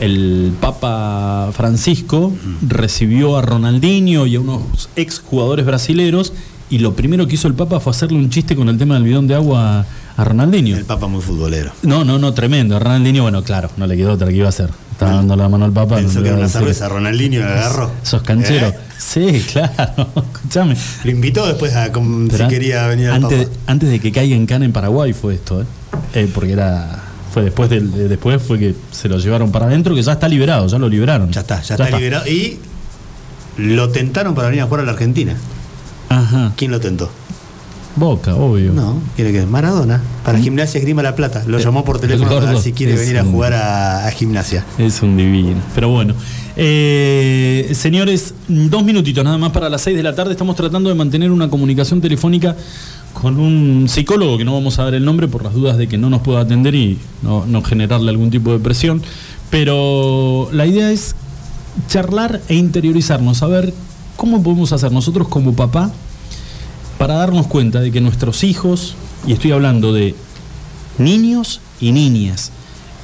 el 0.00 0.52
Papa 0.60 1.50
Francisco 1.54 2.32
recibió 2.66 3.36
a 3.36 3.42
Ronaldinho 3.42 4.26
y 4.26 4.36
a 4.36 4.40
unos 4.40 4.88
ex 4.96 5.20
jugadores 5.20 5.66
brasileros 5.66 6.32
y 6.70 6.78
lo 6.78 6.94
primero 6.94 7.26
que 7.26 7.34
hizo 7.34 7.48
el 7.48 7.54
Papa 7.54 7.80
fue 7.80 7.90
hacerle 7.90 8.16
un 8.18 8.30
chiste 8.30 8.54
con 8.56 8.68
el 8.68 8.78
tema 8.78 8.94
del 8.94 9.02
bidón 9.04 9.26
de 9.26 9.34
agua 9.34 9.84
a 10.16 10.24
Ronaldinho. 10.24 10.76
El 10.76 10.84
Papa 10.84 11.06
muy 11.08 11.20
futbolero. 11.20 11.72
No, 11.82 12.04
no, 12.04 12.18
no, 12.18 12.32
tremendo. 12.32 12.78
Ronaldinho, 12.78 13.22
bueno, 13.22 13.42
claro, 13.42 13.70
no 13.76 13.86
le 13.86 13.96
quedó 13.96 14.12
otra 14.12 14.28
que 14.28 14.36
iba 14.36 14.46
a 14.46 14.50
hacer. 14.50 14.70
Estaba 15.00 15.16
dando 15.16 15.34
la 15.34 15.48
mano 15.48 15.64
al 15.64 15.72
papá. 15.72 15.96
Pensó 15.96 16.22
que 16.22 16.28
era 16.28 16.36
una 16.36 16.48
cerveza. 16.50 16.86
Ronaldinho 16.86 17.40
la 17.40 17.46
agarró. 17.46 17.90
Sos 18.02 18.20
canchero. 18.20 18.66
¿Eh? 18.66 18.74
Sí, 18.98 19.42
claro. 19.50 20.08
Escúchame. 20.34 20.76
Lo 21.04 21.10
invitó 21.10 21.46
después 21.46 21.74
a 21.74 21.90
Pero 21.90 22.36
si 22.36 22.48
quería 22.48 22.86
venir 22.86 23.08
al 23.08 23.24
antes, 23.24 23.48
antes 23.66 23.88
de 23.88 23.98
que 23.98 24.12
caiga 24.12 24.36
en 24.36 24.44
Cana 24.44 24.66
en 24.66 24.72
Paraguay 24.72 25.14
fue 25.14 25.36
esto, 25.36 25.62
¿eh? 25.62 25.64
Eh, 26.12 26.30
porque 26.34 26.52
era. 26.52 27.02
Fue 27.32 27.44
después 27.44 27.70
del, 27.70 28.10
después 28.10 28.42
fue 28.42 28.58
que 28.58 28.74
se 28.90 29.08
lo 29.08 29.16
llevaron 29.16 29.50
para 29.50 29.66
adentro, 29.66 29.94
que 29.94 30.02
ya 30.02 30.12
está 30.12 30.28
liberado, 30.28 30.66
ya 30.66 30.78
lo 30.78 30.86
liberaron. 30.86 31.30
Ya 31.30 31.40
está, 31.40 31.62
ya, 31.62 31.76
está, 31.76 31.96
liberado. 31.96 32.26
Y 32.26 32.58
lo 33.56 33.88
tentaron 33.88 34.34
para 34.34 34.48
venir 34.48 34.62
a 34.62 34.66
jugar 34.66 34.82
a 34.82 34.84
la 34.84 34.92
Argentina. 34.92 35.34
Ajá. 36.10 36.52
¿Quién 36.56 36.72
lo 36.72 36.80
tentó? 36.80 37.10
Boca, 38.00 38.34
obvio. 38.34 38.72
No, 38.72 38.98
quiere 39.14 39.30
que 39.30 39.44
Maradona. 39.44 40.00
Para 40.24 40.38
Gimnasia 40.38 40.78
Esgrima 40.78 41.02
La 41.02 41.14
Plata. 41.14 41.44
Lo 41.46 41.58
llamó 41.58 41.84
por 41.84 42.00
teléfono 42.00 42.40
ver 42.40 42.56
si 42.56 42.72
quiere 42.72 42.96
venir 42.96 43.18
a 43.18 43.24
jugar 43.24 43.52
a, 43.52 44.06
a 44.06 44.10
Gimnasia. 44.10 44.64
Es 44.78 45.02
un 45.02 45.18
divino. 45.18 45.60
Pero 45.74 45.90
bueno. 45.90 46.14
Eh, 46.56 47.70
señores, 47.74 48.32
dos 48.48 48.84
minutitos 48.84 49.22
nada 49.22 49.36
más 49.36 49.52
para 49.52 49.68
las 49.68 49.82
seis 49.82 49.98
de 49.98 50.02
la 50.02 50.14
tarde. 50.14 50.32
Estamos 50.32 50.56
tratando 50.56 50.88
de 50.88 50.94
mantener 50.94 51.30
una 51.30 51.50
comunicación 51.50 52.00
telefónica 52.00 52.56
con 53.12 53.38
un 53.38 53.86
psicólogo 53.86 54.38
que 54.38 54.46
no 54.46 54.54
vamos 54.54 54.78
a 54.78 54.84
dar 54.84 54.94
el 54.94 55.04
nombre 55.04 55.28
por 55.28 55.44
las 55.44 55.52
dudas 55.52 55.76
de 55.76 55.86
que 55.86 55.98
no 55.98 56.08
nos 56.08 56.22
pueda 56.22 56.40
atender 56.40 56.74
y 56.74 56.96
no, 57.20 57.44
no 57.44 57.62
generarle 57.62 58.08
algún 58.08 58.30
tipo 58.30 58.50
de 58.50 58.60
presión. 58.60 59.02
Pero 59.50 60.48
la 60.52 60.64
idea 60.64 60.90
es 60.90 61.14
charlar 61.86 62.40
e 62.48 62.54
interiorizarnos, 62.54 63.36
saber 63.36 63.74
cómo 64.16 64.42
podemos 64.42 64.72
hacer 64.72 64.90
nosotros 64.90 65.28
como 65.28 65.52
papá 65.52 65.92
para 67.00 67.14
darnos 67.14 67.46
cuenta 67.46 67.80
de 67.80 67.90
que 67.90 68.02
nuestros 68.02 68.44
hijos, 68.44 68.94
y 69.26 69.32
estoy 69.32 69.52
hablando 69.52 69.94
de 69.94 70.14
niños 70.98 71.62
y 71.80 71.92
niñas, 71.92 72.52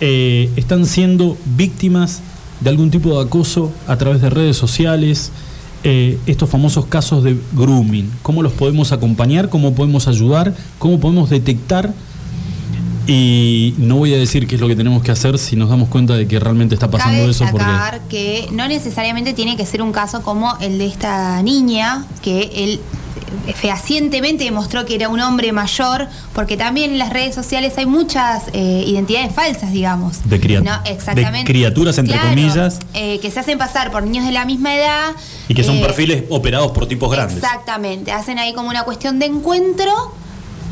eh, 0.03 0.51
están 0.57 0.85
siendo 0.85 1.39
víctimas 1.57 2.21
de 2.61 2.69
algún 2.69 2.91
tipo 2.91 3.17
de 3.17 3.27
acoso 3.27 3.73
a 3.89 3.97
través 3.97 4.21
de 4.21 4.29
redes 4.29 4.59
sociales, 4.59 5.33
eh, 5.83 6.19
estos 6.27 6.51
famosos 6.51 6.85
casos 6.85 7.25
de 7.25 7.39
grooming, 7.55 8.13
cómo 8.21 8.43
los 8.43 8.53
podemos 8.53 8.93
acompañar, 8.93 9.49
cómo 9.49 9.75
podemos 9.75 10.09
ayudar, 10.09 10.55
cómo 10.79 11.01
podemos 11.01 11.31
detectar. 11.31 11.95
Y 13.07 13.73
no 13.79 13.97
voy 13.97 14.13
a 14.13 14.19
decir 14.19 14.47
qué 14.47 14.57
es 14.57 14.61
lo 14.61 14.69
que 14.69 14.77
tenemos 14.77 15.03
que 15.03 15.13
hacer 15.13 15.39
si 15.39 15.57
nos 15.57 15.71
damos 15.71 15.89
cuenta 15.89 16.13
de 16.13 16.29
que 16.29 16.39
realmente 16.39 16.75
está 16.75 16.91
pasando 16.91 17.21
Cabe 17.21 17.31
eso. 17.31 17.47
Porque... 17.51 17.65
que 18.11 18.49
no 18.53 18.69
necesariamente 18.69 19.33
tiene 19.33 19.57
que 19.57 19.65
ser 19.65 19.81
un 19.81 19.93
caso 19.93 20.21
como 20.23 20.55
el 20.61 20.77
de 20.77 20.87
esta 20.87 21.41
niña, 21.43 22.05
que 22.21 22.51
él 22.57 22.81
fehacientemente 23.55 24.45
demostró 24.45 24.85
que 24.85 24.95
era 24.95 25.09
un 25.09 25.21
hombre 25.21 25.53
mayor, 25.53 26.09
porque 26.35 26.57
también 26.57 26.93
en 26.93 26.99
las 26.99 27.11
redes 27.11 27.35
sociales 27.35 27.75
hay 27.77 27.87
muchas 27.87 28.45
eh, 28.53 28.85
identidades 28.87 29.35
falsas, 29.35 29.73
digamos. 29.73 30.29
De 30.29 30.41
cria- 30.41 30.61
No, 30.61 30.79
exactamente. 30.85 31.39
de 31.39 31.45
criaturas, 31.45 31.99
entre 31.99 32.15
Claro, 32.19 32.29
comillas. 32.31 32.79
eh, 32.95 33.19
que 33.21 33.31
se 33.31 33.41
hacen 33.41 33.59
pasar 33.59 33.91
por 33.91 34.03
niños 34.03 34.25
de 34.27 34.33
la 34.33 34.45
misma 34.45 34.75
edad. 34.77 35.13
Y 35.49 35.55
que 35.55 35.65
son 35.65 35.77
eh, 35.77 35.81
perfiles 35.83 36.25
operados 36.31 36.71
por 36.73 36.87
tipos 36.87 37.11
grandes. 37.11 37.37
Exactamente, 37.39 38.13
hacen 38.13 38.39
ahí 38.39 38.53
como 38.55 38.69
una 38.69 38.83
cuestión 38.85 39.19
de 39.19 39.27
encuentro 39.27 39.93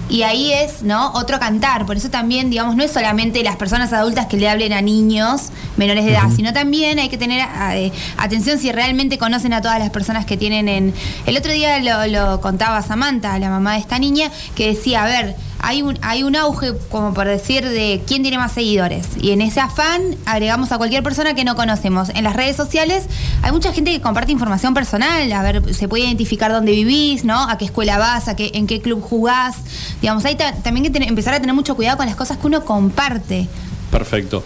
y 0.08 0.22
ahí 0.22 0.52
es, 0.52 0.82
¿no? 0.82 1.12
Otro 1.12 1.40
cantar. 1.40 1.86
Por 1.86 1.96
eso 1.96 2.10
también, 2.10 2.50
digamos, 2.50 2.76
no 2.76 2.84
es 2.84 2.92
solamente 2.92 3.42
las 3.42 3.56
personas 3.56 3.92
adultas 3.92 4.26
que 4.26 4.36
le 4.36 4.48
hablen 4.48 4.72
a 4.72 4.82
niños 4.82 5.50
menores 5.76 6.04
de 6.04 6.12
edad, 6.12 6.30
sino 6.34 6.52
también 6.52 6.98
hay 6.98 7.08
que 7.08 7.18
tener 7.18 7.46
eh, 7.72 7.92
atención 8.16 8.58
si 8.58 8.70
realmente 8.70 9.18
conocen 9.18 9.52
a 9.52 9.62
todas 9.62 9.78
las 9.78 9.90
personas 9.90 10.26
que 10.26 10.36
tienen 10.36 10.68
en... 10.68 10.94
El 11.26 11.36
otro 11.36 11.52
día 11.52 11.78
lo, 11.80 12.06
lo 12.06 12.40
contaba 12.40 12.82
Samantha, 12.82 13.38
la 13.38 13.48
mamá 13.48 13.74
de 13.74 13.80
esta 13.80 13.98
niña, 13.98 14.30
que 14.54 14.68
decía, 14.68 15.04
a 15.04 15.06
ver, 15.06 15.36
hay 15.58 15.82
un, 15.82 15.98
hay 16.02 16.22
un 16.22 16.36
auge, 16.36 16.72
como 16.90 17.14
por 17.14 17.26
decir, 17.26 17.64
de 17.66 18.02
quién 18.06 18.22
tiene 18.22 18.38
más 18.38 18.52
seguidores. 18.52 19.06
Y 19.20 19.30
en 19.30 19.40
ese 19.40 19.60
afán 19.60 20.16
agregamos 20.26 20.72
a 20.72 20.78
cualquier 20.78 21.02
persona 21.02 21.34
que 21.34 21.44
no 21.44 21.56
conocemos. 21.56 22.10
En 22.10 22.24
las 22.24 22.36
redes 22.36 22.56
sociales 22.56 23.04
hay 23.42 23.52
mucha 23.52 23.72
gente 23.72 23.90
que 23.92 24.00
comparte 24.00 24.32
información 24.32 24.74
personal, 24.74 25.32
a 25.32 25.42
ver, 25.42 25.74
se 25.74 25.88
puede 25.88 26.04
identificar 26.04 26.52
dónde 26.52 26.72
vivís, 26.72 27.24
¿no? 27.24 27.48
A 27.48 27.58
qué 27.58 27.64
escuela 27.64 27.98
vas, 27.98 28.28
a 28.28 28.36
qué, 28.36 28.50
en 28.54 28.66
qué 28.66 28.80
club 28.80 29.02
jugás. 29.02 29.56
Digamos, 30.00 30.24
hay 30.24 30.36
también 30.36 30.92
que 30.92 31.04
empezar 31.04 31.34
a 31.34 31.40
tener 31.40 31.54
mucho 31.54 31.74
cuidado 31.76 31.96
con 31.96 32.06
las 32.06 32.16
cosas 32.16 32.38
que 32.38 32.46
uno 32.46 32.64
comparte. 32.64 33.48
Perfecto. 33.90 34.44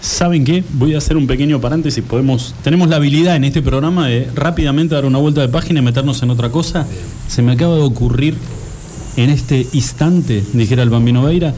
¿Saben 0.00 0.44
qué? 0.44 0.62
Voy 0.74 0.94
a 0.94 0.98
hacer 0.98 1.16
un 1.16 1.26
pequeño 1.26 1.60
paréntesis. 1.60 2.04
Podemos, 2.04 2.54
tenemos 2.62 2.88
la 2.88 2.96
habilidad 2.96 3.34
en 3.36 3.44
este 3.44 3.62
programa 3.62 4.06
de 4.06 4.30
rápidamente 4.34 4.94
dar 4.94 5.04
una 5.04 5.18
vuelta 5.18 5.40
de 5.40 5.48
página 5.48 5.80
y 5.80 5.82
meternos 5.82 6.22
en 6.22 6.30
otra 6.30 6.50
cosa. 6.50 6.86
Se 7.26 7.42
me 7.42 7.52
acaba 7.52 7.74
de 7.74 7.82
ocurrir 7.82 8.36
en 9.18 9.30
este 9.30 9.66
instante, 9.72 10.44
dijera 10.52 10.84
el 10.84 10.90
bambino 10.90 11.24
Veira, 11.24 11.52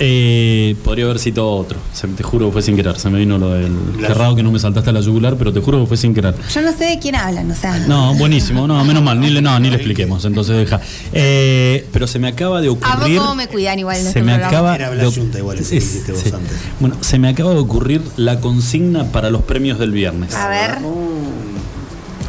eh, 0.00 0.76
podría 0.84 1.06
haber 1.06 1.18
citado 1.18 1.50
otro. 1.50 1.78
te 2.16 2.22
juro 2.22 2.46
que 2.46 2.52
fue 2.52 2.62
sin 2.62 2.76
querer. 2.76 2.98
Se 2.98 3.10
me 3.10 3.18
vino 3.18 3.36
lo 3.36 3.50
del 3.50 3.76
cerrado 4.00 4.36
que 4.36 4.42
no 4.42 4.52
me 4.52 4.58
saltaste 4.58 4.88
a 4.88 4.92
la 4.92 5.00
yugular, 5.00 5.36
pero 5.36 5.52
te 5.52 5.60
juro 5.60 5.80
que 5.80 5.86
fue 5.86 5.96
sin 5.96 6.14
querer. 6.14 6.34
Yo 6.54 6.62
no 6.62 6.72
sé 6.72 6.84
de 6.84 6.98
quién 6.98 7.16
hablan, 7.16 7.50
o 7.50 7.54
sea. 7.54 7.78
No, 7.80 8.14
buenísimo. 8.14 8.66
No, 8.66 8.82
menos 8.84 9.02
mal. 9.02 9.20
Ni 9.20 9.28
le, 9.28 9.42
no, 9.42 9.58
ni 9.58 9.68
le 9.68 9.76
expliquemos. 9.76 10.24
Entonces 10.24 10.56
deja. 10.56 10.80
Eh, 11.12 11.86
pero 11.92 12.06
se 12.06 12.18
me 12.18 12.28
acaba 12.28 12.60
de 12.60 12.68
ocurrir. 12.68 13.18
¿A 13.18 13.22
cómo 13.22 13.34
me 13.34 13.48
cuidan 13.48 13.78
igual? 13.78 13.98
se 13.98 14.22
me 14.22 14.32
acaba 14.32 14.76
Era 14.76 14.90
de, 14.90 15.38
igual 15.38 15.58
ese 15.58 15.76
es, 15.76 16.06
vos 16.08 16.32
antes. 16.32 16.56
Bueno, 16.80 16.96
se 17.00 17.18
me 17.18 17.28
acaba 17.28 17.52
de 17.52 17.58
ocurrir 17.58 18.00
la 18.16 18.40
consigna 18.40 19.04
para 19.04 19.30
los 19.30 19.42
premios 19.42 19.78
del 19.78 19.90
viernes. 19.90 20.34
A 20.34 20.48
ver. 20.48 20.78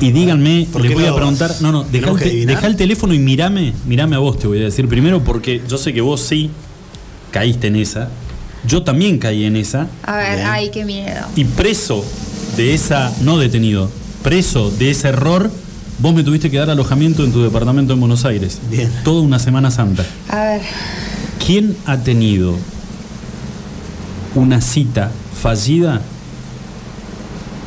Y 0.02 0.12
díganme, 0.12 0.66
les 0.82 0.94
voy 0.94 1.06
a 1.06 1.14
preguntar, 1.14 1.54
no, 1.60 1.72
no, 1.74 1.84
deja 1.84 2.68
el, 2.68 2.76
teléfono 2.78 3.14
y 3.14 3.20
mirame, 3.20 3.74
mirame 3.86 4.16
a 4.16 4.20
vos, 4.20 4.40
te 4.40 4.48
voy 4.48 4.60
a 4.60 4.64
decir 4.64 4.88
primero, 4.88 5.24
porque 5.24 5.62
yo 5.68 5.78
sé 5.78 5.94
que 5.94 6.00
vos 6.00 6.22
sí 6.22 6.50
caíste 7.32 7.68
en 7.68 7.76
esa. 7.76 8.10
Yo 8.66 8.84
también 8.84 9.18
caí 9.18 9.44
en 9.44 9.58
esa. 9.58 9.88
A 10.04 10.18
ver, 10.18 10.46
ay, 10.46 10.70
qué 10.72 10.86
miedo. 10.86 11.28
Y 11.36 11.44
preso 11.44 12.06
de 12.56 12.74
esa, 12.74 13.14
no 13.22 13.38
detenido, 13.38 13.90
preso 14.24 14.72
de 14.72 14.92
ese 14.92 15.10
error, 15.10 15.52
vos 16.00 16.14
me 16.14 16.24
tuviste 16.24 16.50
que 16.50 16.58
dar 16.58 16.70
alojamiento 16.70 17.26
en 17.26 17.34
tu 17.34 17.44
departamento 17.44 17.94
en 17.94 18.00
Buenos 18.00 18.24
Aires. 18.24 18.60
Bien. 18.70 18.90
Toda 19.04 19.22
una 19.22 19.40
Semana 19.40 19.70
Santa. 19.70 20.06
A 20.30 20.44
ver. 20.44 20.62
¿Quién 21.46 21.76
ha 21.86 21.98
tenido 21.98 22.56
una 24.36 24.62
cita 24.62 25.12
fallida 25.42 26.02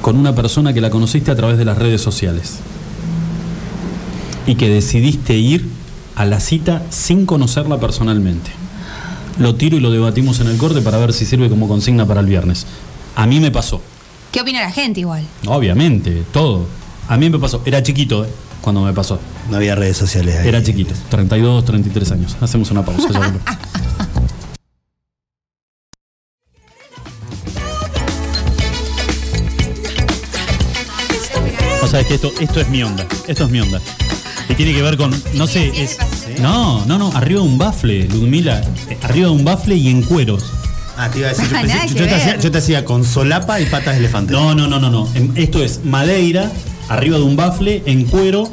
con 0.02 0.18
una 0.18 0.34
persona 0.34 0.74
que 0.74 0.82
la 0.82 0.90
conociste 0.90 1.30
a 1.30 1.36
través 1.36 1.56
de 1.56 1.64
las 1.64 1.78
redes 1.78 2.02
sociales? 2.02 2.58
Y 4.46 4.56
que 4.56 4.68
decidiste 4.68 5.38
ir 5.38 5.66
a 6.14 6.26
la 6.26 6.40
cita 6.40 6.82
sin 6.90 7.24
conocerla 7.24 7.80
personalmente 7.80 8.50
lo 9.38 9.54
tiro 9.54 9.76
y 9.76 9.80
lo 9.80 9.90
debatimos 9.90 10.40
en 10.40 10.48
el 10.48 10.58
corte 10.58 10.80
para 10.82 10.98
ver 10.98 11.12
si 11.12 11.26
sirve 11.26 11.48
como 11.48 11.68
consigna 11.68 12.06
para 12.06 12.20
el 12.20 12.26
viernes. 12.26 12.66
A 13.16 13.26
mí 13.26 13.40
me 13.40 13.50
pasó. 13.50 13.80
¿Qué 14.30 14.40
opina 14.40 14.60
la 14.60 14.70
gente 14.70 15.00
igual? 15.00 15.24
Obviamente, 15.46 16.22
todo. 16.32 16.66
A 17.08 17.16
mí 17.16 17.28
me 17.30 17.38
pasó. 17.38 17.62
Era 17.64 17.82
chiquito, 17.82 18.24
¿eh? 18.24 18.28
Cuando 18.60 18.82
me 18.82 18.92
pasó. 18.92 19.18
No 19.50 19.56
había 19.56 19.74
redes 19.74 19.96
sociales 19.96 20.36
ahí. 20.36 20.48
Era 20.48 20.62
chiquito. 20.62 20.94
32, 21.10 21.64
33 21.64 22.12
años. 22.12 22.36
Hacemos 22.40 22.70
una 22.70 22.84
pausa. 22.84 23.08
o 31.92 31.94
sea, 31.94 32.00
es 32.00 32.07
que 32.07 32.14
esto, 32.14 32.33
esto 32.40 32.59
es 32.59 32.70
mi 32.70 32.83
onda. 32.83 33.07
Esto 33.28 33.44
es 33.44 33.50
mi 33.50 33.61
onda. 33.61 33.78
Y 34.48 34.55
tiene 34.55 34.72
que 34.72 34.81
ver 34.81 34.96
con, 34.96 35.12
no 35.35 35.46
sé, 35.46 35.70
es, 35.76 35.98
no, 36.40 36.87
no, 36.87 36.96
no, 36.96 37.12
arriba 37.12 37.42
de 37.42 37.46
un 37.46 37.59
bafle, 37.59 38.09
Ludmila, 38.09 38.62
eh, 38.88 38.96
arriba 39.02 39.26
de 39.26 39.35
un 39.35 39.44
bafle 39.44 39.74
y 39.74 39.88
en 39.88 40.00
cueros. 40.00 40.42
Ah, 40.96 41.11
te 41.11 41.18
iba 41.18 41.28
a 41.28 41.35
decir, 41.35 41.48
yo, 42.40 42.50
te 42.50 42.57
hacía, 42.57 42.87
con 42.87 43.05
solapa 43.05 43.61
y 43.61 43.66
patas 43.66 43.92
de 43.92 43.98
elefante. 43.98 44.33
No, 44.33 44.55
no, 44.55 44.68
no, 44.68 44.81
no, 44.81 44.88
no. 44.88 45.07
Esto 45.35 45.62
es 45.62 45.85
madeira, 45.85 46.50
arriba 46.88 47.18
de 47.18 47.24
un 47.24 47.37
bafle, 47.37 47.83
en 47.85 48.07
cuero, 48.07 48.48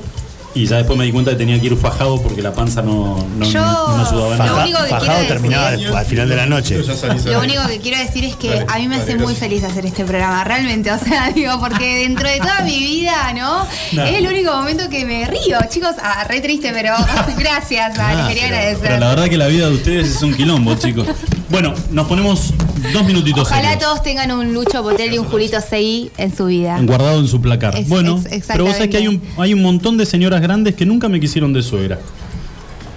y 0.55 0.65
ya 0.65 0.77
después 0.77 0.97
me 0.97 1.05
di 1.05 1.11
cuenta 1.11 1.31
que 1.31 1.37
tenía 1.37 1.59
que 1.59 1.67
ir 1.67 1.77
fajado 1.77 2.21
porque 2.21 2.41
la 2.41 2.53
panza 2.53 2.81
no, 2.81 3.23
no, 3.37 3.45
Yo, 3.45 3.61
no, 3.61 4.05
ayudaba 4.05 4.35
nada. 4.35 4.87
fajado 4.87 5.25
terminaba 5.27 5.67
al 5.69 6.05
final 6.05 6.27
de 6.27 6.35
la 6.35 6.45
noche. 6.45 6.81
Lo 7.25 7.39
único 7.41 7.67
que 7.67 7.79
quiero 7.79 7.97
decir 7.99 8.25
es 8.25 8.35
que 8.35 8.65
a 8.67 8.77
mí 8.79 8.87
me 8.87 8.95
hace 8.95 9.15
muy 9.15 9.35
feliz 9.35 9.63
hacer 9.63 9.85
este 9.85 10.03
programa, 10.05 10.43
realmente. 10.43 10.91
O 10.91 10.97
sea, 10.97 11.31
digo, 11.35 11.59
porque 11.59 11.99
dentro 11.99 12.27
de 12.27 12.39
toda 12.39 12.61
mi 12.61 12.79
vida, 12.79 13.33
¿no? 13.33 13.67
Es 13.91 14.15
el 14.15 14.27
único 14.27 14.51
momento 14.53 14.89
que 14.89 15.05
me 15.05 15.25
río. 15.27 15.57
Chicos, 15.69 15.95
ah, 16.01 16.25
re 16.27 16.41
triste, 16.41 16.71
pero 16.73 16.93
gracias. 17.37 17.97
Ah, 17.99 18.15
les 18.15 18.27
quería 18.27 18.45
agradecer. 18.45 18.81
Pero 18.81 18.99
la 18.99 19.09
verdad 19.09 19.25
que 19.25 19.37
la 19.37 19.47
vida 19.47 19.67
de 19.67 19.75
ustedes 19.75 20.15
es 20.15 20.21
un 20.21 20.33
quilombo, 20.33 20.75
chicos. 20.75 21.07
Bueno, 21.49 21.73
nos 21.91 22.07
ponemos 22.07 22.53
dos 22.93 23.05
minutitos. 23.05 23.47
Ojalá 23.47 23.77
todos 23.79 24.03
tengan 24.03 24.31
un 24.31 24.53
Lucho 24.53 24.83
Botel 24.83 25.13
y 25.13 25.17
un 25.17 25.25
Julito 25.25 25.57
CI 25.61 26.11
en 26.17 26.35
su 26.35 26.45
vida. 26.45 26.79
Guardado 26.81 27.19
en 27.19 27.27
su 27.27 27.41
placar. 27.41 27.73
bueno, 27.87 28.21
pero 28.47 28.65
vos 28.65 28.73
sabés 28.73 28.89
que 28.89 28.97
hay 28.97 29.07
un, 29.07 29.21
hay 29.37 29.53
un 29.53 29.61
montón 29.61 29.97
de 29.97 30.05
señoras 30.05 30.41
grandes 30.41 30.75
que 30.75 30.85
nunca 30.85 31.09
me 31.09 31.19
quisieron 31.19 31.51
de 31.53 31.63
suegra. 31.63 31.99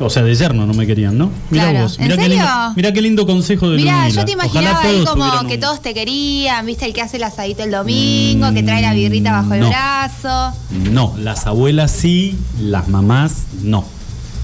O 0.00 0.10
sea, 0.10 0.22
de 0.22 0.34
yerno 0.34 0.66
no 0.66 0.74
me 0.74 0.86
querían, 0.86 1.16
¿no? 1.16 1.30
Mira 1.50 1.72
vos. 1.72 1.98
Mira 1.98 2.16
qué, 2.16 2.28
lindo, 2.28 2.46
mira 2.74 2.92
qué 2.92 3.02
lindo 3.02 3.26
consejo 3.26 3.70
de 3.70 3.76
Mira, 3.76 4.08
yo 4.08 4.24
te 4.24 4.32
imaginaba 4.32 4.82
ahí 4.82 5.04
como 5.04 5.46
que 5.46 5.58
todos 5.58 5.80
te 5.80 5.94
querían, 5.94 6.66
¿viste? 6.66 6.86
El 6.86 6.92
que 6.92 7.02
hace 7.02 7.18
el 7.18 7.24
asadito 7.24 7.62
el 7.62 7.70
domingo, 7.70 8.52
que 8.52 8.62
trae 8.62 8.82
la 8.82 8.94
birrita 8.94 9.32
bajo 9.32 9.54
el 9.54 9.64
brazo. 9.64 10.52
No, 10.90 11.14
las 11.18 11.46
abuelas 11.46 11.92
sí, 11.92 12.36
las 12.60 12.88
mamás 12.88 13.44
no. 13.62 13.84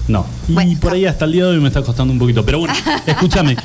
No. 0.07 0.25
Y 0.47 0.75
por 0.77 0.93
ahí 0.93 1.05
hasta 1.05 1.25
el 1.25 1.33
día 1.33 1.45
de 1.45 1.51
hoy 1.51 1.59
me 1.59 1.67
está 1.67 1.83
costando 1.83 2.11
un 2.11 2.19
poquito. 2.19 2.43
Pero 2.43 2.59
bueno, 2.59 2.73
escúchame. 3.05 3.55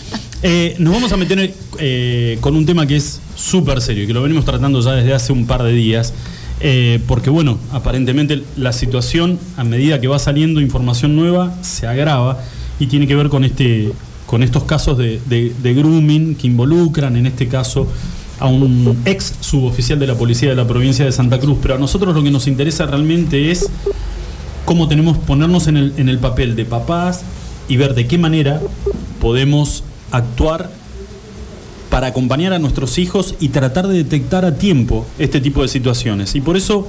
Eh, 0.46 0.76
nos 0.78 0.92
vamos 0.92 1.10
a 1.10 1.16
meter 1.16 1.54
eh, 1.78 2.36
con 2.42 2.54
un 2.54 2.66
tema 2.66 2.86
que 2.86 2.96
es 2.96 3.18
súper 3.34 3.80
serio 3.80 4.04
y 4.04 4.06
que 4.06 4.12
lo 4.12 4.20
venimos 4.20 4.44
tratando 4.44 4.82
ya 4.82 4.92
desde 4.92 5.14
hace 5.14 5.32
un 5.32 5.46
par 5.46 5.62
de 5.62 5.72
días. 5.72 6.12
Eh, 6.60 7.00
porque 7.08 7.30
bueno, 7.30 7.58
aparentemente 7.72 8.42
la 8.58 8.74
situación 8.74 9.38
a 9.56 9.64
medida 9.64 10.02
que 10.02 10.06
va 10.06 10.18
saliendo 10.18 10.60
información 10.60 11.16
nueva 11.16 11.56
se 11.62 11.86
agrava 11.86 12.42
y 12.78 12.88
tiene 12.88 13.06
que 13.06 13.14
ver 13.14 13.30
con, 13.30 13.42
este, 13.42 13.90
con 14.26 14.42
estos 14.42 14.64
casos 14.64 14.98
de, 14.98 15.18
de 15.26 15.74
grooming 15.74 16.34
que 16.34 16.46
involucran 16.46 17.16
en 17.16 17.24
este 17.24 17.48
caso 17.48 17.88
a 18.38 18.46
un 18.46 18.98
ex 19.06 19.36
suboficial 19.40 19.98
de 19.98 20.08
la 20.08 20.14
policía 20.14 20.50
de 20.50 20.56
la 20.56 20.68
provincia 20.68 21.06
de 21.06 21.12
Santa 21.12 21.40
Cruz. 21.40 21.56
Pero 21.62 21.76
a 21.76 21.78
nosotros 21.78 22.14
lo 22.14 22.22
que 22.22 22.30
nos 22.30 22.48
interesa 22.48 22.84
realmente 22.84 23.50
es 23.50 23.70
cómo 24.66 24.88
tenemos 24.88 25.16
ponernos 25.16 25.68
en 25.68 25.78
el, 25.78 25.94
en 25.96 26.10
el 26.10 26.18
papel 26.18 26.54
de 26.54 26.66
papás 26.66 27.22
y 27.66 27.78
ver 27.78 27.94
de 27.94 28.06
qué 28.06 28.18
manera 28.18 28.60
podemos 29.22 29.84
actuar 30.10 30.70
para 31.90 32.08
acompañar 32.08 32.52
a 32.52 32.58
nuestros 32.58 32.98
hijos 32.98 33.36
y 33.38 33.50
tratar 33.50 33.86
de 33.86 33.94
detectar 33.94 34.44
a 34.44 34.56
tiempo 34.56 35.06
este 35.18 35.40
tipo 35.40 35.62
de 35.62 35.68
situaciones. 35.68 36.34
Y 36.34 36.40
por 36.40 36.56
eso 36.56 36.88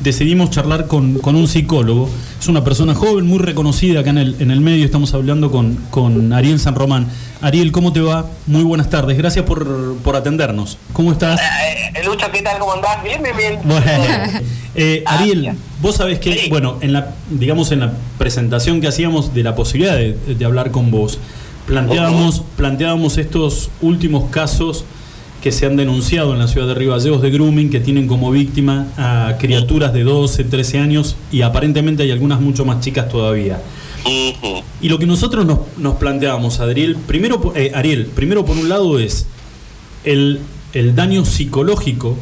decidimos 0.00 0.50
charlar 0.50 0.86
con, 0.86 1.20
un 1.22 1.48
psicólogo. 1.48 2.08
Es 2.40 2.48
una 2.48 2.64
persona 2.64 2.94
joven, 2.94 3.26
muy 3.26 3.38
reconocida 3.38 4.00
acá 4.00 4.10
en 4.10 4.18
el, 4.18 4.36
en 4.40 4.50
el 4.50 4.60
medio. 4.60 4.84
Estamos 4.84 5.12
hablando 5.14 5.50
con, 5.50 5.76
con 5.90 6.32
Ariel 6.32 6.60
San 6.60 6.74
Román. 6.74 7.08
Ariel, 7.40 7.72
¿cómo 7.72 7.92
te 7.92 8.00
va? 8.00 8.26
Muy 8.46 8.62
buenas 8.62 8.90
tardes. 8.90 9.18
Gracias 9.18 9.44
por, 9.44 9.96
por 9.96 10.16
atendernos. 10.16 10.78
¿Cómo 10.92 11.12
estás? 11.12 11.40
Eh, 11.40 11.92
eh 11.94 12.04
Lucho, 12.04 12.30
¿qué 12.32 12.42
tal? 12.42 12.58
¿Cómo 12.58 12.72
andás? 12.72 13.02
Bien, 13.02 13.22
bien, 13.22 13.36
bien. 13.36 13.60
Eh, 14.80 15.02
ah, 15.06 15.18
Ariel, 15.18 15.56
vos 15.82 15.96
sabés 15.96 16.20
que, 16.20 16.46
bueno, 16.50 16.78
en 16.80 16.92
la, 16.92 17.14
digamos, 17.30 17.72
en 17.72 17.80
la 17.80 17.94
presentación 18.16 18.80
que 18.80 18.86
hacíamos 18.86 19.34
de 19.34 19.42
la 19.42 19.56
posibilidad 19.56 19.96
de, 19.96 20.12
de 20.12 20.44
hablar 20.44 20.70
con 20.70 20.92
vos, 20.92 21.18
planteábamos, 21.68 22.42
planteábamos 22.56 23.18
estos 23.18 23.70
últimos 23.80 24.30
casos 24.30 24.84
que 25.42 25.52
se 25.52 25.66
han 25.66 25.76
denunciado 25.76 26.32
en 26.32 26.40
la 26.40 26.48
ciudad 26.48 26.66
de 26.66 26.74
Río 26.74 26.98
de 26.98 27.30
grooming, 27.30 27.70
que 27.70 27.78
tienen 27.78 28.08
como 28.08 28.30
víctima 28.30 28.88
a 28.96 29.36
criaturas 29.38 29.92
de 29.92 30.02
12, 30.02 30.44
13 30.44 30.78
años 30.80 31.14
y 31.30 31.42
aparentemente 31.42 32.02
hay 32.02 32.10
algunas 32.10 32.40
mucho 32.40 32.64
más 32.64 32.80
chicas 32.80 33.08
todavía. 33.08 33.60
Y 34.80 34.88
lo 34.88 34.98
que 34.98 35.06
nosotros 35.06 35.44
nos, 35.44 35.58
nos 35.76 35.96
planteábamos, 35.96 36.60
Ariel, 36.60 36.96
primero, 36.96 37.52
eh, 37.54 37.70
Ariel, 37.74 38.06
primero 38.06 38.44
por 38.44 38.56
un 38.56 38.68
lado 38.68 38.98
es 38.98 39.26
el, 40.04 40.40
el 40.72 40.94
daño 40.94 41.24
psicológico 41.24 42.16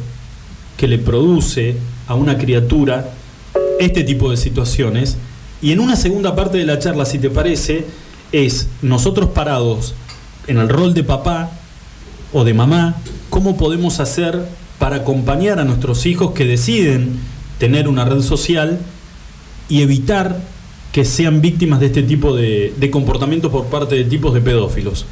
que 0.75 0.87
le 0.87 0.99
produce 0.99 1.77
a 2.07 2.15
una 2.15 2.37
criatura 2.37 3.11
este 3.79 4.03
tipo 4.03 4.29
de 4.29 4.37
situaciones. 4.37 5.17
Y 5.61 5.71
en 5.71 5.79
una 5.79 5.95
segunda 5.95 6.35
parte 6.35 6.57
de 6.57 6.65
la 6.65 6.77
charla, 6.77 7.05
si 7.05 7.17
te 7.17 7.29
parece, 7.29 7.85
es 8.31 8.67
nosotros 8.81 9.29
parados 9.29 9.93
en 10.47 10.57
el 10.57 10.69
rol 10.69 10.93
de 10.93 11.03
papá 11.03 11.51
o 12.33 12.43
de 12.43 12.53
mamá, 12.53 12.95
¿cómo 13.29 13.57
podemos 13.57 13.99
hacer 13.99 14.45
para 14.79 14.97
acompañar 14.97 15.59
a 15.59 15.63
nuestros 15.63 16.05
hijos 16.05 16.31
que 16.31 16.45
deciden 16.45 17.19
tener 17.57 17.87
una 17.87 18.05
red 18.05 18.21
social 18.21 18.79
y 19.69 19.81
evitar 19.81 20.37
que 20.91 21.05
sean 21.05 21.41
víctimas 21.41 21.79
de 21.79 21.87
este 21.87 22.03
tipo 22.03 22.35
de, 22.35 22.73
de 22.77 22.91
comportamientos 22.91 23.51
por 23.51 23.67
parte 23.67 23.95
de 23.95 24.05
tipos 24.05 24.33
de 24.33 24.41
pedófilos? 24.41 25.05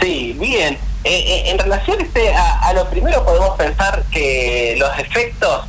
Sí, 0.00 0.36
bien. 0.38 0.78
Eh, 1.04 1.24
eh, 1.26 1.50
en 1.50 1.58
relación 1.58 2.00
este, 2.00 2.32
a, 2.34 2.72
lo 2.74 2.88
primero 2.90 3.24
podemos 3.24 3.56
pensar 3.56 4.04
que 4.10 4.76
los 4.78 4.90
efectos 4.98 5.64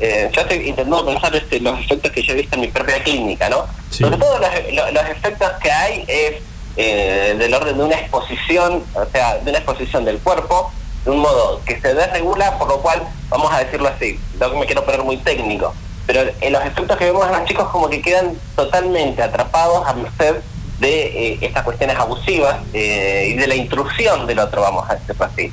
eh, 0.00 0.30
yo 0.32 0.40
estoy 0.42 0.58
intentando 0.68 1.04
pensar 1.06 1.34
este, 1.34 1.60
los 1.60 1.78
efectos 1.80 2.10
que 2.12 2.22
yo 2.22 2.32
he 2.32 2.36
visto 2.36 2.54
en 2.56 2.60
mi 2.62 2.68
propia 2.68 3.02
clínica, 3.02 3.48
¿no? 3.48 3.66
Sí. 3.90 4.04
Sobre 4.04 4.16
todo 4.18 4.38
los, 4.38 4.50
lo- 4.72 4.90
los 4.92 5.04
efectos 5.10 5.50
que 5.62 5.70
hay 5.70 6.04
es 6.08 6.34
eh, 6.76 7.34
del 7.38 7.54
orden 7.54 7.78
de 7.78 7.84
una 7.84 7.96
exposición, 7.96 8.82
o 8.94 9.04
sea, 9.12 9.36
de 9.38 9.48
una 9.50 9.58
exposición 9.58 10.04
del 10.04 10.18
cuerpo 10.18 10.70
de 11.04 11.10
un 11.12 11.20
modo 11.20 11.60
que 11.64 11.80
se 11.80 11.94
desregula, 11.94 12.58
por 12.58 12.68
lo 12.68 12.78
cual, 12.82 13.00
vamos 13.28 13.52
a 13.52 13.60
decirlo 13.64 13.88
así, 13.88 14.18
no 14.40 14.48
me 14.50 14.66
quiero 14.66 14.84
poner 14.84 15.02
muy 15.04 15.16
técnico, 15.18 15.72
pero 16.06 16.20
en 16.40 16.52
los 16.52 16.62
efectos 16.64 16.96
que 16.96 17.04
vemos 17.06 17.24
en 17.26 17.32
los 17.32 17.44
chicos 17.44 17.68
como 17.68 17.88
que 17.88 18.02
quedan 18.02 18.36
totalmente 18.56 19.22
atrapados 19.22 19.86
a 19.86 19.92
merced 19.94 20.36
de 20.80 21.06
eh, 21.32 21.38
estas 21.40 21.62
cuestiones 21.62 21.96
abusivas 21.96 22.56
eh, 22.74 23.28
y 23.30 23.34
de 23.34 23.46
la 23.46 23.54
intrusión 23.54 24.26
del 24.26 24.40
otro, 24.40 24.60
vamos 24.62 24.84
a 24.90 24.96
decirlo 24.96 25.24
así. 25.24 25.50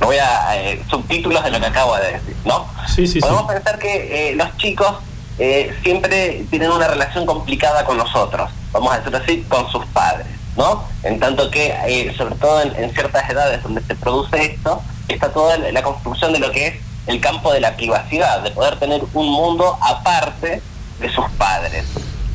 No 0.00 0.06
voy 0.06 0.16
a 0.18 0.56
eh, 0.56 0.82
subtítulos 0.88 1.42
de 1.42 1.50
lo 1.50 1.60
que 1.60 1.66
acabo 1.66 1.96
de 1.96 2.12
decir, 2.12 2.36
¿no? 2.44 2.66
Sí, 2.86 3.06
sí, 3.06 3.14
sí. 3.14 3.20
Podemos 3.20 3.52
pensar 3.52 3.78
que 3.78 4.30
eh, 4.30 4.34
los 4.36 4.56
chicos 4.56 4.94
eh, 5.38 5.74
siempre 5.82 6.44
tienen 6.50 6.70
una 6.70 6.88
relación 6.88 7.26
complicada 7.26 7.84
con 7.84 7.96
nosotros, 7.96 8.50
vamos 8.72 8.92
a 8.92 8.98
decirlo 8.98 9.18
así, 9.18 9.42
con 9.48 9.70
sus 9.70 9.84
padres, 9.86 10.26
¿no? 10.56 10.84
En 11.02 11.18
tanto 11.18 11.50
que, 11.50 12.12
sobre 12.16 12.34
todo 12.36 12.62
en, 12.62 12.74
en 12.76 12.92
ciertas 12.92 13.28
edades 13.28 13.62
donde 13.62 13.82
se 13.82 13.94
produce 13.96 14.44
esto, 14.44 14.82
está 15.08 15.32
toda 15.32 15.56
la 15.58 15.72
la 15.72 15.82
construcción 15.82 16.32
de 16.32 16.38
lo 16.38 16.50
que 16.52 16.66
es 16.68 16.74
el 17.06 17.20
campo 17.20 17.52
de 17.52 17.60
la 17.60 17.74
privacidad, 17.74 18.42
de 18.42 18.50
poder 18.50 18.78
tener 18.78 19.02
un 19.14 19.30
mundo 19.30 19.78
aparte 19.80 20.62
de 21.00 21.10
sus 21.10 21.24
padres. 21.32 21.84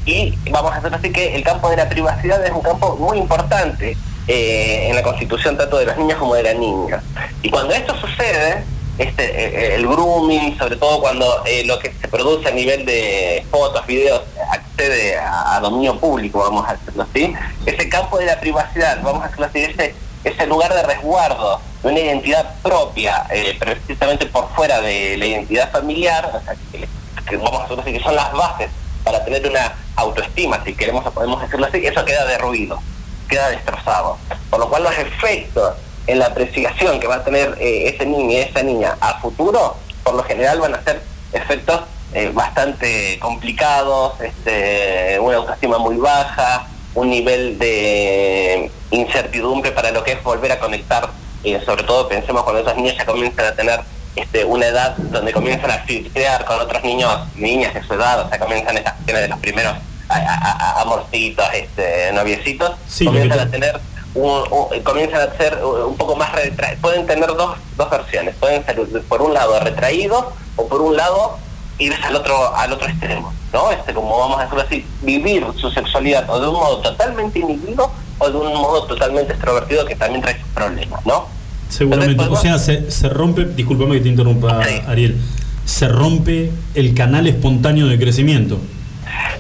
Y 0.05 0.35
vamos 0.49 0.71
a 0.73 0.77
hacer 0.77 0.93
así 0.93 1.11
que 1.11 1.35
el 1.35 1.43
campo 1.43 1.69
de 1.69 1.77
la 1.77 1.87
privacidad 1.87 2.43
es 2.43 2.51
un 2.51 2.61
campo 2.61 2.97
muy 2.97 3.17
importante 3.17 3.95
eh, 4.27 4.87
en 4.89 4.95
la 4.95 5.03
constitución 5.03 5.57
tanto 5.57 5.77
de 5.77 5.85
los 5.85 5.97
niños 5.97 6.17
como 6.17 6.35
de 6.35 6.43
las 6.43 6.55
niñas. 6.55 7.03
Y 7.41 7.49
cuando 7.49 7.73
esto 7.73 7.95
sucede, 7.97 8.63
este, 8.97 9.23
eh, 9.23 9.75
el 9.75 9.87
grooming, 9.87 10.57
sobre 10.57 10.75
todo 10.75 11.01
cuando 11.01 11.43
eh, 11.45 11.63
lo 11.65 11.79
que 11.79 11.91
se 11.99 12.07
produce 12.07 12.49
a 12.49 12.51
nivel 12.51 12.85
de 12.85 13.43
fotos, 13.49 13.85
videos, 13.87 14.21
accede 14.51 15.17
a, 15.17 15.59
dominio 15.61 15.99
público, 15.99 16.39
vamos 16.39 16.67
a 16.69 16.73
decirlo 16.73 17.03
así, 17.03 17.33
ese 17.65 17.89
campo 17.89 18.19
de 18.19 18.27
la 18.27 18.39
privacidad, 18.39 19.01
vamos 19.01 19.23
a 19.23 19.27
decirlo 19.27 19.45
así, 19.47 19.93
ese, 20.23 20.47
lugar 20.47 20.73
de 20.73 20.83
resguardo 20.83 21.59
de 21.81 21.89
una 21.89 21.99
identidad 21.99 22.55
propia, 22.61 23.25
eh, 23.31 23.57
precisamente 23.59 24.27
por 24.27 24.49
fuera 24.53 24.79
de 24.81 25.17
la 25.17 25.25
identidad 25.25 25.71
familiar, 25.71 26.31
o 26.33 26.43
sea, 26.43 26.55
que, 26.71 27.37
vamos 27.37 27.59
a 27.59 27.63
decirlo 27.63 27.81
así, 27.81 27.93
que 27.93 28.03
son 28.03 28.15
las 28.15 28.31
bases 28.33 28.69
para 29.03 29.23
tener 29.25 29.49
una 29.49 29.73
autoestima, 29.95 30.63
si 30.63 30.75
queremos 30.75 31.03
podemos 31.11 31.41
decirlo 31.41 31.65
así, 31.65 31.83
eso 31.83 32.05
queda 32.05 32.25
derruido, 32.25 32.79
queda 33.33 33.49
destrozado. 33.49 34.17
Por 34.49 34.59
lo 34.59 34.69
cual 34.69 34.83
los 34.83 34.97
efectos 34.97 35.73
en 36.05 36.19
la 36.19 36.27
apreciación 36.27 36.99
que 36.99 37.07
va 37.07 37.15
a 37.15 37.23
tener 37.23 37.55
eh, 37.59 37.89
ese 37.89 38.05
niño 38.05 38.31
y 38.31 38.37
esa 38.37 38.61
niña 38.61 38.95
a 39.01 39.19
futuro, 39.19 39.75
por 40.03 40.13
lo 40.13 40.23
general 40.23 40.59
van 40.59 40.75
a 40.75 40.83
ser 40.83 41.01
efectos 41.31 41.81
eh, 42.13 42.29
bastante 42.31 43.17
complicados, 43.19 44.21
este, 44.21 45.19
una 45.19 45.37
autoestima 45.37 45.79
muy 45.79 45.97
baja, 45.97 46.67
un 46.93 47.09
nivel 47.09 47.57
de 47.57 48.69
incertidumbre 48.91 49.71
para 49.71 49.89
lo 49.89 50.03
que 50.03 50.11
es 50.11 50.23
volver 50.23 50.51
a 50.51 50.59
conectar, 50.59 51.09
eh, 51.43 51.59
sobre 51.65 51.83
todo 51.83 52.07
pensemos 52.07 52.43
cuando 52.43 52.61
esos 52.61 52.75
niños 52.75 52.95
ya 52.97 53.05
comienzan 53.05 53.45
a 53.45 53.55
tener 53.55 53.79
este, 54.15 54.45
una 54.45 54.67
edad 54.67 54.95
donde 54.95 55.31
comienzan 55.31 55.71
a 55.71 55.79
flirtear 55.79 56.45
con 56.45 56.59
otros 56.59 56.83
niños 56.83 57.11
niñas 57.35 57.73
de 57.73 57.81
su 57.81 57.93
edad, 57.95 58.27
o 58.27 58.29
sea, 58.29 58.37
comienzan 58.37 58.77
estas 58.77 58.93
cuestiones 58.93 59.23
de 59.23 59.29
los 59.29 59.39
primeros 59.39 59.73
a- 60.09 60.15
a- 60.15 60.51
a- 60.77 60.81
amorcitos, 60.81 61.45
este, 61.53 62.11
noviecitos, 62.13 62.71
Sí, 62.87 63.05
comienzan 63.05 63.37
te- 63.37 63.43
a 63.43 63.49
tener 63.51 63.79
un, 64.15 64.29
un- 64.51 64.83
comienzan 64.83 65.21
a 65.29 65.37
ser 65.37 65.57
un 65.63 65.95
poco 65.97 66.15
más 66.15 66.31
retra- 66.33 66.75
pueden 66.81 67.05
tener 67.05 67.27
dos, 67.35 67.57
dos 67.77 67.89
versiones, 67.89 68.35
pueden 68.39 68.63
ser 68.65 68.75
por 69.09 69.21
un 69.21 69.33
lado 69.33 69.59
retraídos 69.59 70.25
o 70.55 70.67
por 70.67 70.81
un 70.81 70.95
lado 70.95 71.37
irse 71.79 72.03
al 72.03 72.15
otro 72.15 72.55
al 72.55 72.71
otro 72.71 72.87
extremo, 72.87 73.33
¿no? 73.51 73.71
Este 73.71 73.93
como 73.93 74.19
vamos 74.19 74.39
a 74.39 74.43
decirlo 74.43 74.63
así, 74.63 74.85
vivir 75.01 75.45
su 75.59 75.71
sexualidad 75.71 76.29
o 76.29 76.39
de 76.39 76.47
un 76.47 76.53
modo 76.53 76.77
totalmente 76.79 77.39
inhibido 77.39 77.91
o 78.19 78.29
de 78.29 78.37
un 78.37 78.53
modo 78.53 78.83
totalmente 78.85 79.33
extrovertido 79.33 79.83
que 79.85 79.95
también 79.95 80.21
trae 80.21 80.39
sus 80.39 80.49
problemas, 80.49 81.03
¿no? 81.05 81.25
Seguramente. 81.69 82.23
O 82.29 82.35
sea, 82.35 82.59
se, 82.59 82.91
se 82.91 83.09
rompe, 83.09 83.45
discúlpame 83.45 83.95
que 83.95 84.01
te 84.01 84.09
interrumpa, 84.09 84.63
Sí. 84.63 84.81
Ariel, 84.87 85.19
se 85.65 85.87
rompe 85.87 86.51
el 86.75 86.93
canal 86.93 87.25
espontáneo 87.25 87.87
de 87.87 87.97
crecimiento. 87.97 88.59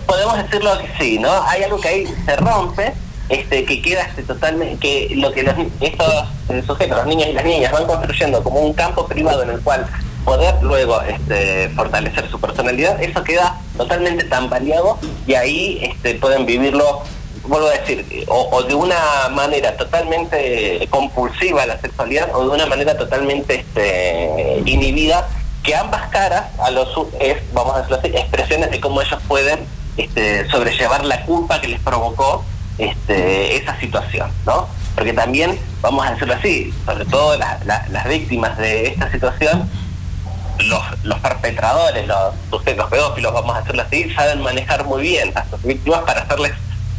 Podemos 0.05 0.37
decirlo 0.37 0.77
que 0.79 0.89
sí, 0.99 1.19
¿no? 1.19 1.31
Hay 1.47 1.63
algo 1.63 1.79
que 1.79 1.87
ahí 1.87 2.07
se 2.25 2.35
rompe, 2.35 2.93
este, 3.29 3.65
que 3.65 3.81
queda 3.81 4.03
este, 4.03 4.23
totalmente, 4.23 4.77
que 4.77 5.15
lo 5.15 5.31
que 5.31 5.43
los, 5.43 5.55
estos 5.81 6.25
eh, 6.49 6.63
sujetos, 6.65 6.97
los 6.97 7.07
niños 7.07 7.29
y 7.29 7.33
las 7.33 7.45
niñas, 7.45 7.71
van 7.71 7.85
construyendo 7.85 8.43
como 8.43 8.59
un 8.59 8.73
campo 8.73 9.07
privado 9.07 9.43
en 9.43 9.51
el 9.51 9.61
cual 9.61 9.87
poder 10.25 10.55
luego 10.61 11.01
este, 11.01 11.69
fortalecer 11.69 12.29
su 12.29 12.39
personalidad, 12.39 13.01
eso 13.01 13.23
queda 13.23 13.59
totalmente 13.77 14.23
tambaleado 14.25 14.97
y 15.27 15.33
ahí 15.33 15.79
este, 15.81 16.15
pueden 16.15 16.45
vivirlo, 16.45 17.01
vuelvo 17.43 17.67
a 17.67 17.71
decir, 17.71 18.25
o, 18.27 18.49
o 18.51 18.63
de 18.63 18.75
una 18.75 19.29
manera 19.31 19.75
totalmente 19.75 20.87
compulsiva 20.89 21.65
la 21.65 21.79
sexualidad 21.79 22.29
o 22.33 22.43
de 22.47 22.55
una 22.55 22.65
manera 22.67 22.97
totalmente 22.97 23.55
este, 23.61 24.61
inhibida, 24.65 25.27
que 25.63 25.75
ambas 25.75 26.07
caras 26.09 26.45
a 26.59 26.69
los 26.71 26.89
es, 27.19 27.37
vamos 27.53 27.73
a 27.75 27.77
decirlo 27.79 27.99
así, 27.99 28.07
expresiones 28.09 28.69
de 28.71 28.79
cómo 28.81 29.01
ellos 29.01 29.19
pueden 29.27 29.65
este, 29.97 30.47
sobrellevar 30.49 31.05
la 31.05 31.21
culpa 31.25 31.61
que 31.61 31.69
les 31.69 31.79
provocó 31.79 32.43
este, 32.77 33.55
esa 33.55 33.79
situación, 33.79 34.29
¿no? 34.45 34.67
Porque 34.95 35.13
también, 35.13 35.57
vamos 35.81 36.05
a 36.05 36.11
decirlo 36.11 36.33
así, 36.35 36.73
sobre 36.85 37.05
todo 37.05 37.37
las- 37.37 38.07
víctimas 38.07 38.57
de 38.57 38.87
esta 38.87 39.09
situación, 39.11 39.69
los, 40.59 40.81
los 41.03 41.19
perpetradores, 41.19 42.05
los 42.07 42.33
sujetos 42.49 42.89
pedófilos, 42.89 43.33
vamos 43.33 43.55
a 43.55 43.61
decirlo 43.61 43.81
así, 43.83 44.11
saben 44.13 44.41
manejar 44.41 44.85
muy 44.85 45.01
bien 45.01 45.31
a 45.35 45.45
sus 45.49 45.61
víctimas 45.63 46.01
para 46.01 46.21
hacerles 46.21 46.51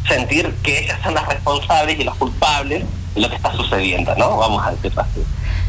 sentir 0.07 0.53
que 0.63 0.79
ellas 0.79 0.99
son 1.03 1.13
las 1.13 1.27
responsables 1.27 1.99
y 1.99 2.03
los 2.03 2.15
culpables 2.15 2.83
de 3.13 3.21
lo 3.21 3.29
que 3.29 3.35
está 3.35 3.53
sucediendo, 3.53 4.13
¿no? 4.15 4.37
Vamos 4.37 4.65
a 4.65 4.71
decirlo 4.71 5.01
así. 5.01 5.23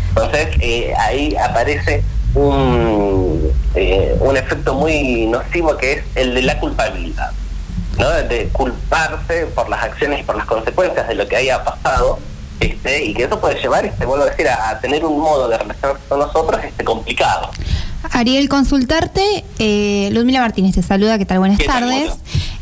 Entonces, 0.08 0.48
eh, 0.60 0.94
ahí 0.98 1.36
aparece 1.36 2.02
un, 2.36 3.50
eh, 3.74 4.16
un 4.20 4.36
efecto 4.36 4.74
muy 4.74 5.26
nocivo 5.26 5.76
que 5.76 5.92
es 5.92 6.04
el 6.14 6.34
de 6.34 6.42
la 6.42 6.58
culpabilidad, 6.60 7.32
¿no? 7.98 8.08
De 8.10 8.48
culparse 8.52 9.46
por 9.54 9.68
las 9.68 9.82
acciones 9.82 10.20
y 10.20 10.22
por 10.22 10.36
las 10.36 10.46
consecuencias 10.46 11.08
de 11.08 11.14
lo 11.14 11.26
que 11.26 11.36
haya 11.36 11.64
pasado, 11.64 12.18
este, 12.60 13.04
y 13.06 13.14
que 13.14 13.24
eso 13.24 13.40
puede 13.40 13.60
llevar, 13.60 13.84
este, 13.84 14.06
vuelvo 14.06 14.24
a 14.24 14.30
decir, 14.30 14.48
a, 14.48 14.70
a 14.70 14.80
tener 14.80 15.04
un 15.04 15.18
modo 15.20 15.48
de 15.48 15.58
relacionarse 15.58 16.02
con 16.08 16.18
nosotros 16.18 16.60
este, 16.62 16.84
complicado. 16.84 17.50
Ariel, 18.12 18.48
consultarte. 18.48 19.44
Eh, 19.58 20.10
Ludmila 20.12 20.40
Martínez 20.40 20.74
te 20.74 20.82
saluda, 20.82 21.18
¿qué 21.18 21.26
tal? 21.26 21.38
Buenas 21.38 21.58
¿Qué 21.58 21.66
tal, 21.66 21.80
tardes. 21.80 22.02
Lula? 22.02 22.16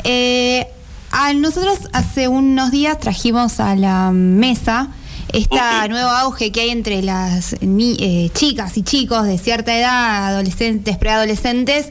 Eh, 0.05 0.69
a 1.11 1.33
nosotros 1.35 1.79
hace 1.93 2.29
unos 2.29 2.71
días 2.71 2.99
trajimos 2.99 3.61
a 3.61 3.77
la 3.77 4.11
mesa 4.13 4.89
este 5.35 5.57
Ujú. 5.57 5.89
nuevo 5.89 6.09
auge 6.11 6.53
que 6.53 6.61
hay 6.61 6.71
entre 6.71 7.03
las 7.03 7.57
eh, 7.61 8.31
chicas 8.35 8.77
y 8.77 8.83
chicos 8.83 9.25
de 9.25 9.37
cierta 9.37 9.77
edad, 9.77 10.29
adolescentes, 10.29 10.97
preadolescentes, 10.97 11.89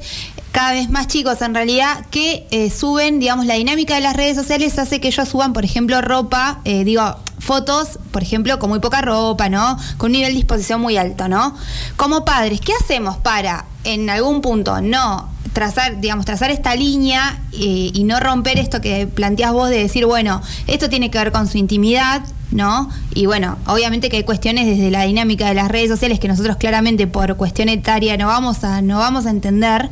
cada 0.54 0.72
vez 0.72 0.90
más 0.90 1.08
chicos 1.08 1.42
en 1.42 1.54
realidad, 1.54 2.06
que 2.10 2.48
eh, 2.52 2.70
suben, 2.70 3.20
digamos, 3.20 3.46
la 3.46 3.56
dinámica 3.56 3.96
de 3.96 4.02
las 4.02 4.16
redes 4.16 4.38
sociales 4.38 4.78
hace 4.80 5.02
que 5.02 5.10
ellos 5.10 5.28
suban, 5.28 5.52
por 5.52 5.66
ejemplo, 5.66 6.02
ropa, 6.02 6.62
eh, 6.64 6.84
digo, 6.86 7.18
fotos, 7.40 8.00
por 8.12 8.24
ejemplo, 8.24 8.60
con 8.60 8.70
muy 8.70 8.80
poca 8.80 9.02
ropa, 9.02 9.50
¿no? 9.50 9.78
Con 9.98 10.12
un 10.12 10.14
nivel 10.14 10.30
de 10.32 10.38
disposición 10.38 10.80
muy 10.80 10.96
alto, 10.96 11.28
¿no? 11.28 11.56
Como 11.98 12.24
padres, 12.24 12.62
¿qué 12.62 12.72
hacemos 12.80 13.18
para, 13.18 13.66
en 13.84 14.10
algún 14.10 14.42
punto, 14.42 14.80
no 14.80 15.33
trazar, 15.54 16.00
digamos, 16.00 16.26
trazar 16.26 16.52
esta 16.52 16.76
línea 16.76 17.40
eh, 17.54 17.92
y 17.94 18.04
no 18.04 18.20
romper 18.20 18.60
esto 18.60 18.82
que 18.82 19.08
planteas 19.08 19.54
vos 19.54 19.70
de 19.70 19.78
decir, 19.78 20.06
bueno, 20.06 20.42
esto 20.68 20.90
tiene 20.90 21.10
que 21.12 21.20
ver 21.20 21.32
con 21.32 21.48
su 21.48 21.58
intimidad, 21.58 22.24
¿no? 22.52 22.90
Y 23.14 23.28
bueno, 23.28 23.58
obviamente 23.68 24.10
que 24.10 24.18
hay 24.18 24.24
cuestiones 24.24 24.66
desde 24.66 24.92
la 24.92 25.04
dinámica 25.04 25.48
de 25.48 25.54
las 25.54 25.70
redes 25.70 25.90
sociales 25.90 26.20
que 26.20 26.28
nosotros 26.28 26.58
claramente 26.58 27.08
por 27.08 27.38
cuestión 27.38 27.70
etaria 27.70 28.18
no 28.18 28.28
vamos 28.28 28.64
a, 28.64 28.82
no 28.82 28.98
vamos 28.98 29.26
a 29.26 29.30
entender. 29.30 29.90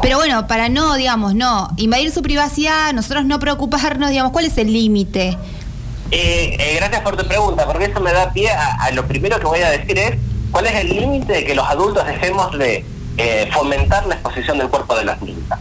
Pero 0.00 0.16
bueno, 0.16 0.46
para 0.46 0.68
no, 0.68 0.94
digamos, 0.94 1.34
no 1.34 1.68
invadir 1.76 2.12
su 2.12 2.22
privacidad, 2.22 2.92
nosotros 2.92 3.24
no 3.24 3.38
preocuparnos, 3.38 4.10
digamos, 4.10 4.32
¿cuál 4.32 4.44
es 4.44 4.56
el 4.58 4.72
límite? 4.72 5.36
Eh, 6.12 6.56
eh, 6.58 6.74
gracias 6.76 7.02
por 7.02 7.16
tu 7.16 7.26
pregunta, 7.26 7.66
porque 7.66 7.84
eso 7.84 8.00
me 8.00 8.12
da 8.12 8.32
pie 8.32 8.50
a, 8.50 8.74
a 8.82 8.90
lo 8.92 9.06
primero 9.06 9.38
que 9.38 9.46
voy 9.46 9.60
a 9.60 9.70
decir 9.70 9.98
es 9.98 10.16
cuál 10.50 10.66
es 10.66 10.74
el 10.74 10.88
límite 10.88 11.32
de 11.32 11.44
que 11.44 11.54
los 11.54 11.66
adultos 11.66 12.04
dejemos 12.06 12.56
de 12.58 12.84
eh, 13.20 13.50
fomentar 13.52 14.06
la 14.06 14.14
exposición 14.14 14.58
del 14.58 14.68
cuerpo 14.68 14.96
de 14.96 15.04
las 15.04 15.20
niñas. 15.22 15.58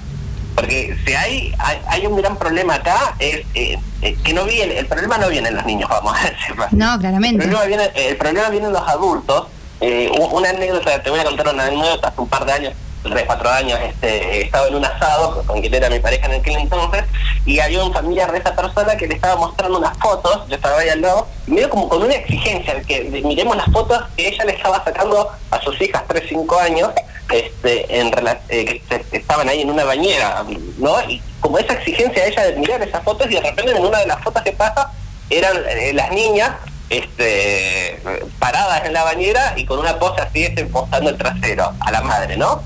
Porque 0.56 0.98
si 1.06 1.14
hay, 1.14 1.54
hay, 1.58 1.80
hay 1.88 2.06
un 2.06 2.18
gran 2.18 2.36
problema 2.38 2.76
acá, 2.76 3.16
es 3.20 3.46
eh, 3.54 3.78
eh, 4.02 4.18
que 4.24 4.34
no 4.34 4.44
viene, 4.44 4.78
el 4.78 4.88
problema 4.88 5.18
no 5.18 5.30
viene 5.30 5.50
en 5.50 5.56
los 5.56 5.66
niños, 5.66 5.90
vamos 5.90 6.14
a 6.18 6.30
decirlo. 6.30 6.66
No, 6.72 6.94
El 6.96 7.00
claramente. 7.00 7.44
problema 7.48 7.66
viene, 7.66 7.92
el 7.96 8.18
problema 8.18 8.50
viene 8.50 8.68
en 8.68 8.74
los 8.74 8.88
adultos. 8.88 9.48
Eh, 9.82 10.12
una 10.32 10.50
anécdota, 10.50 11.02
te 11.02 11.10
voy 11.10 11.22
a 11.22 11.24
contar 11.24 11.54
una 11.54 11.66
anécdota, 11.66 12.10
hace 12.10 12.20
un 12.20 12.28
par 12.28 12.46
de 12.46 12.52
años, 12.52 12.74
tres, 13.04 13.24
cuatro 13.26 13.50
años, 13.50 13.80
este, 13.82 14.42
estaba 14.42 14.68
en 14.68 14.76
un 14.76 14.84
asado 14.84 15.42
con, 15.46 15.62
quien 15.62 15.74
era 15.74 15.90
mi 15.90 16.00
pareja 16.00 16.26
en 16.26 16.42
aquel 16.42 16.58
entonces, 16.58 17.06
y 17.46 17.60
había 17.60 17.82
un 17.82 17.94
familiar 17.94 18.30
de 18.34 18.40
esa 18.40 18.54
persona 18.54 18.98
que 18.98 19.08
le 19.08 19.16
estaba 19.16 19.38
mostrando 19.38 19.78
unas 19.78 19.98
fotos, 19.98 20.42
yo 20.50 20.56
estaba 20.56 20.80
ahí 20.80 20.90
al 20.90 21.00
lado, 21.00 21.28
y 21.48 21.52
medio 21.52 21.70
como 21.70 21.88
con 21.88 22.02
una 22.02 22.14
exigencia, 22.14 22.82
que 22.82 23.04
miremos 23.24 23.56
las 23.56 23.72
fotos 23.72 24.04
que 24.18 24.28
ella 24.28 24.44
le 24.44 24.52
estaba 24.52 24.84
sacando 24.84 25.30
a 25.50 25.62
sus 25.62 25.80
hijas, 25.82 26.04
3, 26.10 26.24
5 26.28 26.60
años, 26.60 26.90
este, 27.32 28.00
en 28.00 28.12
eh, 28.50 28.82
que 28.88 29.18
estaban 29.18 29.48
ahí 29.50 29.62
en 29.62 29.70
una 29.70 29.84
bañera, 29.84 30.44
¿no? 30.78 31.02
Y 31.10 31.22
como 31.40 31.58
esa 31.58 31.74
exigencia 31.74 32.24
de 32.24 32.30
ella 32.30 32.44
de 32.44 32.56
mirar 32.58 32.82
esas 32.82 33.04
fotos 33.04 33.28
y 33.30 33.36
de 33.36 33.42
repente 33.42 33.72
en 33.72 33.86
una 33.86 34.00
de 34.00 34.08
las 34.08 34.22
fotos 34.24 34.44
que 34.44 34.52
pasa 34.52 34.92
eran 35.30 35.56
eh, 35.68 35.94
las 35.94 36.12
niñas 36.12 36.52
este, 36.90 38.02
paradas 38.40 38.86
en 38.86 38.94
la 38.94 39.04
bañera 39.04 39.54
y 39.56 39.66
con 39.66 39.80
una 39.80 40.00
pose 40.00 40.22
así 40.22 40.44
este, 40.44 40.62
el 40.62 41.18
trasero 41.18 41.74
a 41.80 41.92
la 41.92 42.02
madre, 42.02 42.36
¿no? 42.36 42.64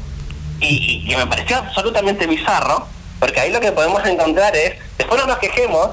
Y, 0.60 1.04
y, 1.06 1.16
me 1.16 1.28
pareció 1.28 1.58
absolutamente 1.58 2.26
bizarro, 2.26 2.88
porque 3.20 3.42
ahí 3.42 3.52
lo 3.52 3.60
que 3.60 3.74
podemos 3.74 4.06
encontrar 4.06 4.56
es, 4.56 4.76
después 4.98 5.20
no 5.20 5.28
nos 5.28 5.40
quejemos 5.40 5.90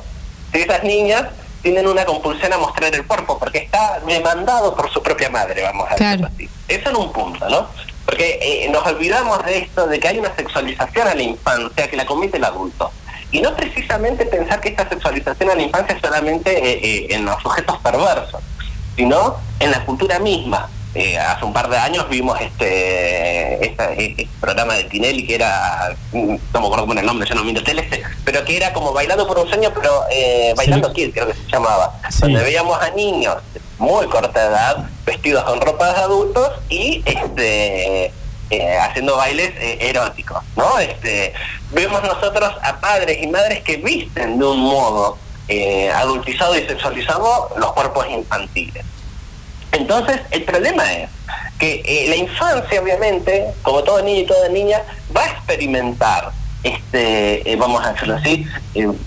si 0.53 0.61
esas 0.61 0.85
niñas 0.85 1.25
tienen 1.63 1.87
una 1.89 2.05
compulsión 2.05 2.53
a 2.53 2.59
mostrar 2.59 2.95
el 2.95 3.05
cuerpo, 3.05 3.39
porque 3.39 3.59
está 3.59 4.01
demandado 4.07 4.75
por 4.77 4.91
su 4.93 5.03
propia 5.03 5.29
madre, 5.29 5.63
vamos 5.63 5.91
a 5.91 5.97
decirlo 5.97 6.29
así. 6.33 6.49
Eso 6.69 6.91
en 6.91 6.97
un 6.97 7.13
punto, 7.13 7.49
¿no? 7.49 7.69
Porque 8.11 8.41
eh, 8.43 8.69
nos 8.71 8.85
olvidamos 8.85 9.45
de 9.45 9.59
esto, 9.59 9.87
de 9.87 10.01
que 10.01 10.09
hay 10.09 10.19
una 10.19 10.35
sexualización 10.35 11.07
a 11.07 11.15
la 11.15 11.23
infancia 11.23 11.89
que 11.89 11.97
la 11.97 12.05
comete 12.05 12.39
el 12.39 12.45
adulto. 12.45 12.91
Y 13.31 13.41
no 13.41 13.55
precisamente 13.55 14.27
pensar 14.27 14.61
que 14.61 14.71
esta 14.71 14.89
sexualización 14.89 15.51
a 15.51 15.55
la 15.55 15.63
infancia 15.63 15.95
es 15.95 16.03
solamente 16.03 16.51
eh, 16.51 16.81
eh, 16.83 17.07
en 17.11 17.25
los 17.25 17.41
sujetos 17.41 17.79
perversos, 17.79 18.43
sino 18.97 19.37
en 19.61 19.71
la 19.71 19.85
cultura 19.85 20.19
misma. 20.19 20.69
Eh, 20.93 21.17
hace 21.17 21.45
un 21.45 21.53
par 21.53 21.71
de 21.71 21.79
años 21.79 22.09
vimos 22.09 22.41
este, 22.41 23.65
este, 23.65 24.29
programa 24.41 24.75
de 24.75 24.83
Tinelli 24.85 25.25
que 25.25 25.37
era, 25.37 25.95
no 26.13 26.61
me 26.61 26.67
acuerdo 26.67 26.93
el 26.93 27.07
nombre, 27.07 27.29
yo 27.29 27.37
no 27.37 27.45
miro 27.45 27.63
tele, 27.63 27.89
pero 28.25 28.45
que 28.45 28.57
era 28.57 28.73
como 28.73 28.93
bailando 28.93 29.25
por 29.29 29.39
un 29.39 29.49
sueño, 29.49 29.71
pero 29.73 30.03
bailando 30.57 30.93
Kid 30.93 31.13
creo 31.13 31.29
que 31.29 31.35
se 31.35 31.47
llamaba, 31.47 31.95
donde 32.19 32.43
veíamos 32.43 32.83
a 32.83 32.91
niños 32.91 33.37
muy 33.81 34.07
corta 34.09 34.47
edad 34.47 34.89
vestidos 35.07 35.43
con 35.45 35.61
ropa 35.61 35.93
de 35.93 36.01
adultos 36.01 36.51
y 36.69 37.03
este 37.07 38.13
eh, 38.51 38.79
haciendo 38.79 39.17
bailes 39.17 39.53
eh, 39.57 39.79
eróticos, 39.89 40.43
¿no? 40.55 40.79
Este, 40.79 41.33
vemos 41.73 42.03
nosotros 42.03 42.53
a 42.63 42.79
padres 42.81 43.23
y 43.23 43.27
madres 43.27 43.63
que 43.63 43.77
visten 43.79 44.39
de 44.39 44.45
un 44.45 44.59
modo 44.59 45.17
eh, 45.49 45.91
adultizado 45.91 46.59
y 46.59 46.67
sexualizado 46.67 47.51
los 47.57 47.73
cuerpos 47.73 48.07
infantiles. 48.11 48.85
Entonces, 49.73 50.21
el 50.31 50.43
problema 50.43 50.93
es 50.93 51.09
que 51.59 52.07
la 52.09 52.17
infancia, 52.17 52.83
obviamente, 52.83 53.47
como 53.63 53.83
todo 53.85 54.03
niño 54.03 54.23
y 54.23 54.27
toda 54.27 54.49
niña, 54.49 54.83
va 55.17 55.23
a 55.23 55.29
experimentar 55.29 56.33
este, 56.63 57.57
vamos 57.57 57.85
a 57.85 57.93
decirlo 57.93 58.17
así, 58.17 58.47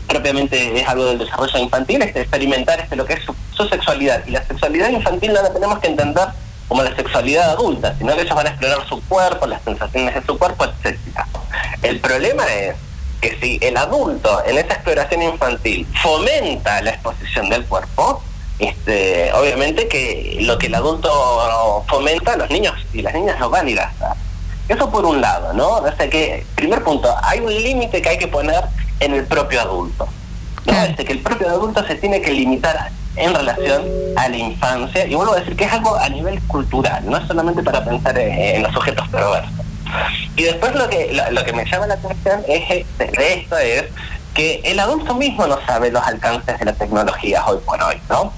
propiamente 0.08 0.80
es 0.80 0.88
algo 0.88 1.06
del 1.06 1.20
desarrollo 1.20 1.60
infantil, 1.60 2.02
este, 2.02 2.22
experimentar 2.22 2.80
este, 2.80 2.96
lo 2.96 3.06
que 3.06 3.14
es 3.14 3.24
su, 3.24 3.36
su, 3.56 3.68
sexualidad. 3.68 4.24
Y 4.26 4.32
la 4.32 4.44
sexualidad 4.46 4.90
infantil 4.90 5.34
no 5.34 5.42
la 5.42 5.54
tenemos 5.54 5.80
que 5.80 5.88
entender 5.88 6.28
como 6.68 6.84
la 6.84 6.96
sexualidad 6.96 7.52
adulta, 7.52 7.96
sino 7.98 8.16
que 8.16 8.22
ellos 8.22 8.36
van 8.36 8.48
a 8.48 8.50
explorar 8.50 8.88
su 8.88 9.02
cuerpo, 9.04 9.46
las 9.48 9.62
sensaciones 9.64 10.16
de 10.16 10.24
su 10.24 10.38
cuerpo, 10.38 10.66
etc. 10.66 10.98
El 11.82 12.00
problema 12.00 12.44
es 12.48 12.76
que 13.22 13.38
si 13.40 13.60
el 13.62 13.78
adulto 13.78 14.44
en 14.46 14.58
esa 14.58 14.74
exploración 14.74 15.22
infantil 15.22 15.88
fomenta 16.02 16.82
la 16.82 16.92
exposición 16.92 17.50
del 17.50 17.66
cuerpo, 17.66 18.24
este, 18.60 19.32
obviamente 19.34 19.88
que 19.88 20.38
lo 20.42 20.58
que 20.58 20.68
el 20.68 20.76
adulto 20.76 21.84
fomenta, 21.88 22.36
los 22.38 22.50
niños 22.50 22.74
y 22.94 23.02
las 23.02 23.14
niñas 23.14 23.40
lo 23.40 23.50
van 23.50 23.68
a 23.68 23.70
ir 23.70 23.80
a 23.80 23.88
hacer. 23.88 24.08
Eso 24.70 24.90
por 24.90 25.06
un 25.06 25.20
lado, 25.20 25.54
¿no? 25.54 25.78
O 25.78 25.96
sea 25.96 26.10
que, 26.10 26.46
primer 26.56 26.84
punto, 26.84 27.14
hay 27.22 27.40
un 27.40 27.54
límite 27.54 28.02
que 28.02 28.10
hay 28.10 28.18
que 28.18 28.28
poner 28.28 28.64
en 29.00 29.14
el 29.14 29.26
propio 29.26 29.62
adulto. 29.62 30.08
¿no? 30.66 30.84
Este, 30.84 31.04
que 31.04 31.14
el 31.14 31.20
propio 31.20 31.50
adulto 31.50 31.86
se 31.86 31.96
tiene 31.96 32.22
que 32.22 32.32
limitar 32.32 32.90
en 33.16 33.34
relación 33.34 33.84
a 34.16 34.28
la 34.28 34.38
infancia, 34.38 35.06
y 35.06 35.16
vuelvo 35.16 35.34
a 35.34 35.40
decir 35.40 35.56
que 35.56 35.66
es 35.66 35.74
algo 35.74 35.96
a 35.96 36.10
nivel 36.10 36.42
cultural, 36.44 37.04
no 37.06 37.18
es 37.18 37.28
solamente 37.28 37.62
para 37.64 37.84
pensar 37.84 38.18
en, 38.18 38.64
los 38.64 38.76
objetos 38.76 39.08
perversos. 39.10 39.52
Y 40.36 40.44
después 40.44 40.74
lo 40.76 40.90
que, 40.90 41.14
lo, 41.32 41.46
que 41.46 41.54
me 41.54 41.66
llama 41.66 41.88
la 41.88 41.94
atención 41.96 42.44
es, 42.48 42.64
este, 42.70 43.06
de 43.06 43.34
esto 43.34 43.58
es 43.58 43.86
que 44.34 44.62
el 44.64 44.80
adulto 44.80 45.14
mismo 45.14 45.46
no 45.46 45.60
sabe 45.68 45.92
los 45.92 46.04
alcances 46.04 46.58
de 46.58 46.66
la 46.66 46.74
tecnología 46.74 47.46
hoy 47.46 47.60
por 47.64 47.82
hoy, 47.84 48.02
¿no? 48.10 48.34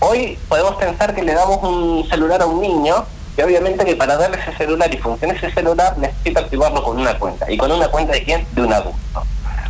Hoy 0.00 0.38
podemos 0.48 0.76
pensar 0.76 1.14
que 1.14 1.22
le 1.22 1.34
damos 1.34 1.62
un 1.62 2.08
celular 2.08 2.40
a 2.40 2.46
un 2.46 2.60
niño 2.60 3.04
y 3.36 3.42
obviamente 3.42 3.84
que 3.84 3.96
para 3.96 4.16
darle 4.16 4.38
ese 4.38 4.56
celular 4.56 4.92
y 4.92 4.98
funcione 4.98 5.34
ese 5.34 5.50
celular 5.50 5.98
necesita 5.98 6.40
activarlo 6.40 6.82
con 6.82 6.98
una 6.98 7.18
cuenta. 7.18 7.50
¿Y 7.50 7.56
con 7.56 7.70
una 7.70 7.88
cuenta 7.88 8.12
de 8.12 8.22
quién? 8.22 8.46
De 8.52 8.62
un 8.62 8.72
adulto. 8.72 9.24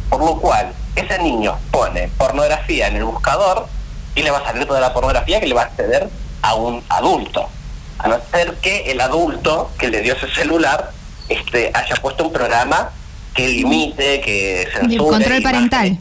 Por 0.09 0.21
lo 0.21 0.37
cual, 0.41 0.73
ese 0.95 1.19
niño 1.19 1.57
pone 1.71 2.09
pornografía 2.19 2.89
en 2.89 2.97
el 2.97 3.05
buscador 3.05 3.67
y 4.15 4.23
le 4.23 4.31
va 4.31 4.39
a 4.39 4.45
salir 4.45 4.67
toda 4.67 4.81
la 4.81 4.93
pornografía 4.93 5.41
que 5.41 5.47
le 5.47 5.55
va 5.55 5.63
a 5.63 5.65
acceder 5.65 6.09
a 6.43 6.55
un 6.55 6.83
adulto. 6.89 7.49
A 7.99 8.09
no 8.09 8.19
ser 8.31 8.55
que 8.57 8.91
el 8.91 9.01
adulto 9.01 9.71
que 9.79 9.89
le 9.89 10.03
dio 10.03 10.15
ese 10.15 10.29
celular 10.35 10.91
este, 11.29 11.71
haya 11.73 11.97
puesto 11.97 12.25
un 12.25 12.33
programa 12.33 12.91
que 13.35 13.49
limite, 13.49 14.21
que 14.21 14.69
censure. 14.73 14.95
El 14.95 14.99
control 14.99 15.43
parental. 15.43 15.99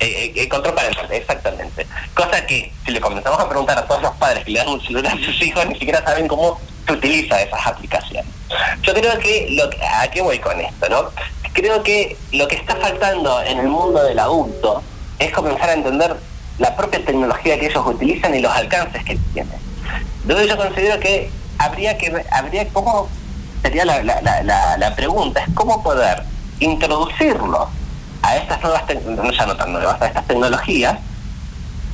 Eh, 0.00 0.06
eh, 0.06 0.32
el 0.36 0.48
control 0.48 0.74
parental, 0.74 1.12
exactamente. 1.12 1.86
Cosa 2.14 2.44
que, 2.46 2.72
si 2.84 2.92
le 2.92 3.00
comenzamos 3.00 3.40
a 3.40 3.48
preguntar 3.48 3.78
a 3.78 3.86
todos 3.86 4.02
los 4.02 4.12
padres 4.16 4.44
que 4.44 4.50
le 4.50 4.58
dan 4.58 4.68
un 4.68 4.80
celular 4.80 5.14
a 5.14 5.24
sus 5.24 5.40
hijos, 5.42 5.66
ni 5.66 5.74
siquiera 5.78 6.04
saben 6.04 6.28
cómo 6.28 6.58
se 6.86 6.92
utiliza 6.92 7.40
esas 7.40 7.66
aplicaciones. 7.66 8.26
Yo 8.82 8.92
creo 8.92 9.18
que, 9.18 9.48
lo 9.50 9.70
¿a 9.98 10.08
qué 10.08 10.20
voy 10.20 10.38
con 10.38 10.60
esto? 10.60 10.88
no 10.88 11.10
Creo 11.54 11.82
que 11.84 12.16
lo 12.32 12.48
que 12.48 12.56
está 12.56 12.74
faltando 12.74 13.40
en 13.42 13.58
el 13.60 13.68
mundo 13.68 14.02
del 14.02 14.18
adulto 14.18 14.82
es 15.20 15.32
comenzar 15.32 15.70
a 15.70 15.74
entender 15.74 16.16
la 16.58 16.76
propia 16.76 17.04
tecnología 17.04 17.58
que 17.58 17.66
ellos 17.66 17.84
utilizan 17.86 18.34
y 18.34 18.40
los 18.40 18.52
alcances 18.52 19.04
que 19.04 19.18
tienen. 19.32 19.58
Entonces 20.22 20.48
yo 20.48 20.56
considero 20.56 21.00
que 21.00 21.30
habría 21.58 21.98
que, 21.98 22.24
habría 22.30 22.68
cómo, 22.68 23.08
sería 23.62 23.84
la, 23.84 24.02
la, 24.02 24.76
la, 24.76 24.94
pregunta, 24.96 25.40
es 25.40 25.54
cómo 25.54 25.82
poder 25.82 26.22
introducirlo 26.60 27.68
a 28.22 28.36
estas 28.36 28.62
nuevas, 28.62 28.82
no 29.04 29.32
ya 29.32 29.46
no 29.46 29.56
tan 29.56 29.72
nuevas, 29.72 30.00
a 30.00 30.06
estas 30.06 30.26
tecnologías, 30.26 30.98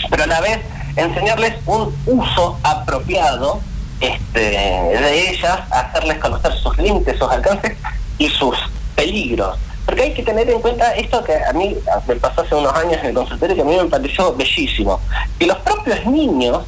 pero 0.08 0.24
a 0.24 0.26
la 0.26 0.40
vez 0.40 0.60
enseñarles 0.96 1.54
un 1.66 1.94
uso 2.06 2.58
apropiado 2.62 3.60
este, 4.00 4.40
de 4.40 5.30
ellas, 5.30 5.60
hacerles 5.70 6.18
conocer 6.18 6.52
sus 6.54 6.76
límites, 6.78 7.18
sus 7.18 7.30
alcances 7.30 7.76
y 8.18 8.28
sus 8.28 8.56
peligros. 8.94 9.58
Porque 9.86 10.02
hay 10.02 10.14
que 10.14 10.22
tener 10.22 10.48
en 10.48 10.60
cuenta 10.60 10.94
esto 10.94 11.22
que 11.24 11.34
a 11.34 11.52
mí 11.52 11.76
me 12.06 12.16
pasó 12.16 12.42
hace 12.42 12.54
unos 12.54 12.74
años 12.74 12.98
en 13.00 13.06
el 13.06 13.14
consultorio 13.14 13.56
que 13.56 13.62
a 13.62 13.64
mí 13.64 13.76
me 13.76 13.84
pareció 13.86 14.34
bellísimo. 14.34 15.00
Que 15.38 15.46
los 15.46 15.58
propios 15.58 16.04
niños, 16.06 16.64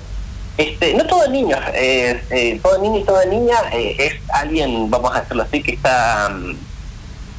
este, 0.56 0.94
no 0.94 1.06
todo 1.06 1.28
niño, 1.28 1.56
eh, 1.74 2.60
todo 2.62 2.78
niño 2.78 2.98
y 2.98 3.04
toda 3.04 3.24
niña 3.26 3.56
eh, 3.72 3.96
es 3.98 4.14
alguien, 4.32 4.90
vamos 4.90 5.14
a 5.14 5.20
decirlo 5.20 5.42
así, 5.42 5.62
que 5.62 5.72
está 5.72 6.30
mm, 6.30 6.56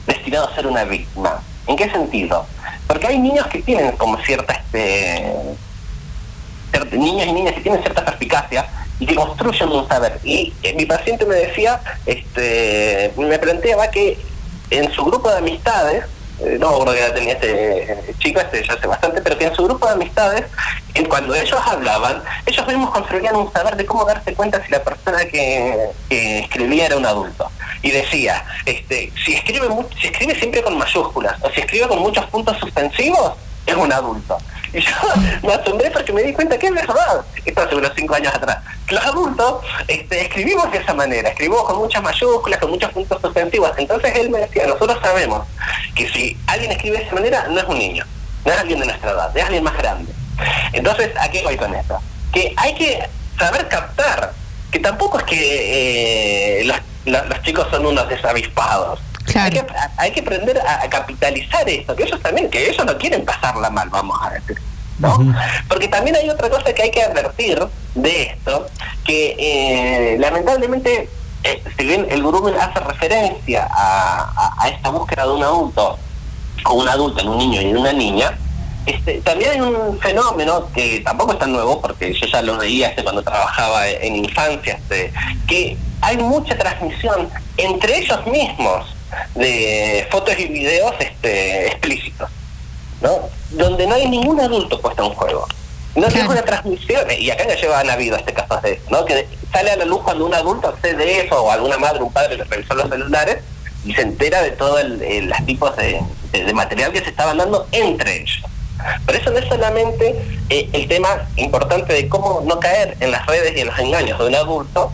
destinado 0.07 0.47
a 0.47 0.55
ser 0.55 0.67
una 0.67 0.83
víctima. 0.85 1.41
¿En 1.67 1.75
qué 1.75 1.89
sentido? 1.89 2.45
Porque 2.87 3.07
hay 3.07 3.19
niños 3.19 3.47
que 3.47 3.61
tienen 3.61 3.91
como 3.93 4.17
cierta, 4.19 4.53
este, 4.53 5.33
niños 6.91 7.27
y 7.27 7.33
niñas 7.33 7.55
que 7.55 7.61
tienen 7.61 7.81
cierta 7.81 8.05
perspicacia 8.05 8.67
y 8.99 9.05
que 9.05 9.15
construyen 9.15 9.69
un 9.69 9.87
saber. 9.87 10.19
Y 10.23 10.53
eh, 10.63 10.73
mi 10.75 10.85
paciente 10.85 11.25
me 11.25 11.35
decía, 11.35 11.81
este, 12.05 13.11
me 13.17 13.39
planteaba 13.39 13.89
que 13.89 14.17
en 14.69 14.91
su 14.91 15.05
grupo 15.05 15.29
de 15.29 15.37
amistades, 15.37 16.05
eh, 16.39 16.57
no 16.59 16.79
me 16.79 16.95
que 16.95 17.09
tenía 17.11 17.33
este 17.33 18.15
chico, 18.19 18.39
este 18.39 18.65
ya 18.65 18.73
hace 18.73 18.87
bastante, 18.87 19.21
pero 19.21 19.37
que 19.37 19.45
en 19.45 19.55
su 19.55 19.63
grupo 19.63 19.85
de 19.85 19.93
amistades, 19.93 20.45
cuando 21.07 21.35
ellos 21.35 21.59
hablaban, 21.65 22.23
ellos 22.45 22.67
mismos 22.67 22.91
construían 22.91 23.35
un 23.35 23.51
saber 23.53 23.75
de 23.75 23.85
cómo 23.85 24.03
darse 24.03 24.33
cuenta 24.33 24.63
si 24.65 24.71
la 24.71 24.83
persona 24.83 25.25
que, 25.25 25.91
escribía 26.09 26.87
era 26.87 26.97
un 26.97 27.05
adulto. 27.05 27.49
Y 27.81 27.91
decía, 27.91 28.43
este, 28.65 29.11
si 29.23 29.33
escribe 29.33 29.67
si 29.99 30.07
escribe 30.07 30.35
siempre 30.35 30.63
con 30.63 30.77
mayúsculas, 30.77 31.35
o 31.41 31.49
si 31.51 31.61
escribe 31.61 31.87
con 31.87 31.99
muchos 31.99 32.25
puntos 32.27 32.57
suspensivos, 32.57 33.33
es 33.65 33.75
un 33.75 33.91
adulto. 33.91 34.37
Y 34.73 34.81
yo 34.81 34.91
me 35.43 35.53
asombré 35.53 35.91
porque 35.91 36.11
me 36.11 36.23
di 36.23 36.33
cuenta 36.33 36.57
que 36.57 36.67
es 36.67 36.73
verdad, 36.73 37.23
esto 37.45 37.61
hace 37.61 37.75
unos 37.75 37.91
cinco 37.95 38.15
años 38.15 38.33
atrás, 38.33 38.57
los 38.89 39.05
adultos 39.05 39.63
este, 39.87 40.21
escribimos 40.21 40.71
de 40.71 40.79
esa 40.79 40.93
manera, 40.93 41.29
escribimos 41.29 41.63
con 41.63 41.77
muchas 41.77 42.01
mayúsculas, 42.01 42.59
con 42.59 42.71
muchos 42.71 42.91
puntos 42.91 43.21
suspensivos. 43.21 43.71
Entonces 43.77 44.15
él 44.15 44.29
me 44.29 44.39
decía, 44.39 44.65
nosotros 44.65 44.97
sabemos 45.01 45.47
que 45.95 46.09
si 46.09 46.37
alguien 46.47 46.71
escribe 46.71 46.97
de 46.97 47.03
esa 47.03 47.15
manera, 47.15 47.47
no 47.49 47.59
es 47.59 47.65
un 47.65 47.77
niño, 47.77 48.05
no 48.45 48.51
es 48.51 48.59
alguien 48.59 48.79
de 48.79 48.85
nuestra 48.87 49.11
edad, 49.11 49.37
es 49.37 49.43
alguien 49.43 49.63
más 49.63 49.77
grande. 49.77 50.11
Entonces, 50.73 51.11
¿a 51.19 51.29
qué 51.29 51.43
voy 51.43 51.55
con 51.55 51.73
esto? 51.75 51.99
Que 52.31 52.53
hay 52.57 52.73
que 52.73 53.07
saber 53.37 53.67
captar, 53.67 54.33
que 54.71 54.79
tampoco 54.79 55.19
es 55.19 55.23
que 55.25 56.61
eh, 56.61 56.73
los 57.05 57.41
chicos 57.43 57.67
son 57.69 57.85
unos 57.85 58.09
desavispados 58.09 58.99
hay, 59.35 59.51
que, 59.51 59.65
hay 59.97 60.11
que 60.11 60.19
aprender 60.19 60.59
a, 60.59 60.89
capitalizar 60.89 61.67
esto, 61.67 61.95
que 61.95 62.03
ellos 62.03 62.21
también, 62.21 62.49
que 62.49 62.69
ellos 62.69 62.85
no 62.85 62.97
quieren 62.97 63.25
pasarla 63.25 63.69
mal, 63.69 63.89
vamos 63.89 64.17
a 64.21 64.31
decir. 64.31 64.57
¿no? 64.99 65.17
Porque 65.67 65.87
también 65.87 66.15
hay 66.15 66.29
otra 66.29 66.49
cosa 66.49 66.73
que 66.73 66.83
hay 66.83 66.91
que 66.91 67.01
advertir 67.01 67.59
de 67.95 68.23
esto, 68.23 68.67
que 69.03 69.35
eh, 69.37 70.17
lamentablemente, 70.19 71.09
eh, 71.43 71.63
si 71.77 71.85
bien 71.85 72.07
el 72.09 72.21
grupo 72.21 72.47
hace 72.59 72.79
referencia 72.79 73.67
a, 73.71 74.67
esta 74.69 74.89
búsqueda 74.89 75.25
de 75.25 75.31
un 75.31 75.43
adulto, 75.43 75.97
o 76.65 76.73
un 76.73 76.87
adulto 76.87 77.21
en 77.21 77.29
un 77.29 77.37
niño 77.37 77.61
y 77.61 77.65
en 77.65 77.77
una 77.77 77.93
niña, 77.93 78.37
este, 78.85 79.21
también 79.21 79.51
hay 79.51 79.61
un 79.61 79.97
fenómeno 79.99 80.67
que 80.73 80.99
tampoco 80.99 81.33
es 81.33 81.39
tan 81.39 81.51
nuevo, 81.51 81.81
porque 81.81 82.13
yo 82.13 82.27
ya 82.27 82.41
lo 82.41 82.57
veía 82.57 82.89
este, 82.89 83.03
cuando 83.03 83.23
trabajaba 83.23 83.87
en 83.87 84.17
infancia, 84.17 84.73
este, 84.73 85.11
que 85.47 85.77
hay 86.01 86.17
mucha 86.17 86.57
transmisión 86.57 87.29
entre 87.57 87.99
ellos 87.99 88.25
mismos 88.27 88.92
de 89.35 90.07
fotos 90.11 90.37
y 90.37 90.47
videos 90.47 90.93
este, 90.99 91.67
explícitos, 91.67 92.29
¿no? 93.01 93.29
Donde 93.51 93.87
no 93.87 93.95
hay 93.95 94.07
ningún 94.07 94.39
adulto 94.39 94.79
puesto 94.79 95.05
en 95.05 95.13
juego. 95.13 95.47
No 95.95 96.07
es 96.07 96.15
una 96.15 96.41
transmisión, 96.41 97.05
y 97.19 97.29
acá 97.29 97.47
ya 97.47 97.55
llevan 97.55 97.89
habido 97.89 98.17
este 98.17 98.33
caso 98.33 98.59
de 98.61 98.81
¿no? 98.89 99.05
Que 99.05 99.27
sale 99.51 99.71
a 99.71 99.75
la 99.75 99.85
luz 99.85 100.01
cuando 100.03 100.25
un 100.25 100.33
adulto 100.33 100.69
accede 100.69 101.03
a 101.03 101.23
eso, 101.23 101.43
o 101.43 101.51
alguna 101.51 101.77
madre, 101.77 102.01
un 102.01 102.11
padre 102.11 102.37
le 102.37 102.43
revisó 102.45 102.73
los 102.73 102.89
celulares 102.89 103.37
y 103.85 103.93
se 103.93 104.01
entera 104.01 104.41
de 104.41 104.51
todos 104.51 104.83
los 104.83 105.45
tipos 105.45 105.75
de, 105.77 106.01
material 106.53 106.91
que 106.91 106.99
se 106.99 107.09
estaban 107.09 107.37
dando 107.37 107.67
entre 107.71 108.21
ellos. 108.21 108.43
Por 109.05 109.15
eso 109.15 109.29
no 109.29 109.37
es 109.37 109.47
solamente 109.47 110.39
eh, 110.49 110.67
el 110.73 110.87
tema 110.87 111.27
importante 111.35 111.93
de 111.93 112.09
cómo 112.09 112.41
no 112.45 112.59
caer 112.59 112.97
en 112.99 113.11
las 113.11 113.25
redes 113.27 113.55
y 113.55 113.61
en 113.61 113.67
los 113.67 113.79
engaños 113.79 114.17
de 114.17 114.25
un 114.25 114.35
adulto, 114.35 114.91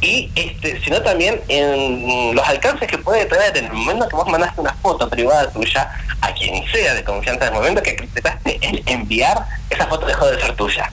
y 0.00 0.30
este, 0.34 0.80
sino 0.82 1.00
también 1.02 1.40
en 1.48 2.34
los 2.34 2.46
alcances 2.48 2.88
que 2.88 2.98
puede 2.98 3.24
tener 3.26 3.56
en 3.56 3.66
el 3.66 3.72
momento 3.72 4.08
que 4.08 4.16
vos 4.16 4.28
mandaste 4.28 4.60
una 4.60 4.74
foto 4.74 5.08
privada 5.08 5.50
tuya 5.50 5.90
a 6.20 6.32
quien 6.34 6.64
sea 6.72 6.94
de 6.94 7.04
confianza 7.04 7.46
en 7.46 7.52
el 7.52 7.58
momento 7.58 7.82
que 7.82 7.90
intentaste 7.90 8.58
enviar, 8.86 9.46
esa 9.70 9.86
foto 9.86 10.06
dejó 10.06 10.26
de 10.26 10.40
ser 10.40 10.54
tuya. 10.56 10.90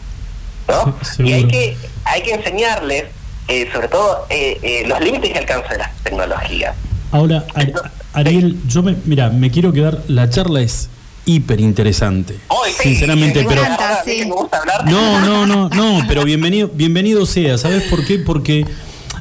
¿no? 0.67 0.95
y 1.25 1.33
hay 1.33 1.47
que, 1.47 1.77
hay 2.05 2.21
que 2.21 2.33
enseñarles, 2.33 3.05
eh, 3.47 3.67
sobre 3.73 3.87
todo, 3.87 4.27
eh, 4.29 4.59
eh, 4.61 4.83
los 4.87 4.99
límites 4.99 5.31
y 5.33 5.37
alcance 5.37 5.69
de 5.69 5.77
las 5.79 5.95
tecnologías. 6.03 6.75
Ahora, 7.11 7.43
Ariel, 8.13 8.55
yo 8.67 8.83
me, 8.83 8.95
mira, 9.05 9.29
me 9.29 9.49
quiero 9.49 9.73
quedar, 9.73 9.97
la 10.07 10.29
charla 10.29 10.61
es 10.61 10.89
hiper 11.25 11.59
interesante. 11.59 12.39
sinceramente, 12.81 13.45
pero 13.47 13.61
no, 14.85 15.19
no, 15.25 15.45
no, 15.45 15.69
no, 15.69 16.05
pero 16.07 16.23
bienvenido, 16.23 16.69
bienvenido 16.73 17.25
sea. 17.25 17.57
¿Sabes 17.57 17.83
por 17.83 18.05
qué? 18.05 18.19
Porque, 18.19 18.65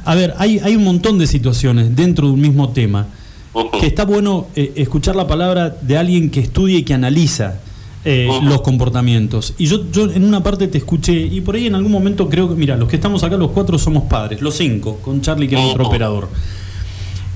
a 0.05 0.15
ver, 0.15 0.35
hay, 0.39 0.59
hay 0.61 0.77
un 0.77 0.85
montón 0.85 1.19
de 1.19 1.27
situaciones 1.27 1.95
dentro 1.95 2.27
de 2.29 2.33
un 2.35 2.41
mismo 2.41 2.71
tema 2.71 3.09
que 3.81 3.87
está 3.87 4.05
bueno 4.05 4.47
eh, 4.55 4.73
escuchar 4.77 5.17
la 5.17 5.27
palabra 5.27 5.71
de 5.71 5.97
alguien 5.97 6.31
que 6.31 6.41
estudia 6.41 6.79
y 6.79 6.83
que 6.83 6.95
analiza. 6.95 7.61
Eh, 8.05 8.29
los 8.43 8.63
comportamientos. 8.63 9.55
Y 9.59 9.67
yo, 9.67 9.91
yo 9.91 10.05
en 10.05 10.25
una 10.25 10.43
parte 10.43 10.69
te 10.69 10.79
escuché, 10.79 11.13
y 11.13 11.43
por 11.43 11.57
ahí 11.57 11.67
en 11.67 11.75
algún 11.75 11.93
momento 11.93 12.29
creo 12.31 12.49
que, 12.49 12.55
mira, 12.55 12.77
los 12.77 12.89
que 12.89 12.97
estamos 12.97 13.23
acá, 13.23 13.37
los 13.37 13.51
cuatro 13.51 13.77
somos 13.77 14.05
padres, 14.05 14.41
los 14.41 14.57
cinco, 14.57 14.99
con 15.03 15.21
Charlie 15.21 15.47
que 15.47 15.57
es 15.57 15.61
nuestro 15.61 15.89
operador. 15.89 16.29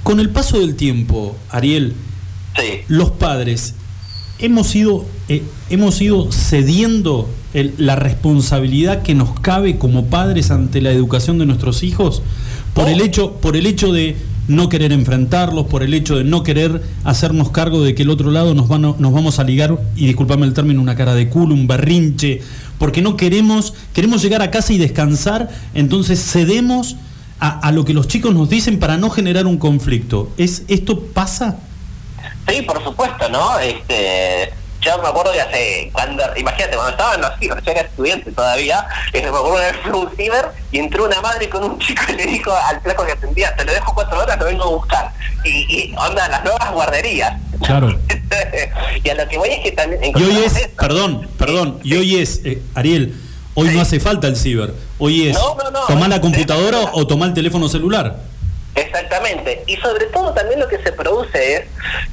Con 0.03 0.19
el 0.19 0.31
paso 0.31 0.61
del 0.61 0.75
tiempo, 0.77 1.37
Ariel, 1.51 1.95
los 2.89 3.11
padres 3.11 3.75
hemos 4.43 4.75
ido, 4.75 5.07
eh, 5.29 5.43
hemos 5.71 6.01
ido 6.03 6.31
cediendo 6.31 7.29
la 7.79 7.97
responsabilidad 7.97 9.03
que 9.03 9.15
nos 9.15 9.39
cabe 9.41 9.79
como 9.79 10.07
padres 10.07 10.51
ante 10.51 10.81
la 10.81 10.91
educación 10.91 11.39
de 11.39 11.47
nuestros 11.47 11.83
hijos 11.83 12.23
por 12.75 12.89
el 12.89 13.01
oh. 13.01 13.05
hecho, 13.05 13.33
por 13.35 13.57
el 13.57 13.67
hecho 13.67 13.93
de 13.93 14.17
no 14.49 14.69
querer 14.69 14.93
enfrentarlos, 14.93 15.67
por 15.67 15.83
el 15.83 15.95
hecho 15.95 16.17
de 16.17 16.25
no 16.25 16.43
querer 16.43 16.83
hacernos 17.05 17.51
cargo 17.51 17.83
de 17.83 17.95
que 17.95 18.03
el 18.03 18.11
otro 18.11 18.31
lado 18.31 18.55
nos, 18.55 18.69
nos 18.69 19.13
vamos 19.13 19.39
a 19.39 19.45
ligar, 19.45 19.79
y 19.95 20.07
disculpame 20.07 20.47
el 20.47 20.53
término, 20.53 20.81
una 20.81 20.97
cara 20.97 21.15
de 21.15 21.29
culo, 21.29 21.55
un 21.55 21.67
berrinche, 21.67 22.41
porque 22.79 23.03
no 23.03 23.17
queremos, 23.17 23.75
queremos 23.93 24.23
llegar 24.23 24.43
a 24.43 24.51
casa 24.51 24.73
y 24.73 24.79
descansar, 24.79 25.49
entonces 25.75 26.21
cedemos 26.21 26.97
a, 27.39 27.61
a 27.61 27.71
lo 27.71 27.85
que 27.85 27.95
los 27.95 28.09
chicos 28.09 28.35
nos 28.35 28.49
dicen 28.49 28.79
para 28.79 28.97
no 28.97 29.11
generar 29.11 29.47
un 29.47 29.59
conflicto. 29.59 30.33
¿Es, 30.37 30.65
¿Esto 30.69 30.99
pasa? 30.99 31.59
Sí, 32.49 32.63
por 32.63 32.83
supuesto, 32.83 33.29
¿no? 33.29 33.59
Este, 33.59 34.53
yo 34.83 34.99
me 35.01 35.09
acuerdo 35.09 35.33
que 35.33 35.41
hace, 35.41 35.91
cuando, 35.93 36.25
imagínate, 36.37 36.75
cuando 36.75 36.91
estaba 36.91 37.15
en 37.15 37.21
los 37.21 37.39
ciber, 37.39 37.63
yo 37.63 37.71
era 37.71 37.81
estudiante 37.83 38.33
todavía, 38.33 38.85
y 39.15 39.19
me 39.21 39.29
acuerdo 39.29 39.53
vez 39.53 39.77
fue 39.83 39.93
un 39.93 40.17
ciber 40.17 40.49
y 40.73 40.79
entró 40.79 41.05
una 41.05 41.21
madre 41.21 41.49
con 41.49 41.63
un 41.63 41.79
chico 41.81 42.03
y 42.09 42.13
le 42.15 42.27
dijo 42.27 42.53
al 42.53 42.81
flaco 42.81 43.07
que 43.07 43.13
atendía, 43.13 43.55
te 43.55 43.65
lo 43.65 43.73
dejo 43.73 43.95
cuatro 43.95 44.19
horas, 44.21 44.39
lo 44.39 44.47
vengo 44.47 44.65
a 44.65 44.69
buscar. 44.69 45.13
Y, 45.45 45.95
onda, 45.97 46.29
las 46.29 46.45
nuevas 46.45 46.73
guarderías. 46.73 47.41
Claro. 47.65 47.97
y 49.05 49.09
a 49.09 49.15
lo 49.15 49.29
que 49.29 49.39
voy 49.39 49.51
es 49.51 49.61
que 49.61 49.73
también... 49.73 50.03
Y 50.05 50.23
hoy 50.23 50.37
es, 50.45 50.69
perdón, 50.79 51.29
perdón, 51.39 51.79
y 51.85 51.95
hoy 51.95 52.17
es, 52.17 52.41
eh, 52.45 52.61
Ariel, 52.75 53.15
hoy 53.55 53.69
no 53.69 53.81
hace 53.81 54.01
falta 54.01 54.27
el 54.27 54.37
ciber, 54.37 54.75
hoy 54.99 55.29
es 55.29 55.39
tomar 55.87 56.09
la 56.09 56.21
computadora 56.21 56.79
o 56.93 57.07
tomar 57.07 57.29
el 57.29 57.35
teléfono 57.35 57.69
celular. 57.69 58.32
Exactamente. 58.75 59.63
Y 59.67 59.77
sobre 59.77 60.07
todo 60.07 60.33
también 60.33 60.61
lo 60.61 60.69
que 60.69 60.79
se 60.79 60.93
produce 60.93 61.57
es 61.57 61.65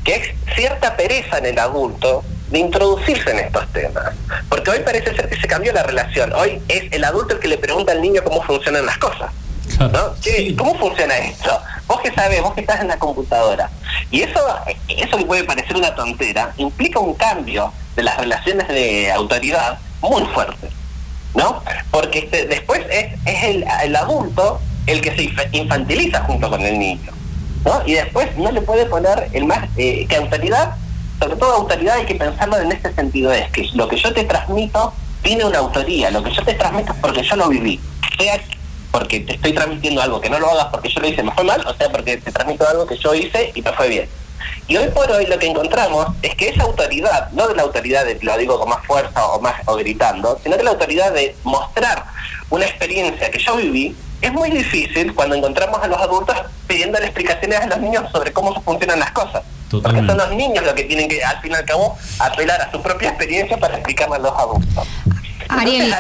que 0.04 0.16
es 0.16 0.56
cierta 0.56 0.96
pereza 0.96 1.38
en 1.38 1.48
el 1.48 1.60
adulto 1.60 2.24
de 2.50 2.60
introducirse 2.60 3.32
en 3.32 3.40
estos 3.40 3.68
temas. 3.72 4.14
Porque 4.50 4.72
hoy 4.72 4.80
parece 4.80 5.16
ser 5.16 5.30
que 5.30 5.40
se 5.40 5.48
cambió 5.48 5.72
la 5.72 5.84
relación. 5.84 6.34
Hoy 6.34 6.62
es 6.68 6.92
el 6.92 7.04
adulto 7.04 7.36
el 7.36 7.40
que 7.40 7.48
le 7.48 7.58
pregunta 7.58 7.92
al 7.92 8.02
niño 8.02 8.24
cómo 8.24 8.42
funcionan 8.42 8.86
las 8.86 8.98
cosas. 8.98 9.32
¿no? 9.80 10.16
¿Cómo 10.58 10.76
funciona 10.78 11.18
esto? 11.18 11.62
Vos 11.88 12.02
que 12.02 12.12
sabés, 12.12 12.42
vos 12.42 12.54
que 12.54 12.62
estás 12.62 12.82
en 12.82 12.88
la 12.88 12.98
computadora. 12.98 13.70
Y 14.12 14.22
eso, 14.22 14.40
eso 14.88 15.18
que 15.18 15.26
puede 15.26 15.44
parecer 15.44 15.78
una 15.78 15.96
tontera, 15.96 16.54
implica 16.58 17.00
un 17.00 17.14
cambio 17.14 17.72
de 17.96 18.04
las 18.04 18.18
relaciones 18.18 18.68
de 18.68 19.12
autoridad 19.12 19.78
muy 20.02 20.24
fuerte. 20.34 20.70
¿No? 21.36 21.64
Porque 21.92 22.20
este, 22.20 22.48
después 22.48 22.82
es, 22.90 23.14
es 23.26 23.44
el, 23.44 23.66
el 23.84 23.96
adulto 23.96 24.60
el 24.90 25.02
que 25.02 25.16
se 25.16 25.32
infantiliza 25.52 26.22
junto 26.22 26.50
con 26.50 26.62
el 26.62 26.80
niño. 26.80 27.12
¿no? 27.66 27.82
Y 27.86 27.94
después 27.94 28.36
no 28.38 28.52
le 28.52 28.62
puede 28.62 28.86
poner 28.86 29.30
el 29.34 29.46
más 29.46 29.70
eh, 29.78 30.06
que 30.08 30.16
autoridad, 30.16 30.76
sobre 31.20 31.36
todo 31.36 31.54
autoridad 31.54 31.98
hay 31.98 32.06
que 32.06 32.16
pensarlo 32.16 32.58
en 32.58 32.72
este 32.72 32.94
sentido, 32.94 33.32
es 33.32 33.50
que 33.52 33.68
lo 33.74 33.88
que 33.88 33.98
yo 33.98 34.14
te 34.14 34.24
transmito 34.24 34.94
tiene 35.22 35.46
una 35.46 35.60
autoría, 35.60 36.10
lo 36.12 36.24
que 36.24 36.32
yo 36.32 36.44
te 36.44 36.54
transmito 36.54 36.94
es 36.94 37.00
porque 37.00 37.24
yo 37.24 37.36
lo 37.36 37.50
viví, 37.50 37.80
sea 38.18 38.40
porque 38.92 39.20
te 39.20 39.34
estoy 39.36 39.54
transmitiendo 39.54 40.02
algo 40.02 40.20
que 40.20 40.30
no 40.30 40.40
lo 40.40 40.50
hagas 40.50 40.68
porque 40.72 40.90
yo 40.90 41.02
lo 41.02 41.08
hice, 41.08 41.22
me 41.22 41.32
fue 41.32 41.44
mal, 41.44 41.64
o 41.68 41.74
sea 41.76 41.90
porque 41.92 42.18
te 42.18 42.32
transmito 42.32 42.68
algo 42.68 42.88
que 42.88 42.98
yo 42.98 43.14
hice 43.14 43.52
y 43.54 43.62
me 43.62 43.72
fue 43.74 43.90
bien. 43.90 44.10
Y 44.68 44.78
hoy 44.78 44.88
por 44.90 45.12
hoy 45.12 45.26
lo 45.26 45.38
que 45.38 45.48
encontramos 45.48 46.08
es 46.22 46.36
que 46.36 46.50
esa 46.50 46.64
autoridad, 46.64 47.30
no 47.32 47.48
de 47.48 47.56
la 47.56 47.64
autoridad 47.64 48.06
de, 48.06 48.18
lo 48.22 48.38
digo 48.38 48.60
con 48.60 48.70
más 48.70 48.86
fuerza 48.86 49.26
o 49.28 49.42
más 49.42 49.56
o 49.66 49.76
gritando, 49.76 50.40
sino 50.44 50.58
de 50.58 50.64
la 50.64 50.72
autoridad 50.72 51.12
de 51.12 51.36
mostrar 51.44 52.06
una 52.50 52.66
experiencia 52.66 53.30
que 53.30 53.40
yo 53.40 53.56
viví, 53.58 53.96
es 54.22 54.34
muy 54.34 54.50
difícil 54.52 55.14
cuando 55.14 55.36
encontramos 55.36 55.82
a 55.82 55.88
los 55.88 56.00
adultos 56.00 56.36
pidiendo 56.68 56.98
explicaciones 56.98 57.60
a 57.60 57.68
los 57.68 57.80
niños 57.80 58.12
sobre 58.12 58.32
cómo 58.34 58.54
funcionan 58.62 59.00
las 59.00 59.12
cosas. 59.12 59.44
Porque 59.70 60.06
son 60.06 60.18
los 60.18 60.32
niños 60.32 60.64
los 60.64 60.74
que 60.74 60.84
tienen 60.84 61.08
que, 61.08 61.24
al 61.24 61.40
fin 61.42 61.52
y 61.52 61.56
al 61.56 61.66
cabo, 61.66 61.96
apelar 62.18 62.60
a 62.62 62.72
su 62.72 62.82
propia 62.82 63.10
experiencia 63.10 63.58
para 63.58 63.76
explicarle 63.76 64.16
a 64.16 64.20
los 64.20 64.34
adultos. 64.34 64.88
Ariel, 65.48 65.94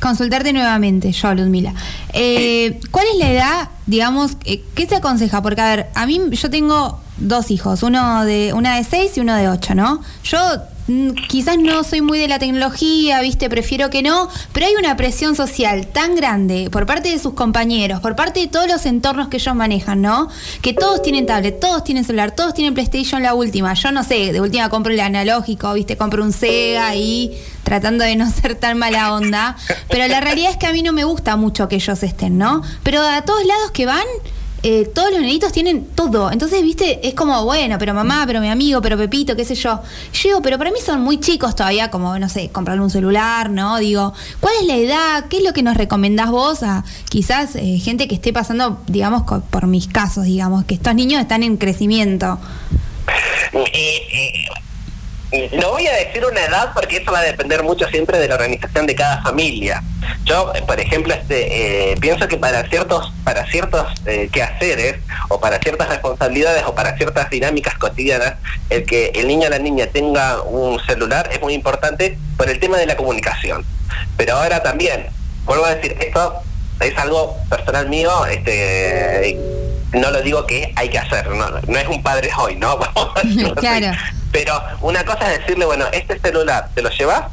consultarte 0.00 0.52
nuevamente, 0.52 1.12
yo, 1.12 1.34
Ludmila. 1.34 1.72
Eh, 2.12 2.80
¿Cuál 2.90 3.06
es 3.12 3.18
la 3.18 3.30
edad, 3.30 3.68
digamos, 3.86 4.32
eh, 4.44 4.62
qué 4.74 4.86
se 4.86 4.96
aconseja? 4.96 5.42
Porque, 5.42 5.60
a 5.60 5.76
ver, 5.76 5.86
a 5.94 6.06
mí 6.06 6.20
yo 6.32 6.50
tengo 6.50 7.00
dos 7.16 7.50
hijos, 7.50 7.82
uno 7.82 8.24
de 8.24 8.52
una 8.52 8.76
de 8.76 8.84
seis 8.84 9.16
y 9.16 9.20
uno 9.20 9.34
de 9.36 9.48
ocho, 9.48 9.74
¿no? 9.74 10.02
Yo 10.24 10.38
quizás 11.28 11.56
no 11.58 11.82
soy 11.82 12.02
muy 12.02 12.18
de 12.18 12.28
la 12.28 12.38
tecnología, 12.38 13.20
viste, 13.20 13.48
prefiero 13.48 13.88
que 13.90 14.02
no, 14.02 14.28
pero 14.52 14.66
hay 14.66 14.74
una 14.74 14.96
presión 14.96 15.34
social 15.34 15.86
tan 15.86 16.14
grande 16.14 16.68
por 16.70 16.84
parte 16.84 17.08
de 17.08 17.18
sus 17.18 17.34
compañeros, 17.34 18.00
por 18.00 18.16
parte 18.16 18.40
de 18.40 18.48
todos 18.48 18.68
los 18.68 18.84
entornos 18.84 19.28
que 19.28 19.38
ellos 19.38 19.54
manejan, 19.54 20.02
¿no? 20.02 20.28
Que 20.60 20.74
todos 20.74 21.02
tienen 21.02 21.26
tablet, 21.26 21.58
todos 21.58 21.84
tienen 21.84 22.04
celular, 22.04 22.32
todos 22.32 22.54
tienen 22.54 22.74
PlayStation 22.74 23.22
la 23.22 23.34
última. 23.34 23.72
Yo 23.74 23.92
no 23.92 24.04
sé, 24.04 24.32
de 24.32 24.40
última 24.40 24.68
compro 24.68 24.92
el 24.92 25.00
analógico, 25.00 25.72
viste, 25.72 25.96
compro 25.96 26.22
un 26.22 26.32
Sega 26.32 26.94
y 26.94 27.32
tratando 27.62 28.04
de 28.04 28.16
no 28.16 28.30
ser 28.42 28.54
tan 28.54 28.78
mala 28.78 29.14
onda, 29.14 29.56
pero 29.88 30.06
la 30.06 30.20
realidad 30.20 30.50
es 30.50 30.56
que 30.58 30.66
a 30.66 30.72
mí 30.72 30.82
no 30.82 30.92
me 30.92 31.04
gusta 31.04 31.36
mucho 31.36 31.68
que 31.68 31.76
ellos 31.76 32.02
estén, 32.02 32.36
¿no? 32.36 32.62
Pero 32.82 33.00
a 33.00 33.22
todos 33.22 33.44
lados 33.46 33.70
que 33.70 33.86
van 33.86 34.04
eh, 34.66 34.90
todos 34.94 35.10
los 35.10 35.20
nenitos 35.20 35.52
tienen 35.52 35.84
todo. 35.94 36.32
Entonces, 36.32 36.62
viste, 36.62 37.06
es 37.06 37.12
como, 37.12 37.44
bueno, 37.44 37.76
pero 37.78 37.92
mamá, 37.92 38.24
pero 38.26 38.40
mi 38.40 38.48
amigo, 38.48 38.80
pero 38.80 38.96
Pepito, 38.96 39.36
qué 39.36 39.44
sé 39.44 39.54
yo. 39.54 39.82
Yo 40.14 40.20
digo, 40.22 40.40
pero 40.40 40.56
para 40.56 40.70
mí 40.70 40.78
son 40.82 41.02
muy 41.02 41.20
chicos 41.20 41.54
todavía, 41.54 41.90
como, 41.90 42.18
no 42.18 42.30
sé, 42.30 42.48
comprar 42.48 42.80
un 42.80 42.88
celular, 42.88 43.50
¿no? 43.50 43.76
Digo, 43.76 44.14
¿cuál 44.40 44.54
es 44.62 44.66
la 44.66 44.76
edad? 44.76 45.26
¿Qué 45.28 45.36
es 45.36 45.44
lo 45.44 45.52
que 45.52 45.62
nos 45.62 45.76
recomendás 45.76 46.30
vos 46.30 46.62
a 46.62 46.82
quizás 47.10 47.56
eh, 47.56 47.78
gente 47.78 48.08
que 48.08 48.14
esté 48.14 48.32
pasando, 48.32 48.80
digamos, 48.86 49.24
por 49.50 49.66
mis 49.66 49.86
casos, 49.86 50.24
digamos, 50.24 50.64
que 50.64 50.76
estos 50.76 50.94
niños 50.94 51.20
están 51.20 51.42
en 51.42 51.58
crecimiento? 51.58 52.38
No 55.52 55.70
voy 55.70 55.86
a 55.86 55.92
decir 55.92 56.24
una 56.24 56.44
edad 56.44 56.72
porque 56.74 56.98
eso 56.98 57.12
va 57.12 57.20
a 57.20 57.22
depender 57.22 57.62
mucho 57.62 57.86
siempre 57.88 58.18
de 58.18 58.28
la 58.28 58.34
organización 58.34 58.86
de 58.86 58.94
cada 58.94 59.22
familia. 59.22 59.82
Yo, 60.24 60.52
por 60.66 60.80
ejemplo, 60.80 61.14
este, 61.14 61.92
eh, 61.92 61.96
pienso 62.00 62.28
que 62.28 62.36
para 62.36 62.68
ciertos, 62.68 63.12
para 63.24 63.44
ciertos 63.46 63.86
eh, 64.06 64.28
quehaceres 64.32 64.96
o 65.28 65.40
para 65.40 65.58
ciertas 65.58 65.88
responsabilidades 65.88 66.64
o 66.66 66.74
para 66.74 66.96
ciertas 66.96 67.30
dinámicas 67.30 67.76
cotidianas, 67.78 68.34
el 68.70 68.84
que 68.84 69.12
el 69.14 69.26
niño 69.26 69.48
o 69.48 69.50
la 69.50 69.58
niña 69.58 69.86
tenga 69.86 70.42
un 70.42 70.80
celular 70.86 71.28
es 71.32 71.40
muy 71.40 71.54
importante 71.54 72.18
por 72.36 72.48
el 72.48 72.60
tema 72.60 72.78
de 72.78 72.86
la 72.86 72.96
comunicación. 72.96 73.64
Pero 74.16 74.36
ahora 74.36 74.62
también, 74.62 75.06
vuelvo 75.44 75.64
a 75.64 75.74
decir, 75.74 75.96
esto 76.00 76.42
es 76.80 76.96
algo 76.98 77.36
personal 77.48 77.88
mío, 77.88 78.26
este 78.26 79.38
no 79.94 80.10
lo 80.10 80.22
digo 80.22 80.46
que 80.46 80.72
hay 80.76 80.88
que 80.88 80.98
hacer, 80.98 81.28
no, 81.28 81.48
no 81.50 81.78
es 81.78 81.88
un 81.88 82.02
padre 82.02 82.30
hoy, 82.38 82.56
¿no? 82.56 82.78
claro. 83.56 83.96
Pero 84.32 84.60
una 84.80 85.04
cosa 85.04 85.32
es 85.32 85.40
decirle, 85.40 85.64
bueno, 85.64 85.86
este 85.92 86.18
celular, 86.18 86.68
¿te 86.74 86.82
lo 86.82 86.90
llevas? 86.90 87.24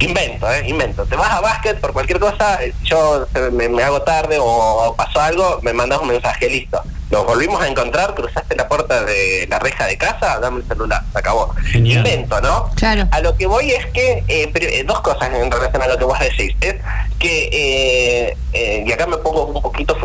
Invento, 0.00 0.50
¿eh? 0.52 0.68
Invento. 0.68 1.04
Te 1.06 1.16
vas 1.16 1.30
a 1.30 1.40
básquet 1.40 1.80
por 1.80 1.92
cualquier 1.92 2.20
cosa, 2.20 2.60
yo 2.84 3.26
me, 3.52 3.68
me 3.68 3.82
hago 3.82 4.02
tarde 4.02 4.38
o 4.40 4.94
pasó 4.96 5.20
algo, 5.20 5.58
me 5.62 5.72
mandas 5.72 6.00
un 6.00 6.08
mensaje, 6.08 6.48
listo. 6.48 6.82
Nos 7.10 7.24
volvimos 7.24 7.60
a 7.62 7.68
encontrar, 7.68 8.14
cruzaste 8.14 8.54
la 8.54 8.68
puerta 8.68 9.02
de 9.02 9.46
la 9.48 9.58
reja 9.58 9.86
de 9.86 9.96
casa, 9.96 10.38
dame 10.40 10.60
el 10.60 10.68
celular, 10.68 11.02
se 11.10 11.18
acabó. 11.18 11.54
Genial. 11.64 12.06
Invento, 12.06 12.40
¿no? 12.42 12.70
Claro. 12.74 13.08
A 13.10 13.20
lo 13.20 13.34
que 13.34 13.46
voy 13.46 13.70
es 13.70 13.86
que, 13.86 14.22
eh, 14.28 14.50
pero, 14.52 14.66
eh, 14.66 14.84
dos 14.86 15.00
cosas 15.00 15.32
en 15.32 15.50
relación 15.50 15.80
a 15.80 15.88
lo 15.88 15.96
que 15.96 16.04
vos 16.04 16.18
decís, 16.18 16.54
es 16.60 16.76
que, 17.18 17.48
eh, 17.50 18.36
eh, 18.52 18.84
y 18.86 18.92
acá 18.92 19.06
me 19.06 19.16
pongo 19.16 19.46
un 19.46 19.62
poquito 19.62 19.98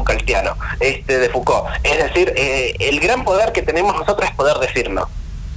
este, 0.79 1.17
de 1.19 1.29
Foucault, 1.29 1.65
es 1.83 1.97
decir, 1.97 2.33
eh, 2.35 2.75
el 2.79 2.99
gran 2.99 3.23
poder 3.23 3.51
que 3.51 3.61
tenemos 3.61 3.95
nosotros 3.95 4.29
es 4.29 4.35
poder 4.35 4.57
decirnos, 4.57 5.07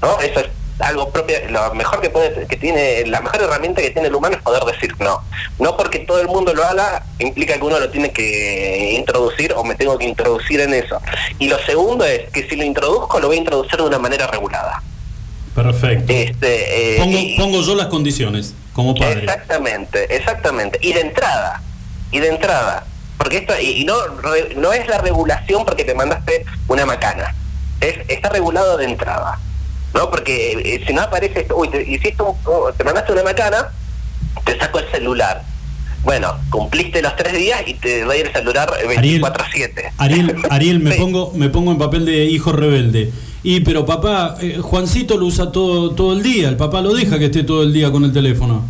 ¿no? 0.03 0.19
Eso 0.21 0.41
es 0.41 0.47
algo 0.79 1.09
propio, 1.11 1.37
lo 1.49 1.73
mejor 1.75 2.03
que 2.03 2.11
puede, 2.11 2.47
que 2.47 2.57
tiene, 2.57 3.07
la 3.07 3.23
mejor 3.23 3.41
herramienta 3.43 3.81
que 3.81 3.91
tiene 3.91 4.09
el 4.09 4.15
humano 4.15 4.37
es 4.37 4.43
poder 4.43 4.63
decir 4.65 4.95
no. 4.99 5.23
No 5.59 5.75
porque 5.77 6.01
todo 6.01 6.21
el 6.21 6.27
mundo 6.29 6.53
lo 6.53 6.63
haga, 6.65 7.03
implica 7.19 7.55
que 7.55 7.63
uno 7.65 7.81
lo 7.81 7.89
tiene 7.91 8.11
que 8.13 8.93
introducir 8.93 9.55
o 9.55 9.65
me 9.65 9.75
tengo 9.75 9.97
que 9.97 10.05
introducir 10.05 10.61
en 10.61 10.75
eso. 10.75 11.01
Y 11.39 11.49
lo 11.49 11.59
segundo 11.61 12.05
es 12.05 12.31
que 12.31 12.47
si 12.47 12.57
lo 12.57 12.63
introduzco, 12.65 13.19
lo 13.21 13.29
voy 13.29 13.37
a 13.37 13.41
introducir 13.41 13.77
de 13.79 13.85
una 13.85 13.99
manera 13.99 14.27
regulada. 14.27 14.83
Perfecto. 15.55 16.13
Este, 16.13 16.97
eh, 16.97 16.99
Pongo, 16.99 17.19
y- 17.19 17.37
pongo 17.39 17.63
yo 17.63 17.75
las 17.75 17.87
condiciones 17.87 18.53
como 18.75 18.95
padre. 18.95 19.21
Exactamente, 19.21 20.15
exactamente. 20.15 20.79
Y 20.83 20.93
de 20.93 21.01
entrada, 21.01 21.63
y 22.11 22.19
de 22.21 22.29
entrada, 22.29 22.85
porque 23.19 23.39
esto, 23.39 23.55
y, 23.61 23.85
no, 23.85 23.95
re- 24.23 24.55
no 24.57 24.73
es 24.73 24.87
la 24.89 24.99
regulación 24.99 25.65
porque 25.65 25.85
te 25.85 25.95
mandaste 25.95 26.45
una 26.69 26.85
macana, 26.87 27.35
es, 27.81 27.95
está 28.09 28.29
regulado 28.29 28.77
de 28.77 28.85
entrada, 28.85 29.39
¿no? 29.95 30.11
Porque 30.11 30.53
eh, 30.53 30.85
si 30.87 30.93
no 30.93 31.03
aparece 31.03 31.41
esto, 31.41 31.57
uy, 31.57 31.69
te, 31.69 31.83
hiciste 31.83 32.23
un- 32.23 32.37
oh, 32.45 32.71
te 32.77 32.85
mandaste 32.85 33.13
una 33.13 33.23
macana, 33.23 33.69
te 34.45 34.59
saco 34.59 34.79
el 34.79 34.91
celular. 34.91 35.43
Bueno, 36.05 36.37
cumpliste 36.51 37.03
los 37.03 37.17
tres 37.17 37.33
días 37.33 37.63
y 37.67 37.75
te 37.75 38.03
doy 38.03 38.19
el 38.19 38.33
celular 38.33 38.71
eh, 38.81 38.97
Ariel, 38.97 39.21
24-7. 39.23 39.93
Ariel, 39.99 40.37
Ariel, 40.51 40.79
me 40.81 40.93
Sí. 40.93 41.01
pongo, 41.01 41.33
me 41.35 41.49
pongo 41.49 41.73
en 41.73 41.79
papel 41.79 42.05
de 42.05 42.27
hijo 42.27 42.53
rebelde. 42.53 43.11
Y 43.43 43.61
pero 43.61 43.87
papá, 43.87 44.37
eh, 44.41 44.59
Juancito 44.61 45.17
lo 45.17 45.27
usa 45.27 45.51
todo, 45.53 45.95
todo 45.95 46.13
el 46.13 46.23
día, 46.23 46.49
el 46.49 46.57
papá 46.57 46.81
lo 46.81 46.93
deja 46.95 47.19
que 47.19 47.27
esté 47.27 47.43
todo 47.45 47.63
el 47.63 47.73
día 47.73 47.91
con 47.91 48.05
el 48.05 48.13
teléfono. 48.13 48.65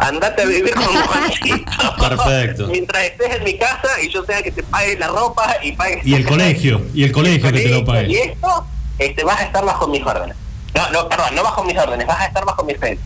Andate 0.00 0.42
a 0.42 0.46
vivir 0.46 0.74
con 0.74 0.84
Juancito. 0.84 1.96
Perfecto. 1.98 2.66
Mientras 2.68 3.04
estés 3.04 3.36
en 3.36 3.44
mi 3.44 3.56
casa 3.58 3.88
y 4.02 4.08
yo 4.08 4.24
sea 4.24 4.42
que 4.42 4.50
te 4.50 4.62
pague 4.62 4.96
la 4.98 5.08
ropa 5.08 5.56
y 5.62 5.72
pague 5.72 6.00
Y 6.04 6.14
el 6.14 6.26
colegio, 6.26 6.80
y 6.94 7.04
el 7.04 7.12
colegio 7.12 7.52
que 7.52 7.60
te 7.60 7.68
lo 7.68 7.78
Y 7.78 7.84
pague. 7.84 8.22
esto, 8.32 8.66
este, 8.98 9.24
vas 9.24 9.40
a 9.40 9.44
estar 9.44 9.64
bajo 9.64 9.86
mis 9.88 10.04
órdenes. 10.04 10.36
No, 10.74 10.90
no, 10.90 11.08
perdón, 11.08 11.34
no 11.34 11.42
bajo 11.42 11.64
mis 11.64 11.76
órdenes, 11.76 12.06
vas 12.06 12.20
a 12.20 12.26
estar 12.26 12.44
bajo 12.44 12.64
mis 12.64 12.80
reglas. 12.80 13.04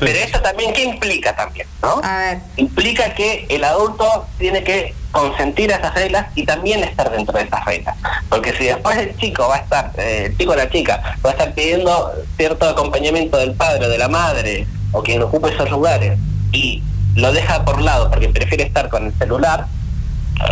Pero 0.00 0.18
eso 0.18 0.40
también, 0.40 0.72
¿qué 0.72 0.82
implica 0.82 1.36
también? 1.36 1.66
¿no? 1.82 2.00
A 2.02 2.18
ver. 2.18 2.38
Implica 2.56 3.14
que 3.14 3.46
el 3.48 3.62
adulto 3.62 4.26
tiene 4.38 4.64
que 4.64 4.94
consentir 5.12 5.72
a 5.72 5.76
esas 5.76 5.94
reglas 5.94 6.26
y 6.34 6.44
también 6.44 6.82
estar 6.82 7.10
dentro 7.10 7.36
de 7.38 7.44
esas 7.44 7.64
reglas. 7.64 7.96
Porque 8.28 8.52
si 8.54 8.64
después 8.64 8.96
el 8.96 9.16
chico 9.16 9.46
va 9.48 9.56
a 9.56 9.58
estar, 9.58 9.92
eh, 9.98 10.24
el 10.26 10.36
chico 10.38 10.52
o 10.52 10.56
la 10.56 10.68
chica, 10.70 11.16
va 11.24 11.30
a 11.30 11.32
estar 11.34 11.54
pidiendo 11.54 12.12
cierto 12.36 12.68
acompañamiento 12.68 13.36
del 13.36 13.54
padre 13.54 13.86
o 13.86 13.88
de 13.88 13.98
la 13.98 14.08
madre 14.08 14.66
o 14.92 15.02
quien 15.02 15.22
ocupe 15.22 15.52
esos 15.52 15.70
lugares 15.70 16.18
y 16.52 16.82
lo 17.14 17.32
deja 17.32 17.64
por 17.64 17.80
lado 17.80 18.10
porque 18.10 18.28
prefiere 18.28 18.64
estar 18.64 18.88
con 18.88 19.06
el 19.06 19.12
celular, 19.14 19.66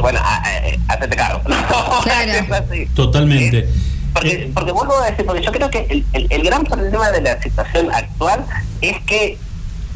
bueno, 0.00 0.20
hacete 0.88 1.16
cargo. 1.16 1.40
Claro. 2.02 2.32
Es 2.32 2.50
así. 2.52 2.86
Totalmente. 2.94 3.66
¿Sí? 3.66 3.80
Porque, 4.12 4.30
Eh, 4.32 4.50
porque 4.54 4.72
vuelvo 4.72 4.98
a 4.98 5.10
decir, 5.10 5.24
porque 5.26 5.42
yo 5.42 5.52
creo 5.52 5.70
que 5.70 5.86
el, 5.90 6.04
el- 6.12 6.26
el 6.30 6.42
gran 6.42 6.64
problema 6.64 7.10
de 7.10 7.20
la 7.20 7.40
situación 7.42 7.88
actual 7.94 8.44
es 8.80 8.98
que 9.02 9.38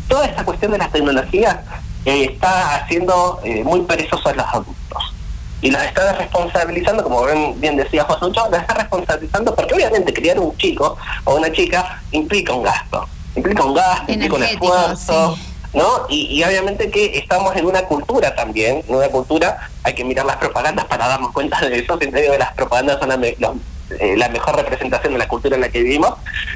toda 0.09 0.27
esta 0.27 0.45
cuestión 0.45 0.73
de 0.73 0.79
las 0.79 0.93
tecnologías 0.93 1.57
eh, 2.05 2.29
está 2.33 2.77
haciendo 2.77 3.41
eh, 3.45 3.63
muy 3.65 3.81
perezosos 3.83 4.27
a 4.27 4.35
los 4.35 4.47
adultos. 4.47 5.15
Y 5.63 5.71
los 5.71 5.81
está 5.83 6.13
responsabilizando, 6.15 7.03
como 7.05 7.25
bien, 7.25 7.61
bien 7.61 7.77
decía 7.77 8.05
José 8.05 8.25
Lucho, 8.27 8.49
los 8.51 8.61
está 8.61 8.75
responsabilizando 8.75 9.55
porque 9.55 9.75
obviamente 9.75 10.13
criar 10.13 10.39
un 10.41 10.57
chico 10.59 10.97
o 11.25 11.37
una 11.37 11.51
chica 11.53 12.03
implica 12.11 12.53
un 12.53 12.65
gasto. 12.65 13.07
Implica 13.37 13.65
un 13.65 13.75
gasto, 13.75 14.13
implica 14.13 14.35
un 14.35 14.43
esfuerzo. 14.45 15.37
sí. 15.37 15.43
¿no? 15.75 15.85
Y, 16.11 16.27
y 16.39 16.45
obviamente 16.45 16.91
que 16.91 17.17
estamos 17.19 17.57
en 17.57 17.65
una 17.65 17.83
cultura 17.85 18.35
también, 18.35 18.83
en 18.87 18.95
una 18.95 19.09
cultura, 19.09 19.71
hay 19.83 19.95
que 19.95 20.05
mirar 20.05 20.27
las 20.27 20.37
propagandas 20.37 20.85
para 20.85 21.09
darnos 21.09 21.33
cuenta 21.33 21.59
de 21.67 21.79
eso, 21.79 21.97
siempre 21.99 22.21
digo 22.21 22.35
que 22.35 22.39
las 22.41 22.53
propagandas 22.53 22.99
son 23.01 23.09
la, 23.09 23.17
me- 23.17 23.35
los- 23.39 23.57
eh, 23.99 24.15
la 24.19 24.29
mejor 24.29 24.55
representación 24.57 25.15
de 25.15 25.19
la 25.19 25.29
cultura 25.29 25.55
en 25.57 25.63
la 25.63 25.71
que 25.71 25.83
vivimos, 25.83 26.13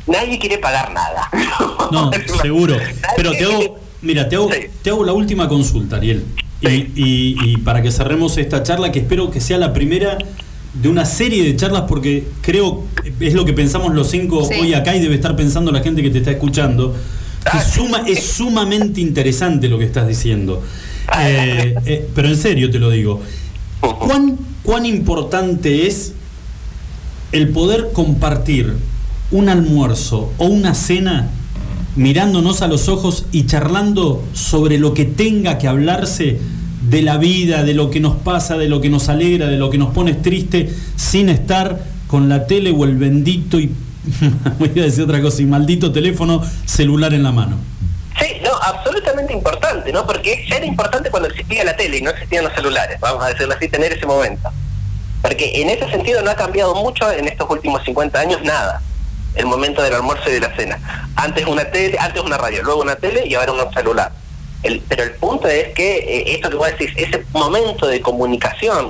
nadie 0.07 0.39
quiere 0.39 0.59
pagar 0.59 0.93
nada. 0.93 1.31
No, 1.91 2.11
seguro. 2.43 2.77
Pero 3.17 3.33
te 3.33 3.45
hago, 3.45 3.79
mira, 4.03 4.29
te 4.29 4.37
hago, 4.37 4.53
Sí. 4.53 4.67
te 4.83 4.91
hago 4.91 5.03
la 5.05 5.13
última 5.15 5.49
consulta, 5.49 5.97
Ariel. 5.97 6.27
Y, 6.61 6.69
y- 6.69 7.37
y 7.43 7.57
para 7.59 7.81
que 7.81 7.91
cerremos 7.93 8.37
esta 8.37 8.63
charla, 8.63 8.93
que 8.93 8.99
espero 8.99 9.31
que 9.31 9.41
sea 9.41 9.57
la 9.57 9.73
primera 9.73 10.19
de 10.83 10.89
una 10.89 11.05
serie 11.05 11.43
de 11.45 11.57
charlas, 11.57 11.85
porque 11.89 12.27
creo 12.43 12.85
es 13.21 13.35
lo 13.35 13.45
que 13.45 13.53
pensamos 13.53 13.95
los 13.95 14.11
cinco 14.11 14.45
Sí. 14.45 14.55
hoy 14.61 14.75
acá 14.75 14.95
y 14.97 15.01
debe 15.01 15.15
estar 15.15 15.35
pensando 15.37 15.73
la 15.73 15.81
gente 15.81 16.03
que 16.03 16.11
te 16.11 16.19
está 16.19 16.31
escuchando. 16.33 16.93
Que 17.43 17.59
Ah, 17.59 17.63
suma, 17.63 18.03
es 18.07 18.25
sumamente 18.25 19.01
interesante 19.01 19.69
lo 19.69 19.79
que 19.79 19.85
estás 19.85 20.07
diciendo. 20.09 20.63
Eh, 21.21 21.75
eh, 21.87 22.09
pero 22.15 22.29
en 22.29 22.37
serio 22.37 22.71
te 22.71 22.79
lo 22.81 22.91
digo. 22.91 23.21
¿Cuán, 23.81 24.37
¿Cuán 24.63 24.85
importante 24.85 25.87
es 25.87 26.13
el 27.33 27.49
poder 27.51 27.91
compartir 27.93 28.75
un 29.31 29.49
almuerzo 29.49 30.33
o 30.39 30.47
una 30.47 30.75
cena 30.75 31.31
mirándonos 31.95 32.63
a 32.63 32.69
los 32.69 32.89
ojos 32.89 33.27
y 33.33 33.47
charlando 33.47 34.23
sobre 34.35 34.79
lo 34.79 34.93
que 34.95 35.05
tenga 35.05 35.59
que 35.59 35.69
hablarse 35.69 36.39
de 36.89 37.03
la 37.03 37.19
vida, 37.19 37.65
de 37.65 37.75
lo 37.75 37.91
que 37.91 38.01
nos 38.01 38.17
pasa, 38.17 38.57
de 38.57 38.69
lo 38.69 38.81
que 38.81 38.89
nos 38.89 39.09
alegra, 39.09 39.47
de 39.47 39.57
lo 39.57 39.71
que 39.71 39.79
nos 39.79 39.93
pone 39.93 40.15
triste, 40.15 40.71
sin 40.97 41.29
estar 41.29 41.81
con 42.07 42.29
la 42.29 42.47
tele 42.47 42.71
o 42.71 42.85
el 42.85 42.97
bendito 42.97 43.59
y 43.59 43.75
voy 44.59 44.71
a 44.71 44.85
decir 44.85 45.03
otra 45.03 45.21
cosa, 45.21 45.43
y 45.43 45.47
maldito 45.47 45.91
teléfono 45.93 46.43
celular 46.65 47.13
en 47.13 47.25
la 47.25 47.33
mano. 47.33 47.57
Sí, 48.21 48.37
no, 48.43 48.51
absolutamente 48.63 49.33
importante, 49.33 49.93
¿no? 49.93 50.07
Porque 50.07 50.47
era 50.49 50.65
importante 50.65 51.11
cuando 51.11 51.29
existía 51.29 51.65
la 51.65 51.77
tele 51.77 51.99
y 51.99 52.03
no 52.03 52.11
existían 52.11 52.45
los 52.45 52.55
celulares, 52.55 52.99
vamos 53.01 53.25
a 53.25 53.29
decirlo 53.29 53.55
así, 53.55 53.69
tener 53.69 53.93
ese 53.93 54.07
momento. 54.07 54.51
Porque 55.23 55.61
en 55.61 55.71
ese 55.71 55.91
sentido 55.91 56.23
no 56.23 56.31
ha 56.31 56.37
cambiado 56.37 56.75
mucho 56.77 57.11
en 57.11 57.27
estos 57.27 57.51
últimos 57.51 57.83
50 57.85 58.19
años 58.19 58.41
nada. 58.43 58.81
El 59.35 59.47
momento 59.47 59.83
del 59.83 59.95
almuerzo 59.95 60.31
y 60.31 60.35
de 60.35 60.41
la 60.41 60.55
cena. 60.55 61.11
Antes 61.17 61.45
una 61.47 61.65
tele, 61.65 61.99
antes 61.99 62.23
una 62.23 62.39
radio, 62.39 62.63
luego 62.63 62.81
una 62.81 62.95
tele 62.97 63.27
y 63.27 63.35
ahora 63.35 63.53
un 63.53 63.75
celular. 63.75 64.13
Pero 64.89 65.05
el 65.05 65.13
punto 65.13 65.47
es 65.49 65.69
que 65.75 65.99
eh, 65.99 66.35
esto 66.35 66.51
que 66.51 66.57
vos 66.57 66.67
decís, 66.69 66.91
ese 66.97 67.25
momento 67.33 67.87
de 67.87 68.01
comunicación 68.01 68.87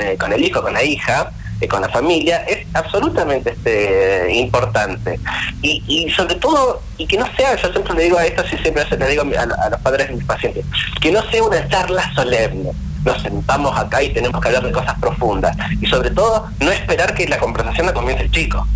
eh, 0.00 0.16
con 0.16 0.32
el 0.32 0.44
hijo, 0.44 0.62
con 0.62 0.72
la 0.72 0.82
hija, 0.84 1.30
eh, 1.60 1.66
con 1.68 1.80
la 1.80 1.88
familia, 1.88 2.44
es 2.46 2.66
absolutamente 2.74 3.50
este, 3.50 4.34
importante. 4.34 5.18
Y, 5.62 6.08
sobre 6.16 6.36
todo, 6.36 6.80
y 6.98 7.06
que 7.06 7.16
no 7.16 7.26
sea, 7.36 7.56
yo 7.56 7.72
siempre 7.72 7.94
le 7.94 8.04
digo 8.04 8.18
a 8.18 8.26
esto, 8.26 8.44
sí 8.48 8.56
siempre 8.62 8.84
le 8.98 9.08
digo 9.08 9.22
a- 9.36 9.64
a 9.64 9.70
los 9.70 9.80
padres 9.80 10.08
de 10.08 10.14
mis 10.14 10.24
pacientes, 10.24 10.64
que 11.00 11.10
no 11.10 11.22
sea 11.30 11.42
una 11.42 11.66
charla 11.68 12.12
solemne. 12.14 12.70
Nos 13.04 13.22
sentamos 13.22 13.76
acá 13.78 14.02
y 14.02 14.12
tenemos 14.12 14.40
que 14.40 14.48
hablar 14.48 14.64
de 14.64 14.72
cosas 14.72 14.94
profundas. 15.00 15.56
Y 15.80 15.86
sobre 15.86 16.10
todo, 16.10 16.46
no 16.60 16.70
esperar 16.70 17.14
que 17.14 17.26
la 17.26 17.38
conversación 17.38 17.86
la 17.86 17.94
comience 17.94 18.24
el 18.24 18.30
chico. 18.30 18.66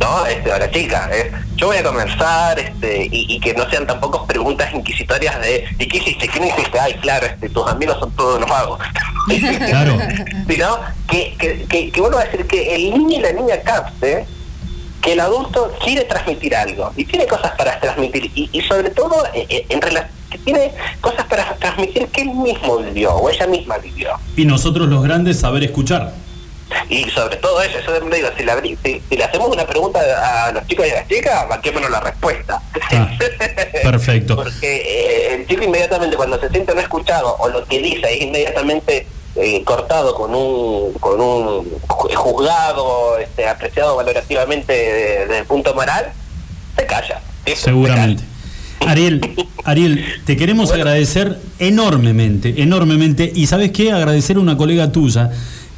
¿No? 0.00 0.26
Este, 0.26 0.50
a 0.50 0.58
la 0.58 0.70
chica, 0.70 1.10
es, 1.12 1.26
yo 1.56 1.68
voy 1.68 1.76
a 1.76 1.82
conversar 1.82 2.58
este, 2.58 3.04
y, 3.04 3.34
y 3.34 3.40
que 3.40 3.54
no 3.54 3.68
sean 3.70 3.86
tampoco 3.86 4.26
preguntas 4.26 4.72
inquisitorias 4.74 5.40
de 5.40 5.64
¿y 5.78 5.86
qué 5.86 5.98
hiciste? 5.98 6.26
¿Quién 6.28 6.46
hiciste? 6.46 6.80
Ay, 6.80 6.94
claro, 6.94 7.26
este, 7.26 7.48
tus 7.50 7.66
amigos 7.68 7.98
son 8.00 8.10
todos 8.12 8.38
unos 8.38 8.50
vagos. 8.50 8.80
Claro. 9.70 9.96
Sino 10.48 10.78
que, 11.08 11.34
que, 11.38 11.64
que, 11.68 11.90
que 11.90 12.00
vuelvo 12.00 12.18
a 12.18 12.24
decir 12.24 12.46
que 12.46 12.74
el 12.74 12.90
niño 12.90 13.18
y 13.18 13.20
la 13.20 13.32
niña 13.32 13.60
capte 13.62 14.26
que 15.00 15.12
el 15.12 15.20
adulto 15.20 15.72
quiere 15.84 16.04
transmitir 16.04 16.54
algo 16.54 16.92
y 16.96 17.04
tiene 17.04 17.26
cosas 17.26 17.52
para 17.56 17.78
transmitir 17.80 18.30
y, 18.34 18.48
y 18.52 18.60
sobre 18.62 18.90
todo 18.90 19.24
eh, 19.34 19.46
eh, 19.48 19.66
en 19.68 19.80
relación 19.80 20.10
que 20.30 20.38
tiene 20.38 20.72
cosas 21.00 21.26
para 21.26 21.54
transmitir 21.56 22.06
que 22.08 22.22
él 22.22 22.34
mismo 22.34 22.78
vivió 22.78 23.14
o 23.14 23.28
ella 23.28 23.46
misma 23.46 23.78
vivió. 23.78 24.10
Y 24.36 24.44
nosotros 24.44 24.88
los 24.88 25.02
grandes 25.02 25.40
saber 25.40 25.64
escuchar. 25.64 26.14
Y 26.88 27.04
sobre 27.10 27.36
todo 27.36 27.60
eso, 27.62 27.78
yo 27.86 28.00
digo, 28.10 28.28
si 28.36 28.44
le, 28.44 28.52
abrí- 28.52 28.78
si, 28.84 29.02
si 29.08 29.16
le 29.16 29.24
hacemos 29.24 29.48
una 29.48 29.66
pregunta 29.66 29.98
a 30.48 30.52
los 30.52 30.66
chicos 30.66 30.86
y 30.86 30.90
a 30.90 30.94
las 30.96 31.08
chicas, 31.08 31.46
marquémonos 31.48 31.90
la 31.90 32.00
respuesta. 32.00 32.62
Ah, 32.92 33.10
perfecto. 33.82 34.36
Porque 34.36 34.76
eh, 34.76 35.34
el 35.34 35.46
chico 35.46 35.64
inmediatamente 35.64 36.16
cuando 36.16 36.38
se 36.40 36.48
siente 36.50 36.74
no 36.74 36.80
escuchado 36.80 37.36
o 37.38 37.48
lo 37.48 37.64
que 37.64 37.80
dice 37.80 38.12
es 38.14 38.22
inmediatamente 38.22 39.06
eh, 39.36 39.62
cortado 39.64 40.14
con 40.14 40.34
un 40.34 40.92
con 40.94 41.20
un 41.20 41.64
ju- 41.86 42.14
juzgado 42.14 43.18
este, 43.18 43.46
apreciado 43.48 43.96
valorativamente 43.96 44.72
de- 44.72 45.18
desde 45.26 45.38
el 45.38 45.44
punto 45.46 45.74
moral, 45.74 46.12
se 46.76 46.86
calla. 46.86 47.20
Eso, 47.46 47.56
se 47.56 47.64
Seguramente. 47.66 48.22
calla. 48.78 48.92
Ariel, 48.92 49.20
Ariel, 49.64 50.04
te 50.24 50.36
queremos 50.36 50.72
agradecer 50.72 51.38
enormemente, 51.58 52.54
enormemente. 52.62 53.30
Y 53.34 53.46
sabes 53.46 53.72
qué, 53.72 53.92
agradecer 53.92 54.36
a 54.36 54.40
una 54.40 54.56
colega 54.56 54.90
tuya 54.92 55.30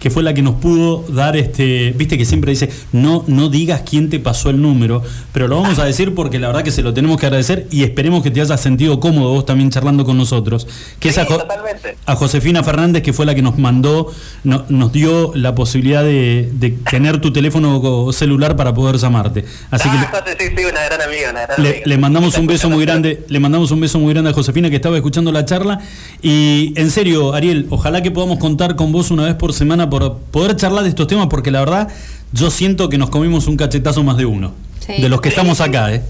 que 0.02 0.10
fue 0.10 0.24
la 0.24 0.34
que 0.34 0.42
nos 0.42 0.56
pudo 0.56 1.04
dar 1.14 1.36
este, 1.36 1.92
viste 1.96 2.18
que 2.18 2.24
siempre 2.24 2.50
dice, 2.50 2.68
no, 2.90 3.22
no 3.28 3.48
digas 3.48 3.82
quién 3.88 4.10
te 4.10 4.18
pasó 4.18 4.50
el 4.50 4.60
número, 4.60 5.00
pero 5.32 5.46
lo 5.46 5.60
vamos 5.60 5.78
a 5.78 5.84
decir 5.84 6.12
porque 6.12 6.40
la 6.40 6.48
verdad 6.48 6.64
que 6.64 6.72
se 6.72 6.82
lo 6.82 6.92
tenemos 6.92 7.20
que 7.20 7.26
agradecer 7.26 7.68
y 7.70 7.84
esperemos 7.84 8.24
que 8.24 8.32
te 8.32 8.40
hayas 8.40 8.60
sentido 8.60 8.98
cómodo 8.98 9.30
vos 9.30 9.46
también 9.46 9.70
charlando 9.70 10.04
con 10.04 10.18
nosotros, 10.18 10.66
que 10.98 11.10
es 11.10 11.18
a, 11.18 11.24
Jo- 11.24 11.38
totalmente. 11.38 11.96
a 12.04 12.16
Josefina 12.16 12.64
Fernández, 12.64 13.04
que 13.04 13.12
fue 13.12 13.26
la 13.26 13.36
que 13.36 13.42
nos 13.42 13.58
mandó, 13.58 14.10
no- 14.42 14.64
nos 14.68 14.90
dio 14.92 15.30
la 15.36 15.54
posibilidad 15.54 16.02
de, 16.02 16.50
de 16.52 16.70
tener 16.90 17.20
tu 17.20 17.32
teléfono 17.32 18.10
celular 18.12 18.56
para 18.56 18.74
poder 18.74 18.96
llamarte. 18.96 19.44
Así 19.70 19.88
que... 19.88 19.96
ah, 19.98 20.10
José, 20.10 20.36
sí, 20.36 20.46
sí, 20.56 20.64
una 20.64 20.82
gran 20.84 21.00
amiga, 21.00 21.30
una 21.30 21.42
gran 21.46 21.62
Le, 21.62 21.68
amiga. 21.68 21.82
le 21.86 21.98
mandamos 21.98 22.36
un 22.38 22.46
beso 22.48 22.68
muy 22.68 22.84
grande, 22.84 23.22
le 23.28 23.38
mandamos 23.38 23.70
un 23.70 23.78
beso 23.80 24.00
muy 24.00 24.12
grande 24.12 24.30
a 24.30 24.32
Josefina 24.32 24.68
que 24.68 24.74
estaba 24.76 24.96
escuchando 24.96 25.30
la 25.30 25.44
charla. 25.44 25.78
Y 26.22 26.72
en 26.74 26.90
serio, 26.90 27.34
Ariel, 27.34 27.66
ojalá 27.70 28.02
que 28.02 28.10
podamos 28.10 28.38
contar 28.38 28.74
con 28.74 28.90
vos 28.90 29.12
una 29.12 29.26
vez 29.26 29.34
por 29.36 29.52
semana 29.52 29.88
por 29.92 30.16
poder 30.30 30.56
charlar 30.56 30.84
de 30.84 30.88
estos 30.88 31.06
temas, 31.06 31.26
porque 31.28 31.50
la 31.50 31.60
verdad, 31.60 31.86
yo 32.32 32.50
siento 32.50 32.88
que 32.88 32.96
nos 32.96 33.10
comimos 33.10 33.46
un 33.46 33.58
cachetazo 33.58 34.02
más 34.02 34.16
de 34.16 34.24
uno. 34.24 34.54
Sí. 34.86 35.02
De 35.02 35.08
los 35.10 35.20
que 35.20 35.28
estamos 35.28 35.60
acá, 35.60 35.92
¿eh? 35.92 36.00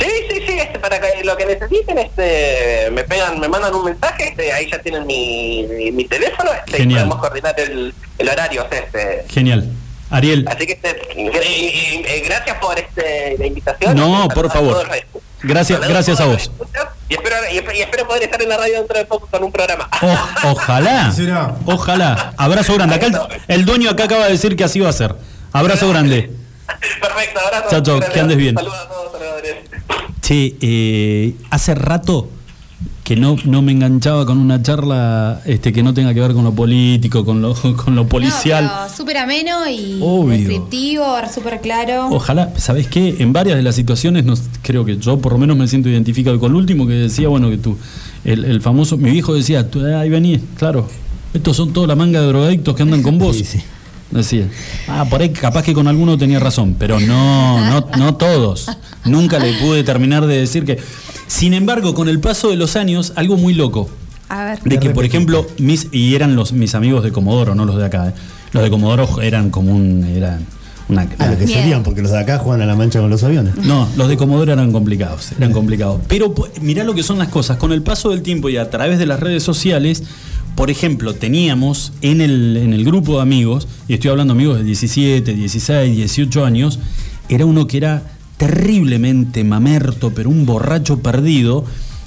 Sí, 0.00 0.08
sí, 0.30 0.36
sí, 0.46 0.52
este, 0.58 0.78
para 0.78 0.98
que 0.98 1.22
lo 1.22 1.36
que 1.36 1.44
necesiten, 1.44 1.98
este, 1.98 2.90
me 2.92 3.04
pegan, 3.04 3.38
me 3.38 3.48
mandan 3.48 3.74
un 3.74 3.84
mensaje, 3.84 4.28
este, 4.30 4.50
ahí 4.50 4.66
ya 4.70 4.80
tienen 4.80 5.06
mi, 5.06 5.66
mi, 5.68 5.92
mi 5.92 6.04
teléfono, 6.06 6.50
este, 6.54 6.78
y 6.78 6.80
Genial. 6.80 7.00
podemos 7.00 7.18
coordinar 7.20 7.60
el, 7.60 7.92
el 8.16 8.28
horario, 8.30 8.64
o 8.64 8.68
sea, 8.70 8.78
este. 8.78 9.26
Genial. 9.28 9.70
Ariel, 10.08 10.46
Así 10.48 10.66
que 10.66 10.72
este, 10.72 10.96
y- 11.16 11.20
y- 11.20 12.02
eh, 12.06 12.22
gracias 12.24 12.56
por 12.58 12.78
este, 12.78 13.36
la 13.38 13.46
invitación. 13.46 13.94
No, 13.94 14.22
Este, 14.22 14.34
por 14.36 14.46
a 14.46 14.50
favor. 14.50 14.88
Gracias- 15.42 15.80
gracias 15.86 16.18
a 16.20 16.24
vos. 16.26 16.50
Y 17.08 17.14
espero, 17.14 17.36
y, 17.52 17.56
espero- 17.58 17.76
y 17.78 17.80
espero 17.82 18.06
poder 18.08 18.22
estar 18.24 18.40
en 18.42 18.48
la 18.48 18.56
radio 18.56 18.78
dentro 18.78 18.98
de 18.98 19.04
poco 19.04 19.26
con 19.30 19.44
un 19.44 19.52
programa. 19.52 19.88
o- 20.02 20.50
ojalá, 20.50 21.12
Será. 21.14 21.54
ojalá. 21.64 22.32
Abrazo 22.36 22.74
grande. 22.74 22.96
Acá 22.96 23.06
el, 23.06 23.16
el 23.48 23.64
dueño 23.64 23.90
acá 23.90 24.04
acaba 24.04 24.24
de 24.26 24.32
decir 24.32 24.56
que 24.56 24.64
así 24.64 24.80
va 24.80 24.88
a 24.90 24.92
ser. 24.92 25.14
Abrazo 25.52 25.88
grande. 25.88 26.32
Perfecto, 27.00 27.40
abrazo. 27.40 27.66
Chao, 27.70 27.82
chao, 27.82 27.96
Gracias. 27.96 28.14
que 28.14 28.20
andes 28.20 28.36
bien. 28.36 28.54
Saludos 28.56 28.78
a 28.78 28.88
todos, 28.88 29.12
saludadores. 29.12 29.54
Che, 30.20 30.56
eh, 30.60 31.34
hace 31.50 31.74
rato 31.76 32.28
que 33.06 33.14
no, 33.14 33.36
no 33.44 33.62
me 33.62 33.70
enganchaba 33.70 34.26
con 34.26 34.38
una 34.38 34.60
charla 34.60 35.40
este, 35.44 35.72
que 35.72 35.84
no 35.84 35.94
tenga 35.94 36.12
que 36.12 36.20
ver 36.20 36.32
con 36.32 36.42
lo 36.42 36.52
político, 36.52 37.24
con 37.24 37.40
lo, 37.40 37.54
con 37.84 37.94
lo 37.94 38.08
policial. 38.08 38.64
No, 38.64 38.92
súper 38.92 39.18
ameno 39.18 39.70
y 39.70 40.00
Obvio. 40.02 40.36
descriptivo, 40.36 41.04
súper 41.32 41.60
claro. 41.60 42.08
Ojalá, 42.10 42.52
¿sabés 42.56 42.88
qué? 42.88 43.14
En 43.20 43.32
varias 43.32 43.58
de 43.58 43.62
las 43.62 43.76
situaciones, 43.76 44.24
nos, 44.24 44.42
creo 44.60 44.84
que 44.84 44.98
yo 44.98 45.20
por 45.20 45.34
lo 45.34 45.38
menos 45.38 45.56
me 45.56 45.68
siento 45.68 45.88
identificado 45.88 46.40
con 46.40 46.50
lo 46.50 46.58
último 46.58 46.84
que 46.84 46.94
decía, 46.94 47.28
bueno, 47.28 47.48
que 47.48 47.58
tú, 47.58 47.78
el, 48.24 48.44
el 48.44 48.60
famoso, 48.60 48.96
mi 48.96 49.12
viejo 49.12 49.34
decía, 49.34 49.70
tú, 49.70 49.86
ahí 49.86 50.10
venís, 50.10 50.40
claro, 50.58 50.88
estos 51.32 51.56
son 51.56 51.72
toda 51.72 51.86
la 51.86 51.94
manga 51.94 52.20
de 52.20 52.26
drogadictos 52.26 52.74
que 52.74 52.82
andan 52.82 53.04
con 53.04 53.18
vos. 53.20 53.36
Sí, 53.36 53.44
sí. 53.44 53.60
Decía, 54.10 54.48
ah, 54.88 55.04
por 55.08 55.20
ahí 55.20 55.30
capaz 55.30 55.62
que 55.62 55.74
con 55.74 55.88
alguno 55.88 56.16
tenía 56.16 56.38
razón, 56.38 56.76
pero 56.78 56.98
no, 57.00 57.70
no, 57.70 57.88
no 57.98 58.14
todos. 58.16 58.66
Nunca 59.04 59.38
le 59.38 59.52
pude 59.54 59.84
terminar 59.84 60.26
de 60.26 60.38
decir 60.38 60.64
que. 60.64 60.78
Sin 61.26 61.54
embargo, 61.54 61.94
con 61.94 62.08
el 62.08 62.20
paso 62.20 62.50
de 62.50 62.56
los 62.56 62.76
años, 62.76 63.12
algo 63.16 63.36
muy 63.36 63.54
loco. 63.54 63.88
A 64.28 64.44
ver. 64.44 64.60
De 64.62 64.78
que, 64.78 64.90
por 64.90 65.04
ejemplo, 65.04 65.46
mis, 65.58 65.88
y 65.92 66.14
eran 66.14 66.34
los 66.36 66.52
mis 66.52 66.74
amigos 66.74 67.04
de 67.04 67.12
Comodoro, 67.12 67.54
no 67.54 67.64
los 67.64 67.76
de 67.76 67.84
acá. 67.86 68.08
¿eh? 68.08 68.12
Los 68.52 68.62
de 68.62 68.70
Comodoro 68.70 69.20
eran 69.22 69.50
como 69.50 69.72
un. 69.74 70.04
Eran 70.04 70.44
una, 70.88 71.08
Ah, 71.18 71.26
lo 71.28 71.38
que 71.38 71.46
Bien. 71.46 71.58
serían, 71.60 71.82
porque 71.82 72.00
los 72.02 72.12
de 72.12 72.18
acá 72.18 72.38
juegan 72.38 72.62
a 72.62 72.66
la 72.66 72.76
mancha 72.76 73.00
con 73.00 73.10
los 73.10 73.22
aviones. 73.24 73.56
no, 73.64 73.88
los 73.96 74.08
de 74.08 74.16
Comodoro 74.16 74.52
eran 74.52 74.70
complicados, 74.72 75.32
eran 75.36 75.52
complicados. 75.52 76.00
Pero 76.08 76.32
po- 76.32 76.48
mirá 76.60 76.84
lo 76.84 76.94
que 76.94 77.02
son 77.02 77.18
las 77.18 77.28
cosas. 77.28 77.56
Con 77.56 77.72
el 77.72 77.82
paso 77.82 78.10
del 78.10 78.22
tiempo 78.22 78.48
y 78.48 78.56
a 78.56 78.70
través 78.70 78.98
de 79.00 79.06
las 79.06 79.18
redes 79.20 79.42
sociales, 79.42 80.04
por 80.54 80.70
ejemplo, 80.70 81.14
teníamos 81.14 81.92
en 82.02 82.20
el, 82.20 82.56
en 82.56 82.72
el 82.72 82.84
grupo 82.84 83.16
de 83.16 83.22
amigos, 83.22 83.66
y 83.88 83.94
estoy 83.94 84.10
hablando 84.10 84.32
de 84.34 84.38
amigos 84.38 84.58
de 84.58 84.64
17, 84.64 85.34
16, 85.34 85.96
18 85.96 86.44
años, 86.44 86.78
era 87.28 87.44
uno 87.46 87.66
que 87.66 87.76
era 87.78 88.02
terriblemente 88.36 89.44
mamerto, 89.44 90.12
pero 90.14 90.30
un 90.30 90.46
borracho 90.46 91.00
perdido, 91.00 91.64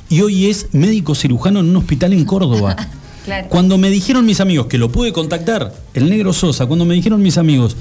y 0.09 0.21
hoy 0.21 0.47
es 0.47 0.67
médico 0.73 1.15
cirujano 1.15 1.59
en 1.59 1.69
un 1.69 1.77
hospital 1.77 2.13
en 2.13 2.25
Córdoba. 2.25 2.75
Claro. 3.25 3.47
Cuando 3.49 3.77
me 3.77 3.91
dijeron 3.91 4.25
mis 4.25 4.39
amigos 4.39 4.67
que 4.67 4.77
lo 4.79 4.91
pude 4.91 5.11
contactar, 5.11 5.75
el 5.93 6.09
negro 6.09 6.31
Sosa, 6.33 6.65
cuando 6.65 6.85
me 6.85 6.95
dijeron 6.95 7.21
mis 7.21 7.37
amigos, 7.37 7.75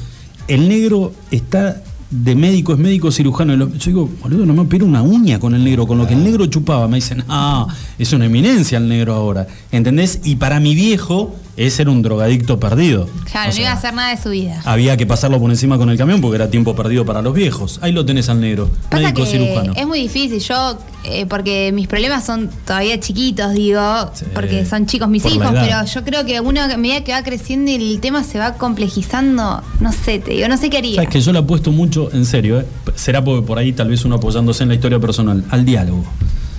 el 0.48 0.68
negro 0.68 1.12
está 1.30 1.80
de 2.10 2.34
médico, 2.34 2.72
es 2.72 2.78
médico 2.78 3.12
cirujano, 3.12 3.54
yo 3.54 3.66
digo, 3.84 4.10
boludo, 4.22 4.46
no 4.46 4.54
me 4.54 4.62
opero 4.62 4.86
una 4.86 5.02
uña 5.02 5.38
con 5.38 5.54
el 5.54 5.62
negro, 5.62 5.86
con 5.86 5.98
lo 5.98 6.06
que 6.06 6.14
el 6.14 6.24
negro 6.24 6.46
chupaba. 6.46 6.88
Me 6.88 6.96
dicen, 6.96 7.24
ah, 7.28 7.66
es 7.98 8.12
una 8.12 8.26
eminencia 8.26 8.78
el 8.78 8.88
negro 8.88 9.14
ahora. 9.14 9.46
¿Entendés? 9.70 10.20
Y 10.24 10.36
para 10.36 10.58
mi 10.58 10.74
viejo, 10.74 11.36
ese 11.66 11.82
era 11.82 11.90
un 11.90 12.02
drogadicto 12.02 12.60
perdido. 12.60 13.08
Claro, 13.30 13.50
O 13.50 13.54
no 13.54 13.60
iba 13.60 13.70
a 13.70 13.74
hacer 13.74 13.92
nada 13.92 14.10
de 14.14 14.22
su 14.22 14.30
vida. 14.30 14.60
Había 14.64 14.96
que 14.96 15.06
pasarlo 15.06 15.40
por 15.40 15.50
encima 15.50 15.76
con 15.76 15.90
el 15.90 15.98
camión 15.98 16.20
porque 16.20 16.36
era 16.36 16.50
tiempo 16.50 16.74
perdido 16.76 17.04
para 17.04 17.20
los 17.20 17.34
viejos. 17.34 17.78
Ahí 17.82 17.92
lo 17.92 18.04
tenés 18.06 18.28
al 18.28 18.40
negro, 18.40 18.70
Pasa 18.88 19.02
médico 19.02 19.24
que 19.24 19.30
cirujano. 19.30 19.72
es 19.76 19.86
muy 19.86 20.00
difícil, 20.00 20.38
yo, 20.40 20.78
eh, 21.04 21.26
porque 21.26 21.72
mis 21.72 21.88
problemas 21.88 22.24
son 22.24 22.48
todavía 22.64 22.98
chiquitos, 23.00 23.52
digo, 23.54 23.80
Sí, 24.14 24.24
porque 24.32 24.64
son 24.66 24.86
chicos 24.86 25.08
mis 25.08 25.24
hijos, 25.26 25.48
pero 25.52 25.84
yo 25.84 26.04
creo 26.04 26.24
que 26.24 26.40
uno 26.40 26.62
a 26.62 26.76
medida 26.76 27.02
que 27.02 27.12
va 27.12 27.22
creciendo 27.22 27.70
y 27.70 27.74
el 27.74 28.00
tema 28.00 28.22
se 28.24 28.38
va 28.38 28.54
complejizando, 28.54 29.62
no 29.80 29.92
sé, 29.92 30.18
te 30.20 30.32
digo, 30.32 30.48
no 30.48 30.56
sé 30.56 30.70
qué 30.70 30.78
haría. 30.78 30.94
Sabes 30.96 31.10
que 31.10 31.20
yo 31.20 31.32
le 31.32 31.40
apuesto 31.40 31.72
mucho, 31.72 32.08
en 32.12 32.24
serio, 32.24 32.60
¿eh? 32.60 32.66
será 32.94 33.22
porque 33.24 33.46
por 33.46 33.58
ahí 33.58 33.72
tal 33.72 33.88
vez 33.88 34.04
uno 34.04 34.16
apoyándose 34.16 34.62
en 34.62 34.68
la 34.68 34.74
historia 34.76 34.98
personal, 35.00 35.44
al 35.50 35.64
diálogo. 35.64 36.04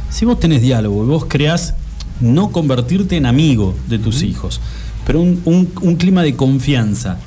Si 0.10 0.26
vos 0.26 0.40
tenés 0.40 0.62
diálogo 0.62 1.04
y 1.04 1.08
vos 1.08 1.26
creás 1.28 1.76
no 2.20 2.52
convertirte 2.52 3.16
en 3.16 3.26
amigo 3.26 3.76
de 3.88 4.00
tus 4.00 4.24
hijos, 4.24 4.60
pero 5.10 5.22
un, 5.22 5.42
un- 5.46 5.68
un 5.82 5.96
clima 5.96 6.22
de 6.22 6.36
confianza, 6.36 7.18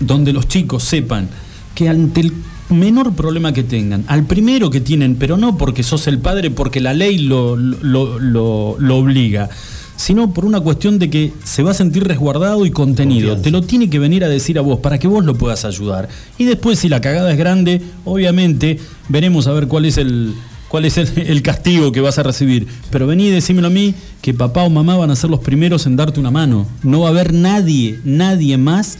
donde 0.00 0.32
los 0.32 0.48
chicos 0.48 0.82
sepan 0.82 1.28
que 1.72 1.88
ante 1.88 2.22
el 2.22 2.32
menor 2.68 3.12
problema 3.14 3.52
que 3.52 3.62
tengan, 3.62 4.02
al 4.08 4.24
primero 4.24 4.70
que 4.70 4.80
tienen, 4.80 5.14
pero 5.14 5.36
no 5.36 5.56
porque 5.56 5.84
sos 5.84 6.08
el 6.08 6.18
padre, 6.18 6.50
porque 6.50 6.80
la 6.80 6.94
ley 6.94 7.18
lo, 7.18 7.54
lo- 7.56 8.18
lo- 8.18 8.74
lo 8.80 8.96
obliga, 8.96 9.48
sino 9.94 10.34
por 10.34 10.46
una 10.46 10.58
cuestión 10.58 10.98
de 10.98 11.10
que 11.10 11.32
se 11.44 11.62
va 11.62 11.70
a 11.70 11.74
sentir 11.74 12.02
resguardado 12.02 12.66
y 12.66 12.72
contenido. 12.72 13.28
Confianza. 13.28 13.42
Te 13.44 13.50
lo 13.52 13.62
tiene 13.62 13.88
que 13.88 14.00
venir 14.00 14.24
a 14.24 14.28
decir 14.28 14.58
a 14.58 14.62
vos 14.62 14.80
para 14.80 14.98
que 14.98 15.06
vos 15.06 15.24
lo 15.24 15.36
puedas 15.38 15.64
ayudar. 15.64 16.08
Y 16.38 16.44
después, 16.44 16.80
si 16.80 16.88
la 16.88 17.00
cagada 17.00 17.30
es 17.30 17.38
grande, 17.38 17.80
obviamente 18.04 18.80
veremos 19.08 19.46
a 19.46 19.52
ver 19.52 19.68
cuál 19.68 19.84
es 19.84 19.96
el, 19.96 20.34
cuál 20.68 20.84
es 20.84 20.98
el, 20.98 21.42
castigo 21.42 21.92
que 21.92 22.00
vas 22.00 22.18
a 22.18 22.22
recibir. 22.22 22.66
Pero 22.90 23.06
vení 23.06 23.28
y 23.28 23.30
decímelo 23.30 23.68
a 23.68 23.70
mí 23.70 23.94
que 24.22 24.34
papá 24.34 24.62
o 24.62 24.70
mamá 24.70 24.96
van 24.96 25.10
a 25.10 25.16
ser 25.16 25.30
los 25.30 25.40
primeros 25.40 25.86
en 25.86 25.96
darte 25.96 26.20
una 26.20 26.30
mano. 26.30 26.66
No 26.82 27.00
va 27.00 27.08
a 27.08 27.10
haber 27.10 27.32
nadie, 27.32 27.98
nadie 28.04 28.58
más 28.58 28.98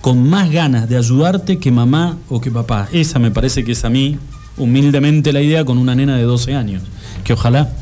con 0.00 0.28
más 0.28 0.50
ganas 0.50 0.88
de 0.88 0.96
ayudarte 0.96 1.58
que 1.58 1.70
mamá 1.70 2.18
o 2.28 2.40
que 2.40 2.50
papá. 2.50 2.88
Esa 2.92 3.18
me 3.18 3.30
parece 3.30 3.64
que 3.64 3.72
es 3.72 3.84
a 3.84 3.90
mí, 3.90 4.18
humildemente, 4.56 5.32
la 5.32 5.40
idea 5.40 5.64
con 5.64 5.78
una 5.78 5.94
nena 5.94 6.16
de 6.16 6.22
12 6.24 6.54
años. 6.54 6.82
Que 7.24 7.32
ojalá 7.32 7.72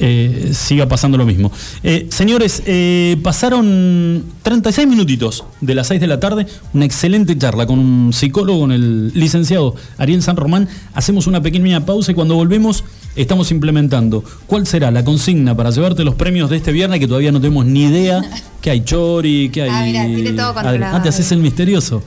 eh, 0.00 0.52
siga 0.54 0.88
pasando 0.88 1.18
lo 1.18 1.26
mismo. 1.26 1.52
Eh, 1.82 2.06
señores, 2.10 2.62
eh, 2.66 3.18
pasaron 3.22 4.24
36 4.42 4.88
minutitos 4.88 5.44
de 5.60 5.74
las 5.74 5.88
6 5.88 6.00
de 6.00 6.06
la 6.06 6.18
tarde, 6.18 6.46
una 6.72 6.86
excelente 6.86 7.36
charla 7.36 7.66
con 7.66 7.78
un 7.78 8.12
psicólogo, 8.12 8.60
con 8.60 8.72
el 8.72 9.12
licenciado 9.14 9.74
Ariel 9.98 10.22
San 10.22 10.36
Román. 10.36 10.68
Hacemos 10.94 11.26
una 11.26 11.42
pequeña 11.42 11.84
pausa 11.84 12.12
y 12.12 12.14
cuando 12.14 12.34
volvemos 12.34 12.82
estamos 13.14 13.50
implementando 13.50 14.24
cuál 14.46 14.66
será 14.66 14.90
la 14.90 15.04
consigna 15.04 15.54
para 15.54 15.70
llevarte 15.70 16.04
los 16.04 16.14
premios 16.14 16.48
de 16.48 16.56
este 16.56 16.72
viernes 16.72 17.00
que 17.00 17.06
todavía 17.06 17.32
no 17.32 17.40
tenemos 17.40 17.66
ni 17.66 17.84
idea 17.84 18.22
que 18.62 18.70
hay 18.70 18.82
chori, 18.82 19.50
que 19.50 19.62
hay... 19.62 19.70
Ah, 19.70 19.82
mirá, 19.84 20.06
tiene 20.06 20.32
todo 20.32 20.54
controlado. 20.54 20.96
Ah, 20.96 21.02
te 21.02 21.10
haces 21.10 21.30
el 21.32 21.40
misterioso. 21.40 22.02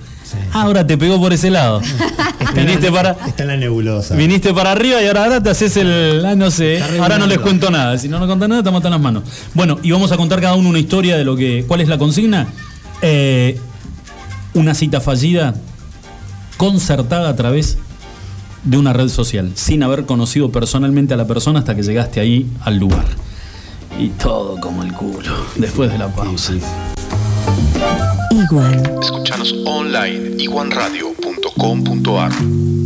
Ah, 0.53 0.63
ahora 0.63 0.85
te 0.85 0.97
pegó 0.97 1.19
por 1.19 1.33
ese 1.33 1.49
lado. 1.49 1.81
viniste 2.55 2.91
para... 2.91 3.11
Está 3.27 3.43
en 3.43 3.49
la 3.49 3.57
nebulosa. 3.57 4.15
Viniste 4.15 4.53
para 4.53 4.71
arriba 4.71 5.01
y 5.01 5.07
ahora, 5.07 5.23
ahora 5.23 5.43
te 5.43 5.49
haces 5.49 5.75
el. 5.77 6.23
ah, 6.25 6.35
no 6.35 6.51
sé. 6.51 6.75
Está 6.77 7.01
Ahora 7.01 7.17
no 7.17 7.27
les 7.27 7.39
cuento 7.39 7.69
nada. 7.71 7.97
Si 7.97 8.07
no 8.07 8.19
nos 8.19 8.27
cuentan 8.27 8.49
nada, 8.49 8.61
estamos 8.61 8.79
hasta 8.79 8.89
en 8.89 8.93
las 8.93 9.01
manos. 9.01 9.23
Bueno, 9.53 9.79
y 9.81 9.91
vamos 9.91 10.11
a 10.11 10.17
contar 10.17 10.41
cada 10.41 10.55
uno 10.55 10.69
una 10.69 10.79
historia 10.79 11.17
de 11.17 11.23
lo 11.23 11.35
que. 11.35 11.65
¿Cuál 11.67 11.81
es 11.81 11.87
la 11.87 11.97
consigna? 11.97 12.47
Eh, 13.01 13.59
una 14.53 14.73
cita 14.73 15.01
fallida 15.01 15.55
concertada 16.57 17.29
a 17.29 17.35
través 17.35 17.77
de 18.63 18.77
una 18.77 18.93
red 18.93 19.09
social, 19.09 19.51
sin 19.55 19.83
haber 19.83 20.05
conocido 20.05 20.51
personalmente 20.51 21.13
a 21.13 21.17
la 21.17 21.27
persona 21.27 21.59
hasta 21.59 21.75
que 21.75 21.83
llegaste 21.83 22.19
ahí 22.19 22.49
al 22.61 22.77
lugar. 22.77 23.05
Y 23.99 24.09
todo 24.09 24.59
como 24.59 24.83
el 24.83 24.93
culo, 24.93 25.33
después 25.55 25.91
de 25.91 25.97
la 25.97 26.07
pausa. 26.07 26.53
Escuchanos 29.01 29.53
online 29.65 30.43
iguanradio.com.ar 30.43 32.82